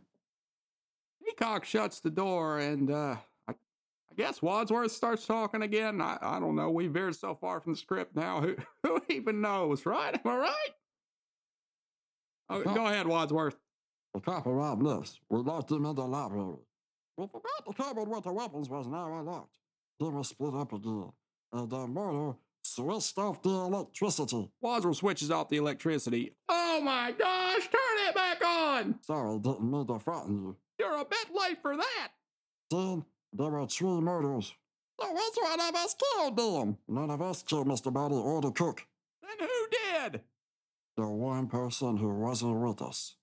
Peacock 1.25 1.65
shuts 1.65 1.99
the 2.01 2.11
door, 2.11 2.59
and 2.61 2.89
uh, 2.91 3.17
I, 3.49 3.53
I 3.53 4.15
guess 4.17 4.41
Wadsworth 4.43 4.93
starts 4.93 5.27
talking 5.27 5.63
again. 5.63 6.01
I, 6.01 6.19
I 6.23 6.39
don't 6.39 6.55
know. 6.55 6.71
We 6.71 6.87
veered 6.87 7.17
so 7.17 7.35
far 7.35 7.61
from 7.61 7.73
the 7.73 7.79
script 7.79 8.15
now. 8.15 8.41
Who, 8.43 8.57
who 8.85 9.01
even 9.09 9.41
knows, 9.41 9.85
right? 9.87 10.15
Am 10.15 10.31
I 10.31 10.37
right? 10.37 10.71
Oh, 12.51 12.63
go 12.63 12.87
ahead, 12.87 13.07
Wadsworth. 13.07 13.57
The 14.13 14.21
cop 14.21 14.47
arrived 14.47 14.85
this. 14.85 15.21
We 15.29 15.39
locked 15.39 15.71
him 15.71 15.87
in 15.87 15.95
the 15.95 16.03
library. 16.03 16.57
We 17.17 17.27
forgot 17.29 17.65
the 17.65 17.73
cupboard 17.73 18.09
with 18.09 18.25
the 18.25 18.33
weapons 18.33 18.69
was 18.69 18.89
now 18.89 19.19
unlocked. 19.19 19.57
Then 20.01 20.15
we 20.15 20.25
split 20.25 20.55
up 20.55 20.73
again. 20.73 21.13
And 21.53 21.71
the 21.71 21.77
uh, 21.77 21.87
murder 21.87 22.37
switched 22.65 23.19
off 23.19 23.41
the 23.43 23.51
electricity. 23.51 24.51
Wadsworth 24.61 24.97
switches 24.97 25.31
off 25.31 25.49
the 25.49 25.59
electricity. 25.59 26.35
Oh 26.49 26.81
my 26.83 27.13
gosh, 27.17 27.69
turn 27.69 28.09
it 28.09 28.15
back 28.17 28.45
on! 28.45 28.97
Sorry, 29.03 29.39
didn't 29.39 29.71
mean 29.71 29.87
to 29.87 29.99
frighten 30.01 30.35
you. 30.35 30.57
You're 30.79 31.01
a 31.01 31.05
bit 31.05 31.27
late 31.33 31.59
for 31.63 31.77
that. 31.77 32.09
Then 32.71 33.05
there 33.33 33.51
were 33.51 33.67
three 33.67 34.01
murders. 34.01 34.53
So 35.01 35.13
which 35.13 35.37
one 35.41 35.61
of 35.61 35.75
us 35.77 35.95
killed 35.95 36.37
them? 36.37 36.79
None 36.89 37.11
of 37.11 37.23
us 37.23 37.43
killed 37.43 37.69
Mr. 37.69 37.93
Boddy 37.93 38.17
or 38.17 38.41
the 38.41 38.51
cook. 38.51 38.87
Then 39.23 39.49
who 39.49 40.11
did? 40.11 40.21
The 40.97 41.07
one 41.07 41.47
person 41.47 41.97
who 41.97 42.09
wasn't 42.19 42.57
with 42.61 42.83
us. 42.83 43.17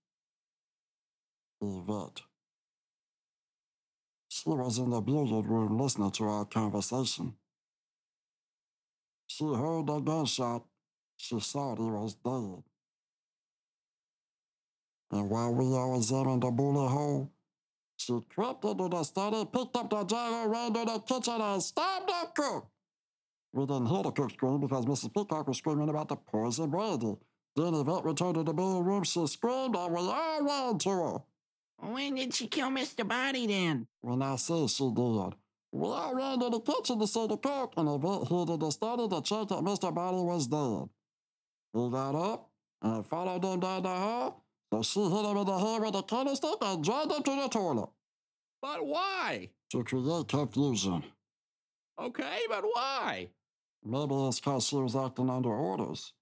Yvette. 1.61 2.21
She 4.29 4.49
was 4.49 4.77
in 4.77 4.89
the 4.91 5.01
billiard 5.01 5.47
room 5.47 5.77
listening 5.79 6.11
to 6.11 6.23
our 6.25 6.45
conversation. 6.45 7.35
She 9.27 9.45
heard 9.45 9.87
the 9.87 9.99
gunshot. 9.99 10.63
She 11.17 11.39
thought 11.39 11.77
he 11.77 11.83
was 11.83 12.15
dead. 12.15 12.63
And 15.11 15.29
while 15.29 15.53
we 15.53 15.65
all 15.65 15.97
examined 15.97 16.43
the 16.43 16.51
bullet 16.51 16.89
hole, 16.89 17.31
she 17.97 18.19
crept 18.29 18.63
into 18.65 18.87
the 18.89 19.03
study, 19.03 19.45
picked 19.45 19.75
up 19.75 19.89
the 19.89 20.03
jagger, 20.03 20.49
ran 20.49 20.73
to 20.73 20.85
the 20.85 20.99
kitchen, 20.99 21.41
and 21.41 21.63
stabbed 21.63 22.07
the 22.07 22.27
cook. 22.35 22.67
We 23.53 23.65
didn't 23.65 23.87
hear 23.87 24.03
the 24.03 24.11
cook 24.11 24.31
scream 24.31 24.59
because 24.59 24.85
Mrs. 24.85 25.13
Peacock 25.13 25.47
was 25.47 25.57
screaming 25.57 25.89
about 25.89 26.09
the 26.09 26.15
poison 26.15 26.69
brandy. 26.69 27.15
Then 27.57 27.73
the 27.73 27.79
Yvette 27.81 28.05
returned 28.05 28.35
to 28.35 28.43
the 28.43 28.53
main 28.53 28.83
room. 28.83 29.03
she 29.03 29.25
screamed, 29.25 29.75
and 29.75 29.91
we 29.91 29.99
all 29.99 30.43
ran 30.43 30.77
to 30.77 30.89
her. 30.89 31.17
When 31.79 32.13
did 32.13 32.35
she 32.35 32.45
kill 32.45 32.69
Mr. 32.69 33.07
Boddy 33.07 33.47
then? 33.47 33.87
When 34.01 34.21
I 34.21 34.35
say 34.35 34.67
she 34.67 34.83
did, 34.91 35.33
we 35.71 35.87
all 35.87 36.13
ran 36.13 36.39
to 36.39 36.51
the 36.51 36.59
kitchen 36.59 36.99
to 36.99 37.07
see 37.07 37.25
the 37.25 37.35
cook, 37.37 37.73
and 37.75 37.89
Yvette 37.89 38.29
in 38.29 38.59
the 38.59 38.69
study 38.69 39.07
to 39.07 39.21
check 39.23 39.47
that 39.47 39.63
Mr. 39.63 39.91
Boddy 39.93 40.17
was 40.17 40.45
dead. 40.45 40.87
He 41.73 41.89
got 41.89 42.13
up 42.13 42.49
and 42.83 43.03
followed 43.07 43.41
them 43.41 43.59
down 43.59 43.81
the 43.81 43.89
hall, 43.89 44.43
so 44.71 44.83
she 44.83 45.01
hit 45.01 45.25
him 45.25 45.37
in 45.37 45.45
the 45.47 45.57
head 45.57 45.81
with 45.81 45.95
a 45.95 46.03
candlestick 46.03 46.57
and 46.61 46.83
dragged 46.83 47.11
him 47.11 47.23
to 47.23 47.41
the 47.41 47.47
toilet 47.47 47.89
But 48.61 48.85
why? 48.85 49.49
to 49.71 49.83
create 49.83 50.27
confusion. 50.27 51.03
Okay, 51.99 52.39
but 52.49 52.63
why? 52.63 53.29
Maybe 53.83 54.13
it's 54.13 54.39
because 54.39 54.67
she 54.67 54.75
was 54.75 54.95
acting 54.95 55.31
under 55.31 55.49
orders 55.49 56.13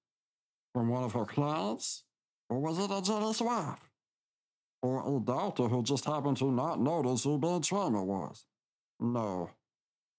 from 0.75 0.89
one 0.89 1.05
of 1.05 1.13
her 1.13 1.23
clients, 1.23 2.03
or 2.49 2.59
was 2.59 2.77
it 2.79 2.91
a 2.91 3.01
jealous 3.01 3.39
wife? 3.39 3.79
Or 4.81 5.15
a 5.15 5.21
doctor 5.21 5.69
who 5.69 5.81
just 5.81 6.03
happened 6.03 6.35
to 6.39 6.51
not 6.51 6.81
notice 6.81 7.23
who 7.23 7.37
Ben 7.39 7.61
Tramer 7.61 8.03
was? 8.03 8.45
No, 8.99 9.51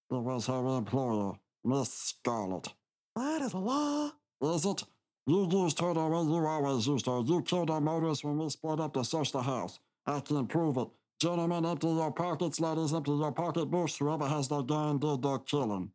it 0.09 0.15
was 0.15 0.47
her 0.47 0.77
employer, 0.79 1.33
Miss 1.63 1.93
Scarlet. 1.93 2.69
That 3.15 3.43
is 3.43 3.53
a 3.53 3.59
lie. 3.59 4.09
Is 4.41 4.65
it? 4.65 4.83
You 5.27 5.47
used 5.51 5.79
her 5.79 5.93
the 5.93 6.07
way 6.07 6.23
you 6.23 6.43
always 6.47 6.87
used 6.87 7.05
her. 7.05 7.21
You 7.23 7.43
killed 7.43 7.69
our 7.69 7.79
motorist 7.79 8.23
when 8.23 8.39
we 8.39 8.49
split 8.49 8.79
up 8.79 8.95
to 8.95 9.05
search 9.05 9.31
the 9.31 9.43
house. 9.43 9.77
I 10.07 10.21
can 10.21 10.47
prove 10.47 10.77
it. 10.77 10.87
Gentlemen, 11.21 11.67
empty 11.67 11.85
your 11.87 12.11
pockets. 12.11 12.59
Ladies, 12.59 12.95
empty 12.95 13.11
your 13.11 13.31
pocketbooks. 13.31 13.97
Whoever 13.97 14.27
has 14.27 14.47
the 14.47 14.63
gun 14.63 14.97
did 14.97 15.21
the 15.21 15.37
killing. 15.37 15.91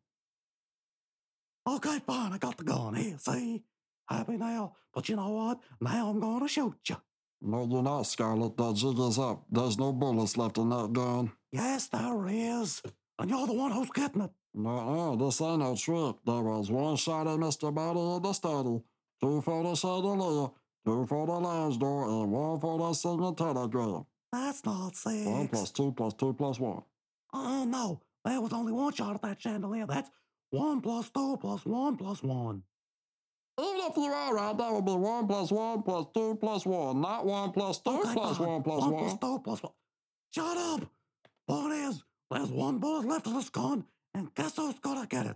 Okay, 1.67 1.99
fine. 2.07 2.31
I 2.31 2.37
got 2.37 2.57
the 2.57 2.63
gun 2.63 2.95
here. 2.95 3.17
See? 3.17 3.63
Happy 4.13 4.37
now. 4.37 4.75
But 4.93 5.09
you 5.09 5.15
know 5.15 5.29
what? 5.29 5.59
Now 5.81 6.09
I'm 6.09 6.19
gonna 6.19 6.47
shoot 6.47 6.77
you. 6.87 6.97
No, 7.41 7.67
you're 7.69 7.81
not, 7.81 8.03
Scarlet. 8.03 8.55
The 8.55 8.73
jig 8.73 8.99
is 8.99 9.17
up. 9.17 9.43
There's 9.51 9.77
no 9.77 9.91
bullets 9.91 10.37
left 10.37 10.57
in 10.59 10.69
that 10.69 10.93
gun. 10.93 11.31
Yes, 11.51 11.87
there 11.87 12.27
is. 12.27 12.81
And 13.19 13.29
you're 13.29 13.47
the 13.47 13.53
one 13.53 13.71
who's 13.71 13.89
getting 13.89 14.21
it. 14.21 14.31
No, 14.53 15.15
no, 15.15 15.25
this 15.25 15.41
ain't 15.41 15.59
no 15.59 15.75
trick. 15.75 16.15
There 16.25 16.41
was 16.41 16.69
one 16.69 16.95
shot 16.95 17.27
at 17.27 17.39
Mr. 17.39 17.73
Boddy 17.73 17.99
in 17.99 18.21
the 18.21 18.33
study, 18.33 18.81
two 19.19 19.41
for 19.41 19.63
the 19.63 19.75
chandelier, 19.75 20.49
two 20.85 21.05
for 21.07 21.25
the 21.25 21.33
lounge 21.33 21.79
door, 21.79 22.07
and 22.07 22.31
one 22.31 22.59
for 22.59 22.77
the 22.77 22.93
singing 22.93 23.35
telegram. 23.35 24.05
That's 24.31 24.63
not 24.63 24.95
six. 24.95 25.25
One 25.25 25.47
plus 25.47 25.71
two 25.71 25.91
plus 25.91 26.13
two 26.13 26.33
plus 26.33 26.59
one. 26.59 26.83
Oh, 27.33 27.65
no. 27.65 28.01
There 28.23 28.39
was 28.39 28.53
only 28.53 28.71
one 28.71 28.93
shot 28.93 29.15
at 29.15 29.21
that 29.23 29.41
chandelier. 29.41 29.87
That's 29.87 30.09
one 30.51 30.81
plus 30.81 31.09
two 31.09 31.37
plus 31.41 31.65
one 31.65 31.97
plus 31.97 32.21
one. 32.21 32.63
Even 33.59 33.81
if 33.81 33.95
you're 33.97 34.13
all 34.15 34.33
right, 34.33 34.57
that 34.57 34.71
would 34.73 34.85
be 34.85 34.93
one 34.93 35.27
plus 35.27 35.51
one 35.51 35.83
plus 35.83 36.07
two 36.13 36.35
plus 36.41 36.65
one, 36.65 37.01
not 37.01 37.25
one 37.25 37.51
plus 37.51 37.79
two 37.81 37.91
Okay, 37.91 38.13
plus 38.13 38.37
fine. 38.37 38.47
one 38.47 38.63
plus 38.63 38.81
one. 38.81 38.91
one. 38.93 39.03
plus 39.03 39.17
two 39.19 39.39
plus 39.43 39.63
one. 39.63 39.73
Shut 40.33 40.57
up. 40.57 40.81
Point 41.47 41.73
is, 41.73 42.03
there's 42.31 42.49
one 42.49 42.79
bullet 42.79 43.05
left 43.05 43.27
in 43.27 43.33
this 43.35 43.49
gun, 43.49 43.85
and 44.15 44.33
guess 44.33 44.55
who's 44.55 44.79
gonna 44.79 45.05
get 45.05 45.27
it? 45.27 45.35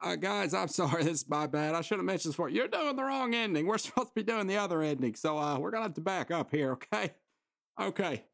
Uh, 0.00 0.14
guys, 0.16 0.54
I'm 0.54 0.68
sorry. 0.80 1.02
This 1.04 1.22
is 1.22 1.28
my 1.28 1.46
bad. 1.46 1.74
I 1.74 1.80
should 1.80 1.98
have 1.98 2.04
mentioned 2.04 2.30
this 2.30 2.36
before. 2.36 2.48
You're 2.48 2.68
doing 2.68 2.94
the 2.96 3.02
wrong 3.04 3.34
ending. 3.34 3.66
We're 3.66 3.78
supposed 3.78 4.08
to 4.08 4.14
be 4.14 4.22
doing 4.22 4.46
the 4.46 4.56
other 4.58 4.82
ending. 4.82 5.14
So 5.14 5.38
uh, 5.38 5.58
we're 5.58 5.70
going 5.70 5.80
to 5.82 5.86
have 5.88 5.94
to 5.94 6.00
back 6.00 6.30
up 6.30 6.50
here, 6.52 6.72
okay? 6.92 7.12
Okay. 7.80 8.24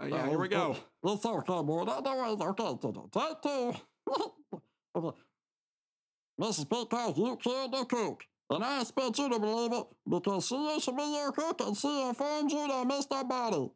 Uh, 0.00 0.06
yeah, 0.06 0.28
here 0.28 0.38
we 0.38 0.48
go. 0.48 0.76
It's 1.04 1.24
okay, 1.26 1.62
boy. 1.62 1.84
That, 1.84 2.04
that 2.04 2.16
was 2.16 2.40
okay. 2.40 3.00
Take 3.12 3.42
two. 3.42 3.74
Okay. 4.94 5.18
Mrs. 6.40 6.70
Peacock, 6.70 7.16
you 7.16 7.36
killed 7.42 7.72
the 7.72 7.84
cook. 7.84 8.24
And 8.50 8.64
I 8.64 8.80
expect 8.80 9.18
you 9.18 9.28
to 9.28 9.38
believe 9.38 9.72
it 9.72 9.86
because 10.08 10.46
she 10.46 10.56
used 10.56 10.86
to 10.86 10.92
be 10.92 11.02
your 11.02 11.32
cook 11.32 11.60
and 11.60 11.76
she 11.76 12.02
informed 12.02 12.50
you 12.50 12.66
that 12.66 12.86
Mr. 12.88 13.28
Boddy. 13.28 13.70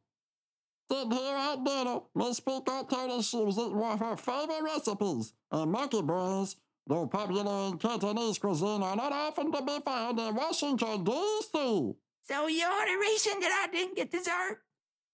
Sitting 0.90 1.12
here 1.12 1.36
at 1.36 1.64
dinner, 1.64 2.00
Miss 2.14 2.40
Peacock 2.40 2.88
told 2.88 3.10
us 3.10 3.28
she 3.28 3.36
was 3.36 3.58
eating 3.58 3.76
one 3.76 3.92
of 3.92 4.00
her 4.00 4.16
favorite 4.16 4.62
recipes. 4.62 5.34
And 5.50 5.72
monkey 5.72 6.02
brains, 6.02 6.56
though 6.86 7.06
popular 7.06 7.68
in 7.68 7.78
Cantonese 7.78 8.38
cuisine, 8.38 8.82
are 8.82 8.96
not 8.96 9.12
often 9.12 9.52
to 9.52 9.62
be 9.62 9.78
found 9.84 10.18
in 10.18 10.34
Washington, 10.34 11.04
D.C. 11.04 11.94
So 12.24 12.46
you're 12.46 12.86
the 12.86 12.98
reason 13.00 13.40
that 13.40 13.66
I 13.68 13.72
didn't 13.72 13.96
get 13.96 14.10
dessert? 14.10 14.62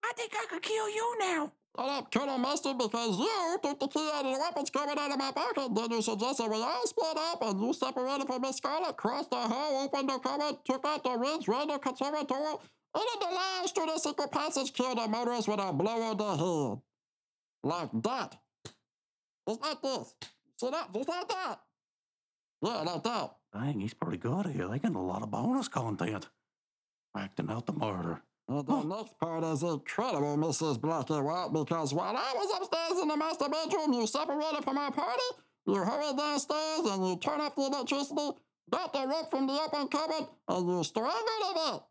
I 0.03 0.13
think 0.15 0.31
I 0.35 0.45
could 0.49 0.61
kill 0.61 0.89
you 0.89 1.15
now. 1.19 1.51
Shut 1.79 1.87
up, 1.87 2.11
Colonel 2.11 2.37
Mustard, 2.37 2.77
because 2.77 3.17
you 3.17 3.57
took 3.63 3.79
the 3.79 3.87
key 3.87 4.11
out 4.13 4.25
of 4.25 4.33
the 4.33 4.37
weapons 4.37 4.69
coming 4.69 4.97
out 4.99 5.11
of 5.11 5.17
my 5.17 5.31
pocket. 5.31 5.73
Then 5.73 5.91
you 5.91 6.01
suggested 6.01 6.49
we 6.49 6.57
all 6.57 6.85
split 6.85 7.15
up 7.15 7.41
and 7.41 7.61
you 7.61 7.71
separated 7.71 8.27
from 8.27 8.41
Miss 8.41 8.57
Scarlet, 8.57 8.97
crossed 8.97 9.29
the 9.29 9.37
hall, 9.37 9.85
opened 9.85 10.09
the 10.09 10.19
cupboard, 10.19 10.57
took 10.65 10.83
out 10.85 11.05
the 11.05 11.17
wrench, 11.17 11.47
ran 11.47 11.69
the 11.69 11.77
conservatory, 11.79 12.57
and 12.95 13.03
in 13.13 13.19
the 13.21 13.33
lounge 13.33 13.71
through 13.71 13.85
the 13.85 13.97
secret 13.97 14.29
passage 14.29 14.73
killed 14.73 14.97
the 14.97 15.07
motorist 15.07 15.47
with 15.47 15.61
a 15.61 15.71
blow 15.71 16.01
on 16.01 16.17
the 16.17 16.35
head. 16.35 16.81
Like 17.63 18.03
that. 18.03 18.37
Just 19.47 19.61
like 19.61 19.81
this. 19.81 20.15
See 20.57 20.69
that? 20.69 20.93
Just 20.93 21.07
like 21.07 21.29
that. 21.29 21.59
Yeah, 22.61 22.81
like 22.81 23.03
that. 23.03 23.35
Dang, 23.53 23.79
he's 23.79 23.93
pretty 23.93 24.17
good 24.17 24.47
here. 24.47 24.67
They 24.67 24.79
getting 24.79 24.97
a 24.97 25.01
lot 25.05 25.23
of 25.23 25.31
bonus 25.31 25.69
content. 25.69 26.27
Acting 27.15 27.49
out 27.49 27.67
the 27.67 27.73
murder. 27.73 28.21
And 28.49 28.65
the 28.65 28.81
next 28.81 29.15
part 29.19 29.43
is 29.43 29.61
incredible, 29.61 30.35
Mrs. 30.35 30.81
Black 30.81 31.11
and 31.11 31.23
White, 31.23 31.53
because 31.53 31.93
while 31.93 32.17
I 32.17 32.33
was 32.33 32.59
upstairs 32.59 32.99
in 32.99 33.07
the 33.07 33.15
master 33.15 33.47
bedroom, 33.47 33.93
you 33.93 34.07
separated 34.07 34.63
from 34.63 34.75
our 34.75 34.91
party, 34.91 35.21
you 35.67 35.75
hurried 35.75 36.17
downstairs 36.17 36.79
and 36.85 37.07
you 37.07 37.15
turned 37.17 37.43
off 37.43 37.55
the 37.55 37.67
electricity, 37.67 38.31
got 38.71 38.91
the 38.91 39.05
rope 39.05 39.29
from 39.29 39.45
the 39.45 39.53
open 39.53 39.87
cupboard, 39.87 40.27
and 40.47 40.67
you 40.67 40.83
strangled 40.83 41.21
Yvette. 41.51 41.83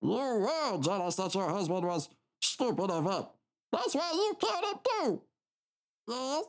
You 0.00 0.08
were 0.08 0.80
jealous 0.80 1.16
that 1.16 1.34
your 1.34 1.50
husband 1.50 1.84
was 1.84 2.08
stupid 2.40 2.90
Yvette. 2.90 3.28
That's 3.70 3.94
why 3.94 4.10
you 4.14 4.34
killed 4.40 4.64
him 4.64 4.78
too. 4.88 5.22
Yes. 6.08 6.44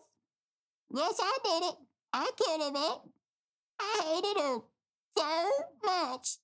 Yes, 0.89 1.19
I 1.21 1.37
did 1.43 1.67
it. 1.67 1.75
I 2.13 2.31
killed 2.37 2.61
Yvette. 2.61 3.01
I 3.81 4.01
hated 4.05 4.41
her 4.41 4.59
so 5.17 5.51
much. 5.83 6.37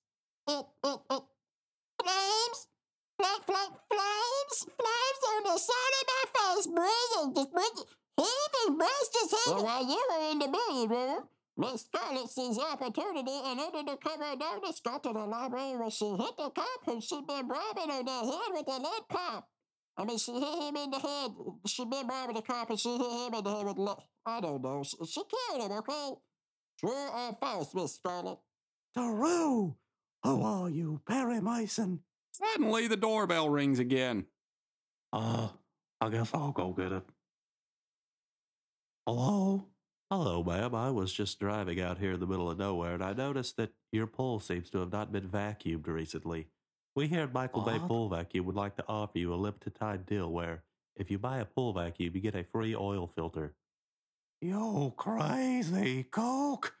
It, 0.48 0.66
it, 0.84 0.98
it 1.10 1.22
flames 1.98 2.66
Flames, 3.16 3.44
flames, 3.46 3.76
flames, 3.88 4.56
flames 4.76 5.22
on 5.32 5.42
the 5.44 5.58
side 5.58 5.94
of 6.00 6.04
my 6.12 6.24
face, 6.36 6.66
bruising, 6.66 7.34
just 7.34 7.52
bruising. 7.52 7.88
Heat 8.16 8.52
and 8.66 8.78
breast 8.78 9.12
just 9.12 9.30
heat. 9.30 9.44
So 9.44 9.62
while 9.62 9.84
you 9.84 10.02
were 10.10 10.30
in 10.32 10.38
the 10.38 10.48
billiard 10.48 10.90
room, 10.90 11.28
Miss 11.58 11.82
Scarlet 11.82 12.28
sees 12.28 12.58
opportunity 12.58 13.40
and 13.44 13.60
under 13.60 13.82
the 13.90 13.96
cover 13.96 14.24
of 14.32 14.38
darkness 14.38 14.80
got 14.80 15.02
to 15.02 15.12
the 15.12 15.24
library 15.24 15.76
where 15.76 15.90
she 15.90 16.04
hit 16.04 16.36
the 16.36 16.50
cop 16.50 16.80
who 16.84 17.00
she'd 17.00 17.26
been 17.26 17.48
bribing 17.48 17.90
on 17.90 18.04
the 18.04 18.12
head 18.12 18.52
with 18.52 18.68
a 18.68 18.78
lead 18.78 19.08
pipe. 19.08 19.44
I 19.96 20.04
mean, 20.04 20.18
she 20.18 20.32
hit 20.32 20.62
him 20.62 20.76
in 20.76 20.90
the 20.90 20.98
head. 20.98 21.30
She'd 21.66 21.88
been 21.88 22.06
bribing 22.06 22.36
the 22.36 22.42
cop 22.42 22.68
and 22.68 22.78
she 22.78 22.90
hit 22.98 23.00
him 23.00 23.34
in 23.34 23.44
the 23.44 23.54
head 23.54 23.66
with 23.66 23.78
lead. 23.78 23.96
I 24.26 24.40
don't 24.40 24.62
know. 24.62 24.82
She, 24.82 24.96
she 25.06 25.22
killed 25.24 25.62
him, 25.62 25.78
okay? 25.78 26.10
True 26.78 26.90
or 26.90 27.36
false, 27.40 27.74
Miss 27.74 27.94
Scarlet? 27.94 28.38
True. 28.94 29.76
Who 30.24 30.42
are 30.42 30.68
you, 30.68 31.00
Perry 31.08 31.40
Mason? 31.40 32.00
Suddenly, 32.36 32.88
the 32.88 32.98
doorbell 32.98 33.48
rings 33.48 33.78
again. 33.78 34.26
Uh, 35.10 35.48
I 36.00 36.10
guess 36.10 36.34
I'll 36.34 36.52
go 36.52 36.72
get 36.72 36.92
it. 36.92 37.02
Hello? 39.06 39.64
Hello, 40.10 40.44
ma'am. 40.44 40.74
I 40.74 40.90
was 40.90 41.12
just 41.12 41.40
driving 41.40 41.80
out 41.80 41.96
here 41.96 42.12
in 42.12 42.20
the 42.20 42.26
middle 42.26 42.50
of 42.50 42.58
nowhere, 42.58 42.92
and 42.92 43.02
I 43.02 43.14
noticed 43.14 43.56
that 43.56 43.72
your 43.90 44.06
pool 44.06 44.38
seems 44.40 44.68
to 44.70 44.80
have 44.80 44.92
not 44.92 45.12
been 45.12 45.28
vacuumed 45.28 45.86
recently. 45.86 46.48
We 46.94 47.06
here 47.06 47.22
at 47.22 47.32
Michael 47.32 47.62
Bay 47.62 47.78
Pool 47.78 48.10
Vacuum 48.10 48.44
would 48.44 48.54
like 48.54 48.76
to 48.76 48.84
offer 48.86 49.18
you 49.18 49.32
a 49.32 49.36
limited 49.36 49.74
time 49.74 50.04
deal 50.06 50.30
where, 50.30 50.62
if 50.94 51.10
you 51.10 51.18
buy 51.18 51.38
a 51.38 51.44
pool 51.44 51.72
vacuum, 51.72 52.12
you 52.14 52.20
get 52.20 52.34
a 52.34 52.44
free 52.44 52.76
oil 52.76 53.10
filter. 53.14 53.54
You 54.42 54.92
crazy 54.96 56.04
cook! 56.10 56.74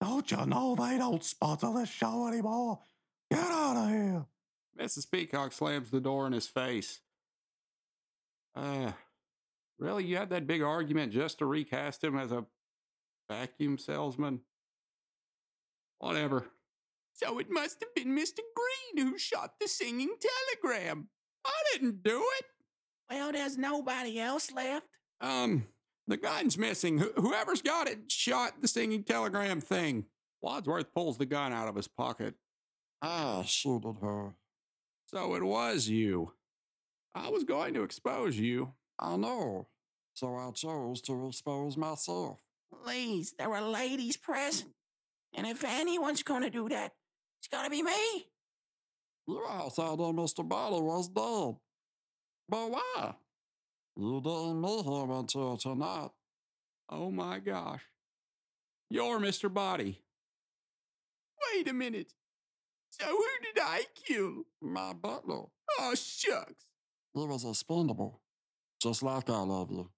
Don't 0.00 0.30
you 0.30 0.44
know 0.46 0.74
they 0.74 0.98
don't 0.98 1.22
sponsor 1.22 1.72
this 1.72 1.88
show 1.88 2.26
anymore? 2.26 2.80
Get 3.34 3.50
out 3.50 3.76
of 3.76 3.88
here! 3.88 4.26
Mrs. 4.78 5.10
Peacock 5.10 5.52
slams 5.52 5.90
the 5.90 6.00
door 6.00 6.26
in 6.26 6.32
his 6.32 6.46
face. 6.46 7.00
Uh, 8.56 8.92
really? 9.78 10.04
You 10.04 10.16
had 10.16 10.30
that 10.30 10.46
big 10.46 10.62
argument 10.62 11.12
just 11.12 11.38
to 11.38 11.46
recast 11.46 12.02
him 12.02 12.18
as 12.18 12.32
a 12.32 12.44
vacuum 13.28 13.78
salesman? 13.78 14.40
Whatever. 15.98 16.46
So 17.12 17.38
it 17.38 17.50
must 17.50 17.80
have 17.80 17.94
been 17.94 18.16
Mr. 18.16 18.40
Green 18.54 19.06
who 19.06 19.18
shot 19.18 19.54
the 19.60 19.68
singing 19.68 20.14
telegram. 20.52 21.08
I 21.44 21.62
didn't 21.72 22.02
do 22.02 22.24
it. 22.38 22.44
Well, 23.10 23.32
there's 23.32 23.56
nobody 23.56 24.18
else 24.20 24.50
left. 24.50 24.86
Um, 25.20 25.66
the 26.08 26.16
gun's 26.16 26.58
missing. 26.58 26.98
Wh- 26.98 27.20
whoever's 27.20 27.62
got 27.62 27.86
it 27.86 28.10
shot 28.10 28.60
the 28.60 28.68
singing 28.68 29.04
telegram 29.04 29.60
thing. 29.60 30.06
Wadsworth 30.42 30.92
pulls 30.92 31.16
the 31.16 31.26
gun 31.26 31.52
out 31.52 31.68
of 31.68 31.76
his 31.76 31.88
pocket. 31.88 32.34
Ah, 33.06 33.40
I 33.40 33.44
shooted 33.44 33.98
her. 34.00 34.32
So 35.08 35.34
it 35.34 35.42
was 35.42 35.90
you. 35.90 36.32
I 37.14 37.28
was 37.28 37.44
going 37.44 37.74
to 37.74 37.82
expose 37.82 38.38
you. 38.38 38.72
I 38.98 39.16
know. 39.16 39.68
So 40.14 40.34
I 40.36 40.50
chose 40.52 41.02
to 41.02 41.26
expose 41.26 41.76
myself. 41.76 42.40
Please, 42.82 43.34
there 43.38 43.50
were 43.50 43.60
ladies 43.60 44.16
present. 44.16 44.72
And 45.34 45.46
if 45.46 45.64
anyone's 45.64 46.22
gonna 46.22 46.48
do 46.48 46.66
that, 46.70 46.92
it's 47.40 47.48
gonna 47.48 47.68
be 47.68 47.82
me. 47.82 48.26
You 49.28 49.44
all 49.50 49.68
thought 49.68 49.96
that 49.96 50.02
Mr. 50.02 50.48
Boddy 50.48 50.80
was 50.80 51.08
dead. 51.08 51.56
But 52.48 52.70
why? 52.70 53.14
You 53.96 54.20
didn't 54.22 54.62
meet 54.62 54.86
him 54.86 55.10
until 55.10 55.58
tonight. 55.58 56.10
Oh 56.88 57.10
my 57.10 57.38
gosh. 57.38 57.82
You're 58.88 59.18
Mr. 59.18 59.52
Boddy. 59.52 60.00
Wait 61.54 61.68
a 61.68 61.74
minute. 61.74 62.14
So 63.00 63.06
who 63.08 63.26
did 63.42 63.60
I 63.60 63.84
kill? 64.06 64.44
My 64.60 64.92
butler. 64.92 65.46
Oh, 65.80 65.94
shucks. 65.94 66.66
He 67.12 67.26
was 67.26 67.44
expendable. 67.44 68.20
Just 68.80 69.02
like 69.02 69.28
I 69.28 69.40
love 69.40 69.70
you. 69.70 69.90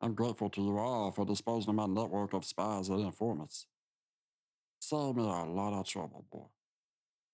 I'm 0.00 0.14
grateful 0.14 0.48
to 0.50 0.60
you 0.60 0.78
all 0.78 1.12
for 1.12 1.26
disposing 1.26 1.70
of 1.70 1.74
my 1.74 1.86
network 1.86 2.32
of 2.32 2.44
spies 2.44 2.88
and 2.88 3.00
informants. 3.00 3.66
Saved 4.80 5.16
me 5.16 5.22
a 5.22 5.26
lot 5.26 5.78
of 5.78 5.86
trouble, 5.86 6.24
boy. 6.30 6.46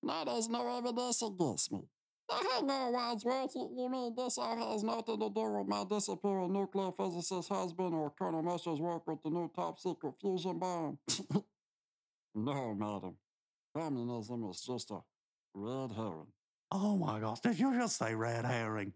Now 0.03 0.25
there's 0.25 0.49
no 0.49 0.79
evidence 0.79 1.23
against 1.23 1.73
me. 1.73 1.81
The 2.29 2.35
hang 2.35 2.71
on, 2.71 2.93
Wadsworth. 2.93 3.55
You 3.55 3.89
mean 3.91 4.15
this 4.17 4.39
all 4.39 4.73
has 4.73 4.83
nothing 4.83 5.19
to 5.21 5.31
do 5.31 5.53
with 5.53 5.67
my 5.67 5.85
disappearing 5.89 6.53
nuclear 6.53 6.91
physicist 6.97 7.49
husband 7.49 7.95
or 7.95 8.13
Colonel 8.19 8.43
Mercer's 8.43 8.81
work 8.81 9.07
with 9.07 9.23
the 9.23 9.31
new 9.31 9.51
top 9.55 9.79
secret 9.79 10.15
fusion 10.21 10.59
bomb? 10.59 10.99
no, 12.35 12.75
madam. 12.75 13.17
Communism 13.77 14.49
is 14.51 14.61
just 14.63 14.91
a 14.91 14.99
red 15.55 15.93
herring. 15.93 16.33
Oh 16.73 16.97
my 16.97 17.21
gosh, 17.21 17.41
did 17.41 17.59
you 17.59 17.75
just 17.75 17.97
say 17.97 18.15
red 18.15 18.45
herring? 18.45 18.93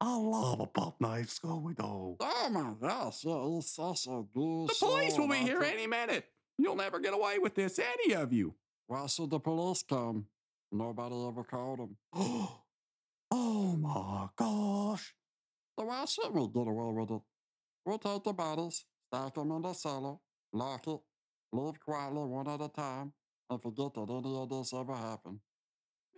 I 0.00 0.16
love 0.16 0.60
a 0.60 0.66
pop 0.66 1.00
knife, 1.00 1.28
Scooby 1.28 1.74
Doo. 1.76 2.16
Oh 2.20 2.48
my 2.50 2.74
gosh, 2.80 3.24
yeah, 3.24 3.42
he's 3.48 3.70
such 3.70 4.06
a 4.06 4.22
good 4.34 4.68
The 4.68 4.76
police 4.78 5.18
will 5.18 5.28
be 5.28 5.36
here 5.36 5.62
any 5.62 5.86
minute. 5.86 6.26
You'll 6.58 6.76
never 6.76 7.00
get 7.00 7.14
away 7.14 7.38
with 7.38 7.54
this, 7.54 7.78
any 7.78 8.14
of 8.14 8.32
you. 8.32 8.54
Why 8.86 9.06
should 9.06 9.30
the 9.30 9.40
police 9.40 9.82
come? 9.82 10.26
Nobody 10.70 11.26
ever 11.26 11.44
called 11.44 11.78
them. 11.78 11.96
oh 13.30 13.76
my 13.76 14.28
gosh. 14.36 15.14
So 15.78 15.86
why 15.86 16.04
shouldn't 16.04 16.34
we 16.34 16.48
get 16.48 16.68
away 16.68 16.92
with 16.92 17.10
it? 17.10 17.22
We'll 17.84 17.98
take 17.98 18.24
the 18.24 18.32
bodies, 18.32 18.84
stack 19.08 19.34
them 19.34 19.50
in 19.52 19.62
the 19.62 19.72
cellar, 19.72 20.16
lock 20.52 20.86
it, 20.86 21.00
leave 21.52 21.80
quietly 21.80 22.24
one 22.24 22.48
at 22.48 22.60
a 22.60 22.68
time, 22.68 23.12
and 23.50 23.62
forget 23.62 23.94
that 23.94 24.08
any 24.10 24.36
of 24.36 24.48
this 24.48 24.72
ever 24.72 24.94
happened. 24.94 25.40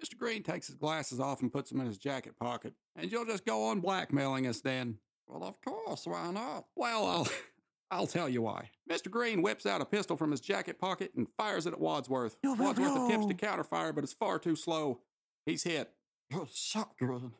Mr. 0.03 0.17
Green 0.17 0.43
takes 0.43 0.69
his 0.69 0.77
glasses 0.77 1.19
off 1.21 1.43
and 1.43 1.53
puts 1.53 1.71
them 1.71 1.81
in 1.81 1.87
his 1.87 1.99
jacket 1.99 2.39
pocket. 2.39 2.73
And 2.97 3.11
you'll 3.11 3.25
just 3.27 3.45
go 3.45 3.65
on 3.65 3.81
blackmailing 3.81 4.47
us 4.47 4.61
then. 4.61 4.99
Well, 5.27 5.43
of 5.45 5.61
course, 5.61 6.07
why 6.07 6.31
not? 6.31 6.67
Well, 6.77 7.05
I'll 7.07 7.29
I'll 7.91 8.07
tell 8.07 8.29
you 8.29 8.43
why. 8.43 8.71
Mr. 8.91 9.11
Green 9.11 9.41
whips 9.43 9.65
out 9.67 9.81
a 9.81 9.85
pistol 9.87 10.17
from 10.17 10.31
his 10.31 10.41
jacket 10.41 10.79
pocket 10.79 11.13
and 11.17 11.27
fires 11.39 11.67
it 11.67 11.73
at 11.73 11.81
Wadsworth. 11.81 12.37
Yo, 12.43 12.53
Wadsworth 12.55 12.95
attempts 13.09 13.27
to 13.27 13.35
counterfire, 13.35 13.95
but 13.95 14.05
it's 14.05 14.13
far 14.13 14.39
too 14.39 14.57
slow. 14.57 15.01
He's 15.47 15.63
hit. 15.63 15.91
Good 16.31 16.51
shot, 16.53 16.97
Green. 16.99 17.33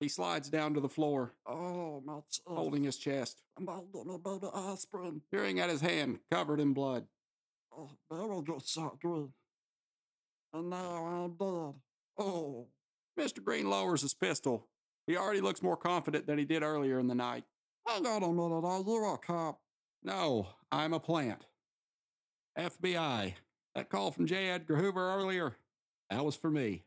He 0.00 0.08
slides 0.08 0.48
down 0.48 0.74
to 0.74 0.80
the 0.80 0.88
floor, 0.88 1.34
Oh, 1.44 2.00
my 2.06 2.20
chest. 2.30 2.42
Uh, 2.48 2.54
holding 2.54 2.84
his 2.84 2.96
chest, 2.96 3.42
me 3.58 3.66
baby 4.24 4.46
aspirin. 4.54 5.22
peering 5.32 5.58
at 5.58 5.68
his 5.68 5.80
hand, 5.80 6.20
covered 6.30 6.60
in 6.60 6.72
blood. 6.72 7.06
Good 8.10 8.66
shot, 8.66 9.00
Green. 9.00 9.32
And 10.52 10.70
now 10.70 11.06
I'm 11.06 11.30
dead. 11.32 11.74
Oh. 12.18 12.68
Mr. 13.18 13.42
Green 13.42 13.68
lowers 13.68 14.02
his 14.02 14.14
pistol. 14.14 14.66
He 15.06 15.16
already 15.16 15.40
looks 15.40 15.62
more 15.62 15.76
confident 15.76 16.26
than 16.26 16.38
he 16.38 16.44
did 16.44 16.62
earlier 16.62 16.98
in 16.98 17.08
the 17.08 17.14
night. 17.14 17.44
Hang 17.86 18.06
on 18.06 18.22
a 18.22 18.28
minute, 18.28 18.66
are 18.66 18.82
you 18.86 19.04
a 19.06 19.18
cop? 19.18 19.60
No, 20.02 20.48
I'm 20.70 20.92
a 20.92 21.00
plant. 21.00 21.46
FBI. 22.58 23.34
That 23.74 23.90
call 23.90 24.10
from 24.10 24.26
J. 24.26 24.50
Edgar 24.50 24.76
Hoover 24.76 25.14
earlier, 25.14 25.56
that 26.10 26.24
was 26.24 26.36
for 26.36 26.50
me. 26.50 26.84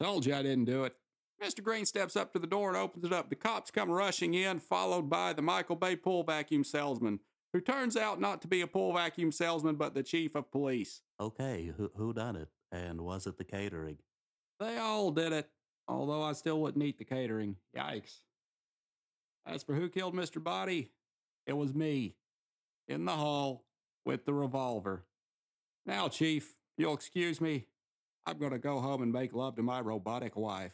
I 0.00 0.04
told 0.04 0.26
you 0.26 0.34
I 0.34 0.42
didn't 0.42 0.64
do 0.64 0.84
it. 0.84 0.94
Mr. 1.42 1.62
Green 1.62 1.86
steps 1.86 2.16
up 2.16 2.32
to 2.32 2.38
the 2.38 2.46
door 2.46 2.68
and 2.68 2.76
opens 2.76 3.04
it 3.04 3.12
up. 3.12 3.30
The 3.30 3.36
cops 3.36 3.70
come 3.70 3.90
rushing 3.90 4.34
in, 4.34 4.58
followed 4.58 5.08
by 5.08 5.32
the 5.32 5.42
Michael 5.42 5.76
Bay 5.76 5.96
pool 5.96 6.22
vacuum 6.22 6.64
salesman, 6.64 7.20
who 7.52 7.60
turns 7.60 7.96
out 7.96 8.20
not 8.20 8.42
to 8.42 8.48
be 8.48 8.60
a 8.60 8.66
pool 8.66 8.92
vacuum 8.92 9.32
salesman, 9.32 9.76
but 9.76 9.94
the 9.94 10.02
chief 10.02 10.34
of 10.34 10.50
police. 10.50 11.02
Okay, 11.20 11.72
who, 11.76 11.90
who 11.96 12.12
done 12.12 12.36
it? 12.36 12.48
And 12.72 13.00
was 13.00 13.26
it 13.26 13.38
the 13.38 13.44
catering? 13.44 13.98
They 14.60 14.76
all 14.78 15.10
did 15.10 15.32
it, 15.32 15.48
although 15.88 16.22
I 16.22 16.32
still 16.32 16.60
wouldn't 16.60 16.84
eat 16.84 16.98
the 16.98 17.04
catering. 17.04 17.56
Yikes. 17.76 18.18
As 19.46 19.62
for 19.62 19.74
who 19.74 19.88
killed 19.88 20.14
Mr. 20.14 20.42
Boddy, 20.42 20.90
it 21.46 21.54
was 21.54 21.74
me, 21.74 22.14
in 22.86 23.04
the 23.04 23.12
hall, 23.12 23.64
with 24.04 24.24
the 24.24 24.34
revolver. 24.34 25.04
Now, 25.86 26.08
Chief, 26.08 26.54
you'll 26.76 26.94
excuse 26.94 27.40
me. 27.40 27.66
I'm 28.26 28.38
going 28.38 28.52
to 28.52 28.58
go 28.58 28.80
home 28.80 29.02
and 29.02 29.12
make 29.12 29.32
love 29.32 29.56
to 29.56 29.62
my 29.62 29.80
robotic 29.80 30.36
wife. 30.36 30.72